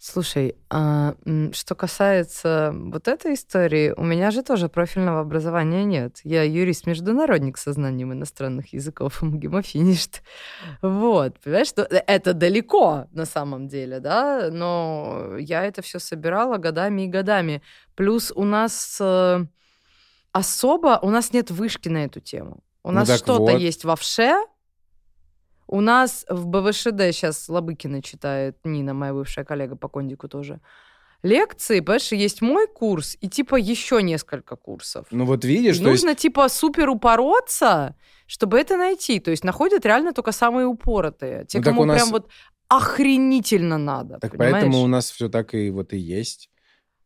Слушай, 0.00 0.54
а, 0.70 1.16
что 1.52 1.74
касается 1.74 2.72
вот 2.72 3.08
этой 3.08 3.34
истории, 3.34 3.92
у 3.96 4.04
меня 4.04 4.30
же 4.30 4.44
тоже 4.44 4.68
профильного 4.68 5.20
образования 5.20 5.82
нет. 5.82 6.20
Я 6.22 6.44
юрист-международник 6.44 7.58
со 7.58 7.72
знанием 7.72 8.12
иностранных 8.12 8.72
языков, 8.72 9.18
гемофиништ. 9.22 10.22
Вот, 10.82 11.40
понимаешь, 11.40 11.66
что 11.66 11.82
э, 11.82 11.96
это 12.06 12.32
далеко 12.32 13.08
на 13.10 13.24
самом 13.24 13.66
деле, 13.66 13.98
да, 13.98 14.50
но 14.52 15.36
я 15.36 15.64
это 15.64 15.82
все 15.82 15.98
собирала 15.98 16.58
годами 16.58 17.02
и 17.02 17.08
годами. 17.08 17.60
Плюс 17.96 18.32
у 18.32 18.44
нас 18.44 18.98
э, 19.00 19.46
особо, 20.30 21.00
у 21.02 21.10
нас 21.10 21.32
нет 21.32 21.50
вышки 21.50 21.88
на 21.88 22.04
эту 22.04 22.20
тему. 22.20 22.62
У 22.84 22.92
ну 22.92 23.00
нас 23.00 23.12
что-то 23.16 23.52
вот. 23.52 23.58
есть 23.58 23.84
в 23.84 23.90
овше, 23.90 24.36
у 25.68 25.80
нас 25.80 26.24
в 26.28 26.46
БВШД 26.46 27.12
сейчас 27.12 27.48
Лобыкина 27.48 28.02
читает 28.02 28.56
Нина, 28.64 28.94
моя 28.94 29.12
бывшая 29.12 29.44
коллега 29.44 29.76
по 29.76 29.88
кондику 29.88 30.28
тоже. 30.28 30.60
Лекции, 31.22 31.80
понимаешь, 31.80 32.12
есть 32.12 32.42
мой 32.42 32.66
курс 32.66 33.16
и 33.20 33.28
типа 33.28 33.56
еще 33.56 34.02
несколько 34.02 34.56
курсов. 34.56 35.06
Ну 35.10 35.24
вот 35.24 35.44
видишь, 35.44 35.80
нужно 35.80 36.10
есть... 36.10 36.20
типа 36.20 36.48
супер 36.48 36.88
упороться, 36.88 37.96
чтобы 38.26 38.58
это 38.58 38.76
найти. 38.76 39.20
То 39.20 39.30
есть 39.30 39.44
находят 39.44 39.84
реально 39.84 40.12
только 40.12 40.32
самые 40.32 40.66
упоротые, 40.66 41.44
те, 41.46 41.58
ну, 41.58 41.64
кому 41.64 41.84
нас... 41.84 41.96
прям 41.96 42.10
вот 42.12 42.30
охренительно 42.68 43.78
надо. 43.78 44.18
Так 44.20 44.32
понимаешь? 44.32 44.52
поэтому 44.52 44.82
у 44.82 44.86
нас 44.86 45.10
все 45.10 45.28
так 45.28 45.54
и 45.54 45.70
вот 45.70 45.92
и 45.92 45.98
есть. 45.98 46.50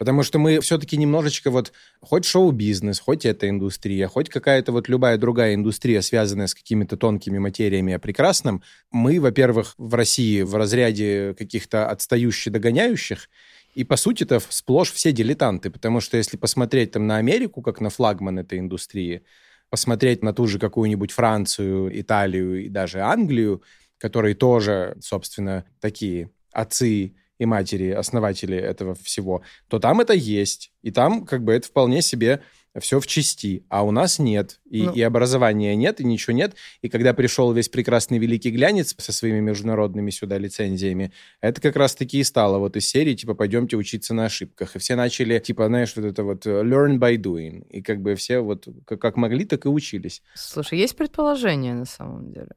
Потому 0.03 0.25
что 0.25 0.41
мы 0.41 0.59
все-таки 0.59 0.97
немножечко 0.97 1.53
вот, 1.53 1.73
хоть 2.01 2.25
шоу-бизнес, 2.25 2.99
хоть 2.99 3.25
эта 3.25 3.49
индустрия, 3.49 4.09
хоть 4.09 4.29
какая-то 4.29 4.73
вот 4.73 4.89
любая 4.89 5.17
другая 5.17 5.55
индустрия, 5.55 6.01
связанная 6.01 6.49
с 6.49 6.57
какими-то 6.57 6.97
тонкими 6.97 7.39
материями 7.39 7.93
о 7.93 8.01
прекрасном, 8.01 8.65
мы, 8.91 9.21
во-первых, 9.21 9.75
в 9.79 9.95
России 9.95 10.43
в 10.43 10.57
разряде 10.57 11.37
каких-то 11.39 11.89
отстающих, 11.89 12.53
догоняющих, 12.53 13.29
и, 13.77 13.85
по 13.85 13.95
сути 13.95 14.25
это 14.25 14.41
сплошь 14.49 14.91
все 14.91 15.13
дилетанты, 15.13 15.71
потому 15.71 16.01
что 16.01 16.17
если 16.17 16.37
посмотреть 16.37 16.91
там 16.91 17.07
на 17.07 17.19
Америку, 17.19 17.63
как 17.63 17.81
на 17.81 17.89
флагман 17.89 18.41
этой 18.41 18.59
индустрии, 18.59 19.23
посмотреть 19.71 20.25
на 20.25 20.33
ту 20.33 20.49
же 20.49 20.59
какую-нибудь 20.59 21.13
Францию, 21.13 21.97
Италию 22.01 22.65
и 22.65 22.69
даже 22.69 23.03
Англию, 23.03 23.63
которые 23.99 24.35
тоже, 24.35 24.97
собственно, 25.01 25.65
такие 25.79 26.33
отцы 26.51 27.15
и 27.43 27.45
матери, 27.45 27.91
основатели 27.91 28.57
этого 28.57 28.95
всего, 28.95 29.43
то 29.69 29.81
там 29.81 30.01
это 30.01 30.13
есть. 30.13 30.71
И 30.83 30.93
там 30.93 31.27
как 31.27 31.43
бы 31.43 31.53
это 31.53 31.67
вполне 31.67 32.01
себе 32.03 32.41
все 32.79 33.01
в 33.01 33.07
части, 33.07 33.67
а 33.69 33.83
у 33.83 33.91
нас 33.91 34.21
нет. 34.21 34.61
И, 34.71 34.85
ну. 34.85 34.93
и 34.93 35.03
образования 35.03 35.75
нет, 35.75 36.01
и 36.01 36.05
ничего 36.05 36.35
нет. 36.35 36.55
И 36.83 36.89
когда 36.89 37.13
пришел 37.13 37.53
весь 37.53 37.69
прекрасный 37.69 38.19
великий 38.19 38.51
глянец 38.51 38.95
со 38.97 39.13
своими 39.13 39.41
международными 39.41 40.11
сюда 40.11 40.39
лицензиями, 40.39 41.13
это 41.41 41.61
как 41.61 41.77
раз-таки 41.77 42.21
и 42.21 42.25
стало 42.25 42.59
вот 42.59 42.77
из 42.77 42.89
серии, 42.89 43.15
типа, 43.15 43.35
пойдемте 43.35 43.77
учиться 43.77 44.15
на 44.15 44.27
ошибках. 44.27 44.77
И 44.77 44.79
все 44.79 44.95
начали, 44.95 45.39
типа, 45.41 45.67
знаешь, 45.67 45.95
вот 45.97 46.05
это 46.05 46.23
вот 46.23 46.47
э, 46.47 46.63
learn 46.63 46.99
by 46.99 47.17
doing. 47.17 47.67
И 47.71 47.83
как 47.83 48.01
бы 48.01 48.15
все 48.15 48.39
вот 48.39 48.69
как, 48.87 49.01
как 49.01 49.17
могли, 49.17 49.45
так 49.45 49.67
и 49.67 49.69
учились. 49.69 50.23
Слушай, 50.35 50.79
есть 50.79 50.97
предположение 50.97 51.75
на 51.75 51.87
самом 51.87 52.33
деле. 52.33 52.53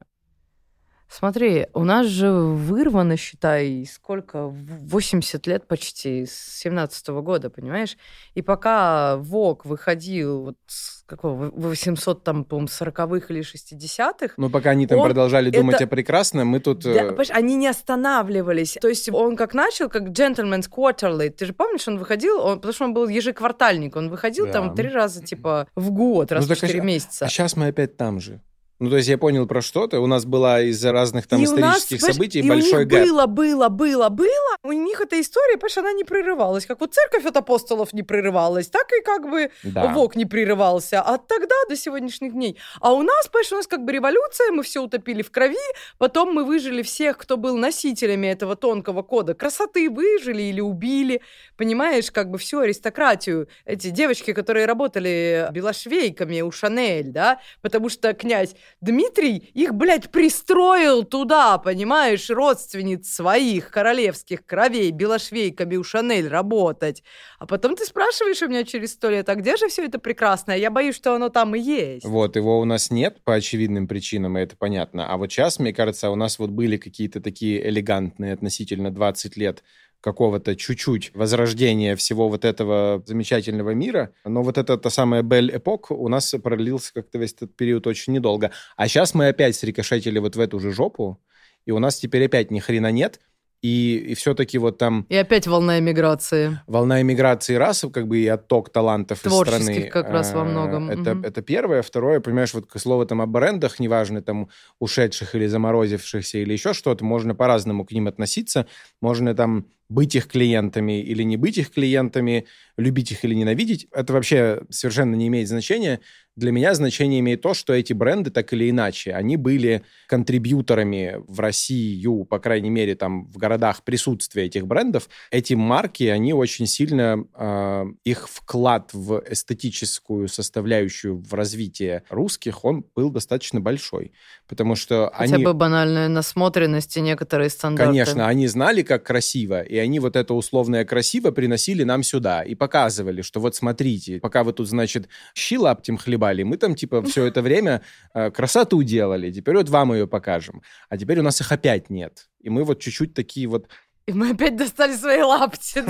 Смотри, 1.08 1.68
у 1.72 1.84
нас 1.84 2.06
же 2.06 2.30
вырвано, 2.30 3.16
считай, 3.16 3.88
сколько? 3.90 4.48
80 4.48 5.46
лет 5.46 5.68
почти, 5.68 6.26
с 6.26 6.58
17 6.58 7.08
-го 7.08 7.22
года, 7.22 7.48
понимаешь? 7.48 7.96
И 8.34 8.42
пока 8.42 9.16
ВОК 9.16 9.64
выходил 9.64 10.42
вот 10.42 10.56
с 10.66 11.04
какого, 11.06 11.50
800, 11.54 12.24
там, 12.24 12.44
по-моему, 12.44 12.68
40-х 12.68 13.26
или 13.32 13.42
60-х. 13.42 14.34
Ну, 14.36 14.50
пока 14.50 14.70
они 14.70 14.86
там 14.86 15.02
продолжали 15.02 15.50
думать 15.50 15.76
это... 15.76 15.84
о 15.84 15.86
прекрасном, 15.86 16.48
мы 16.48 16.60
тут... 16.60 16.80
Да, 16.80 16.90
э, 16.90 17.16
они 17.30 17.54
не 17.56 17.68
останавливались. 17.68 18.76
То 18.80 18.88
есть 18.88 19.08
он 19.12 19.36
как 19.36 19.54
начал, 19.54 19.88
как 19.88 20.08
Gentleman's 20.08 20.68
Quarterly. 20.68 21.30
Ты 21.30 21.46
же 21.46 21.52
помнишь, 21.52 21.86
он 21.88 21.98
выходил, 21.98 22.40
он, 22.40 22.56
потому 22.56 22.74
что 22.74 22.84
он 22.84 22.94
был 22.94 23.08
ежеквартальник, 23.08 23.96
он 23.96 24.10
выходил 24.10 24.46
да. 24.46 24.52
там 24.52 24.74
три 24.74 24.88
раза, 24.88 25.22
типа, 25.22 25.68
в 25.76 25.90
год, 25.90 26.32
раз 26.32 26.48
ну, 26.48 26.54
в 26.54 26.58
4 26.58 26.80
а, 26.80 26.82
месяца. 26.82 27.24
А 27.24 27.28
сейчас 27.28 27.56
мы 27.56 27.68
опять 27.68 27.96
там 27.96 28.20
же. 28.20 28.40
Ну, 28.78 28.90
то 28.90 28.96
есть 28.96 29.08
я 29.08 29.16
понял 29.16 29.46
про 29.46 29.62
что-то. 29.62 30.00
У 30.00 30.06
нас 30.06 30.26
была 30.26 30.60
из-за 30.60 30.92
разных 30.92 31.26
там 31.26 31.40
и 31.40 31.44
исторических 31.44 32.02
нас, 32.02 32.12
событий 32.12 32.40
и 32.40 32.48
большой 32.48 32.74
у 32.74 32.78
них 32.80 32.88
гэп. 32.88 33.06
было, 33.06 33.26
было, 33.26 33.68
было, 33.70 34.08
было. 34.10 34.56
У 34.62 34.72
них 34.72 35.00
эта 35.00 35.18
история, 35.18 35.56
понимаешь, 35.56 35.78
она 35.78 35.92
не 35.92 36.04
прерывалась. 36.04 36.66
Как 36.66 36.80
вот 36.80 36.92
церковь 36.92 37.24
от 37.24 37.36
апостолов 37.38 37.94
не 37.94 38.02
прерывалась, 38.02 38.68
так 38.68 38.86
и 38.92 39.02
как 39.02 39.30
бы 39.30 39.50
да. 39.62 39.94
ВОК 39.94 40.16
не 40.16 40.26
прерывался. 40.26 41.00
От 41.00 41.26
тогда 41.26 41.54
до 41.70 41.76
сегодняшних 41.76 42.32
дней. 42.32 42.58
А 42.80 42.92
у 42.92 43.02
нас, 43.02 43.28
понимаешь, 43.28 43.52
у 43.52 43.56
нас 43.56 43.66
как 43.66 43.82
бы 43.82 43.92
революция, 43.92 44.50
мы 44.50 44.62
все 44.62 44.82
утопили 44.82 45.22
в 45.22 45.30
крови, 45.30 45.56
потом 45.96 46.34
мы 46.34 46.44
выжили 46.44 46.82
всех, 46.82 47.16
кто 47.16 47.38
был 47.38 47.56
носителями 47.56 48.26
этого 48.26 48.56
тонкого 48.56 49.02
кода 49.02 49.32
красоты, 49.32 49.88
выжили 49.88 50.42
или 50.42 50.60
убили. 50.60 51.22
Понимаешь, 51.56 52.10
как 52.10 52.30
бы 52.30 52.36
всю 52.36 52.58
аристократию. 52.58 53.48
Эти 53.64 53.88
девочки, 53.88 54.34
которые 54.34 54.66
работали 54.66 55.48
белошвейками 55.50 56.42
у 56.42 56.50
Шанель, 56.50 57.08
да, 57.08 57.40
потому 57.62 57.88
что 57.88 58.12
князь 58.12 58.54
Дмитрий 58.80 59.36
их, 59.54 59.74
блядь, 59.74 60.10
пристроил 60.10 61.04
туда, 61.04 61.58
понимаешь, 61.58 62.28
родственниц 62.30 63.08
своих 63.08 63.70
королевских 63.70 64.44
кровей, 64.44 64.90
белошвейками 64.90 65.76
у 65.76 65.84
Шанель 65.84 66.28
работать. 66.28 67.02
А 67.38 67.46
потом 67.46 67.74
ты 67.74 67.84
спрашиваешь 67.84 68.42
у 68.42 68.48
меня 68.48 68.64
через 68.64 68.92
сто 68.92 69.10
лет, 69.10 69.28
а 69.28 69.34
где 69.34 69.56
же 69.56 69.68
все 69.68 69.84
это 69.84 69.98
прекрасное? 69.98 70.56
Я 70.56 70.70
боюсь, 70.70 70.96
что 70.96 71.14
оно 71.14 71.28
там 71.28 71.54
и 71.54 71.60
есть. 71.60 72.04
Вот, 72.04 72.36
его 72.36 72.60
у 72.60 72.64
нас 72.64 72.90
нет 72.90 73.22
по 73.24 73.34
очевидным 73.34 73.88
причинам, 73.88 74.38
и 74.38 74.42
это 74.42 74.56
понятно. 74.56 75.10
А 75.10 75.16
вот 75.16 75.32
сейчас, 75.32 75.58
мне 75.58 75.72
кажется, 75.72 76.10
у 76.10 76.16
нас 76.16 76.38
вот 76.38 76.50
были 76.50 76.76
какие-то 76.76 77.20
такие 77.20 77.68
элегантные 77.68 78.34
относительно 78.34 78.90
20 78.90 79.36
лет 79.36 79.62
какого-то 80.06 80.54
чуть-чуть 80.54 81.10
возрождения 81.14 81.96
всего 81.96 82.28
вот 82.28 82.44
этого 82.44 83.02
замечательного 83.06 83.70
мира. 83.74 84.12
Но 84.24 84.44
вот 84.44 84.56
эта 84.56 84.76
та 84.78 84.88
самая 84.88 85.22
Бель 85.22 85.50
Эпок 85.50 85.90
у 85.90 86.08
нас 86.08 86.32
продлился 86.40 86.94
как-то 86.94 87.18
весь 87.18 87.32
этот 87.32 87.56
период 87.56 87.88
очень 87.88 88.12
недолго. 88.12 88.52
А 88.76 88.86
сейчас 88.86 89.14
мы 89.14 89.26
опять 89.26 89.56
срикошетили 89.56 90.20
вот 90.20 90.36
в 90.36 90.40
эту 90.40 90.60
же 90.60 90.70
жопу, 90.72 91.18
и 91.64 91.72
у 91.72 91.80
нас 91.80 91.96
теперь 91.98 92.24
опять 92.26 92.52
ни 92.52 92.60
хрена 92.60 92.92
нет. 92.92 93.18
И, 93.62 93.96
и 94.10 94.14
все-таки 94.14 94.58
вот 94.58 94.78
там... 94.78 95.06
И 95.08 95.16
опять 95.16 95.48
волна 95.48 95.80
эмиграции. 95.80 96.60
Волна 96.68 97.00
эмиграции 97.02 97.54
раз, 97.56 97.84
как 97.92 98.06
бы 98.06 98.18
и 98.18 98.26
отток 98.28 98.70
талантов 98.70 99.26
из 99.26 99.32
страны. 99.32 99.88
Как 99.90 100.10
раз 100.10 100.32
во 100.34 100.42
А, 100.42 100.44
многом. 100.44 100.88
Это, 100.90 101.14
Мгм. 101.16 101.24
это 101.24 101.42
первое. 101.42 101.82
Второе, 101.82 102.20
понимаешь, 102.20 102.54
вот 102.54 102.66
к 102.66 102.78
слову 102.78 103.06
там 103.06 103.20
о 103.22 103.26
брендах, 103.26 103.80
неважно, 103.80 104.22
там 104.22 104.50
ушедших 104.78 105.34
или 105.34 105.46
заморозившихся 105.46 106.38
или 106.38 106.52
еще 106.52 106.74
что-то, 106.74 107.04
можно 107.04 107.34
по-разному 107.34 107.84
к 107.84 107.90
ним 107.90 108.06
относиться. 108.06 108.66
Можно 109.00 109.34
там 109.34 109.66
быть 109.88 110.14
их 110.14 110.26
клиентами 110.26 111.00
или 111.00 111.22
не 111.22 111.36
быть 111.36 111.58
их 111.58 111.70
клиентами, 111.70 112.46
любить 112.76 113.12
их 113.12 113.24
или 113.24 113.34
ненавидеть. 113.34 113.86
Это 113.92 114.12
вообще 114.12 114.62
совершенно 114.70 115.14
не 115.14 115.28
имеет 115.28 115.48
значения. 115.48 116.00
Для 116.36 116.52
меня 116.52 116.74
значение 116.74 117.20
имеет 117.20 117.40
то, 117.40 117.54
что 117.54 117.72
эти 117.72 117.94
бренды 117.94 118.30
так 118.30 118.52
или 118.52 118.68
иначе, 118.68 119.14
они 119.14 119.38
были 119.38 119.82
контрибьюторами 120.06 121.16
в 121.26 121.40
Россию, 121.40 122.26
по 122.26 122.38
крайней 122.38 122.68
мере, 122.68 122.94
там 122.94 123.26
в 123.28 123.38
городах 123.38 123.82
присутствия 123.84 124.44
этих 124.44 124.66
брендов. 124.66 125.08
Эти 125.30 125.54
марки, 125.54 126.04
они 126.04 126.34
очень 126.34 126.66
сильно, 126.66 127.24
э, 127.34 127.84
их 128.04 128.28
вклад 128.28 128.90
в 128.92 129.24
эстетическую 129.30 130.28
составляющую 130.28 131.16
в 131.16 131.32
развитие 131.32 132.02
русских, 132.10 132.66
он 132.66 132.84
был 132.94 133.10
достаточно 133.10 133.60
большой. 133.60 134.12
Потому 134.46 134.74
что 134.76 135.10
Хотя 135.14 135.36
они... 135.36 135.44
бы 135.44 135.54
банальная 135.54 136.08
насмотренность 136.08 136.98
и 136.98 137.00
некоторые 137.00 137.48
стандарты. 137.48 137.92
Конечно, 137.92 138.28
они 138.28 138.46
знали, 138.46 138.82
как 138.82 139.04
красиво, 139.04 139.62
и 139.62 139.75
они 139.78 140.00
вот 140.00 140.16
это 140.16 140.34
условное 140.34 140.84
красиво 140.84 141.30
приносили 141.30 141.82
нам 141.84 142.02
сюда 142.02 142.42
и 142.42 142.54
показывали, 142.54 143.22
что 143.22 143.40
вот 143.40 143.54
смотрите, 143.56 144.20
пока 144.20 144.44
вы 144.44 144.52
тут, 144.52 144.68
значит, 144.68 145.08
щи 145.34 145.56
лаптем 145.58 145.96
хлебали, 145.96 146.42
мы 146.42 146.56
там, 146.56 146.74
типа, 146.74 147.02
все 147.02 147.24
это 147.26 147.42
время 147.42 147.82
э, 148.14 148.30
красоту 148.30 148.82
делали, 148.82 149.30
теперь 149.32 149.56
вот 149.56 149.68
вам 149.68 149.92
ее 149.92 150.06
покажем. 150.06 150.62
А 150.88 150.96
теперь 150.96 151.18
у 151.20 151.22
нас 151.22 151.40
их 151.40 151.50
опять 151.52 151.90
нет. 151.90 152.28
И 152.40 152.50
мы 152.50 152.64
вот 152.64 152.80
чуть-чуть 152.80 153.14
такие 153.14 153.46
вот, 153.48 153.68
И 154.06 154.12
мы 154.12 154.30
опять 154.30 154.56
достали 154.56 154.94
свои 154.96 155.20
лапти. 155.22 155.82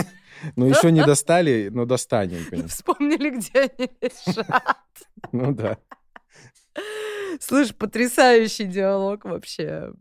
ну, 0.57 0.67
еще 0.67 0.91
не 0.93 1.05
достали, 1.05 1.69
но 1.73 1.85
достанем. 1.85 2.45
И 2.51 2.63
вспомнили, 2.69 3.31
где 3.31 3.61
они 3.79 3.91
лежат. 4.01 4.77
Ну 5.33 5.53
да. 5.53 5.79
Слышь, 7.41 7.75
потрясающий 7.75 8.65
диалог 8.65 9.25
вообще. 9.25 9.93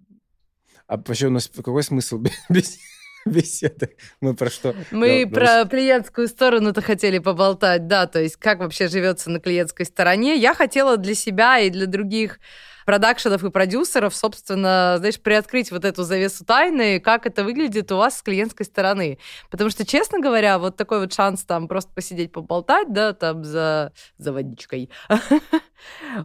А 0.87 0.97
вообще 0.97 1.27
у 1.27 1.31
нас 1.31 1.47
какой 1.47 1.83
смысл 1.83 2.19
бес- 2.49 2.77
беседы? 3.35 3.97
Мы 4.21 4.35
про 4.35 4.49
что? 4.49 4.75
Мы 4.91 5.25
Ну, 5.25 5.31
про 5.33 5.65
клиентскую 5.65 6.27
сторону-то 6.27 6.81
хотели 6.81 7.19
поболтать, 7.19 7.87
да, 7.87 8.05
то 8.05 8.21
есть 8.21 8.37
как 8.37 8.59
вообще 8.59 8.87
живется 8.87 9.29
на 9.29 9.39
клиентской 9.39 9.85
стороне. 9.85 10.35
Я 10.35 10.53
хотела 10.53 10.97
для 10.97 11.15
себя 11.15 11.59
и 11.59 11.69
для 11.69 11.87
других 11.87 12.39
продакшенов 12.85 13.43
и 13.43 13.49
продюсеров, 13.49 14.15
собственно, 14.15 14.95
знаешь, 14.99 15.19
приоткрыть 15.19 15.71
вот 15.71 15.83
эту 15.85 16.03
завесу 16.03 16.45
тайны, 16.45 16.99
как 16.99 17.25
это 17.25 17.43
выглядит 17.43 17.91
у 17.91 17.97
вас 17.97 18.19
с 18.19 18.21
клиентской 18.21 18.65
стороны. 18.65 19.17
Потому 19.49 19.71
что, 19.71 19.85
честно 19.85 20.19
говоря, 20.19 20.59
вот 20.59 20.77
такой 20.77 20.99
вот 20.99 21.11
шанс 21.11 21.43
там 21.43 21.67
просто 21.67 21.91
посидеть, 21.93 22.31
поболтать, 22.31 22.93
да, 22.93 23.13
там 23.13 23.43
за, 23.43 23.91
за 24.17 24.31
водичкой, 24.31 24.89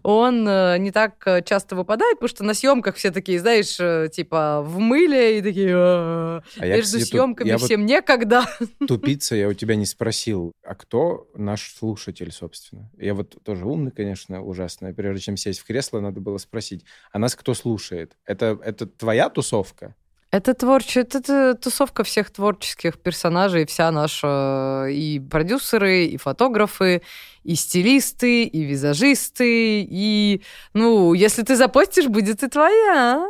он 0.03 0.46
э, 0.48 0.78
не 0.78 0.90
так 0.90 1.22
э, 1.26 1.42
часто 1.42 1.76
выпадает, 1.76 2.16
потому 2.18 2.28
что 2.28 2.44
на 2.44 2.55
съемках 2.55 2.96
все 2.96 3.11
такие, 3.11 3.38
знаешь, 3.40 3.78
э, 3.80 4.09
типа 4.12 4.62
в 4.62 4.78
мыле 4.78 5.38
и 5.38 5.42
такие... 5.42 5.74
А 5.74 6.42
я, 6.59 6.76
Между 6.76 6.98
тут- 6.98 7.09
съемками 7.09 7.48
я 7.48 7.59
вот 7.59 7.64
всем 7.64 7.86
некогда. 7.86 8.44
тупица, 8.88 9.34
я 9.34 9.48
у 9.48 9.53
тебя 9.55 9.76
не 9.76 9.86
спросил, 9.86 10.53
а 10.64 10.74
кто 10.74 11.28
наш 11.34 11.74
слушатель, 11.74 12.32
собственно? 12.32 12.90
Я 12.98 13.14
вот 13.14 13.36
тоже 13.44 13.64
умный, 13.66 13.90
конечно, 13.90 14.42
ужасно. 14.42 14.92
Прежде 14.92 15.22
чем 15.22 15.36
сесть 15.36 15.61
в 15.61 15.64
кресло, 15.64 16.01
надо 16.01 16.20
было 16.20 16.38
спросить, 16.38 16.84
а 17.12 17.18
нас 17.18 17.34
кто 17.34 17.55
слушает? 17.55 18.16
Это, 18.24 18.59
это 18.64 18.86
твоя 18.86 19.28
тусовка? 19.28 19.94
Это 20.32 20.54
творче, 20.54 21.00
это, 21.00 21.18
это 21.18 21.54
тусовка 21.56 22.04
всех 22.04 22.30
творческих 22.30 23.00
персонажей, 23.00 23.66
вся 23.66 23.90
наша 23.90 24.86
и 24.88 25.18
продюсеры, 25.18 26.04
и 26.04 26.16
фотографы, 26.18 27.02
и 27.42 27.56
стилисты, 27.56 28.44
и 28.44 28.62
визажисты, 28.62 29.82
и, 29.82 30.42
ну, 30.72 31.14
если 31.14 31.42
ты 31.42 31.56
запостишь, 31.56 32.06
будет 32.06 32.44
и 32.44 32.48
твоя. 32.48 33.26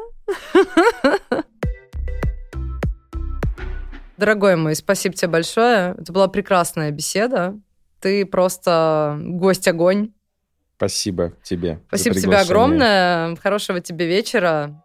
Дорогой 4.18 4.56
мой, 4.56 4.76
спасибо 4.76 5.14
тебе 5.14 5.28
большое. 5.28 5.94
Это 5.98 6.12
была 6.12 6.28
прекрасная 6.28 6.90
беседа. 6.90 7.58
Ты 8.00 8.26
просто 8.26 9.18
гость-огонь. 9.18 10.12
Спасибо 10.76 11.32
тебе. 11.42 11.80
Спасибо 11.88 12.14
тебе 12.14 12.36
огромное. 12.36 13.36
Хорошего 13.36 13.80
тебе 13.80 14.06
вечера. 14.06 14.82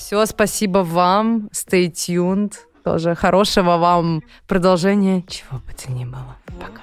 Все, 0.00 0.24
спасибо 0.24 0.78
вам. 0.78 1.50
Stay 1.52 1.92
tuned. 1.92 2.54
Тоже 2.82 3.14
хорошего 3.14 3.76
вам 3.76 4.22
продолжения. 4.48 5.22
Чего 5.28 5.58
бы 5.58 5.74
то 5.74 5.92
ни 5.92 6.06
было. 6.06 6.38
Пока. 6.58 6.80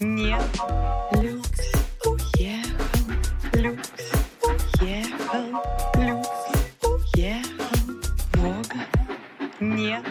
Нет, 0.00 0.42
люкс 1.12 1.72
уехал, 2.04 3.12
люкс 3.52 3.90
уехал, 4.80 5.62
люкс 5.94 6.28
уехал, 7.14 8.00
Бога 8.34 8.80
нет. 9.60 10.04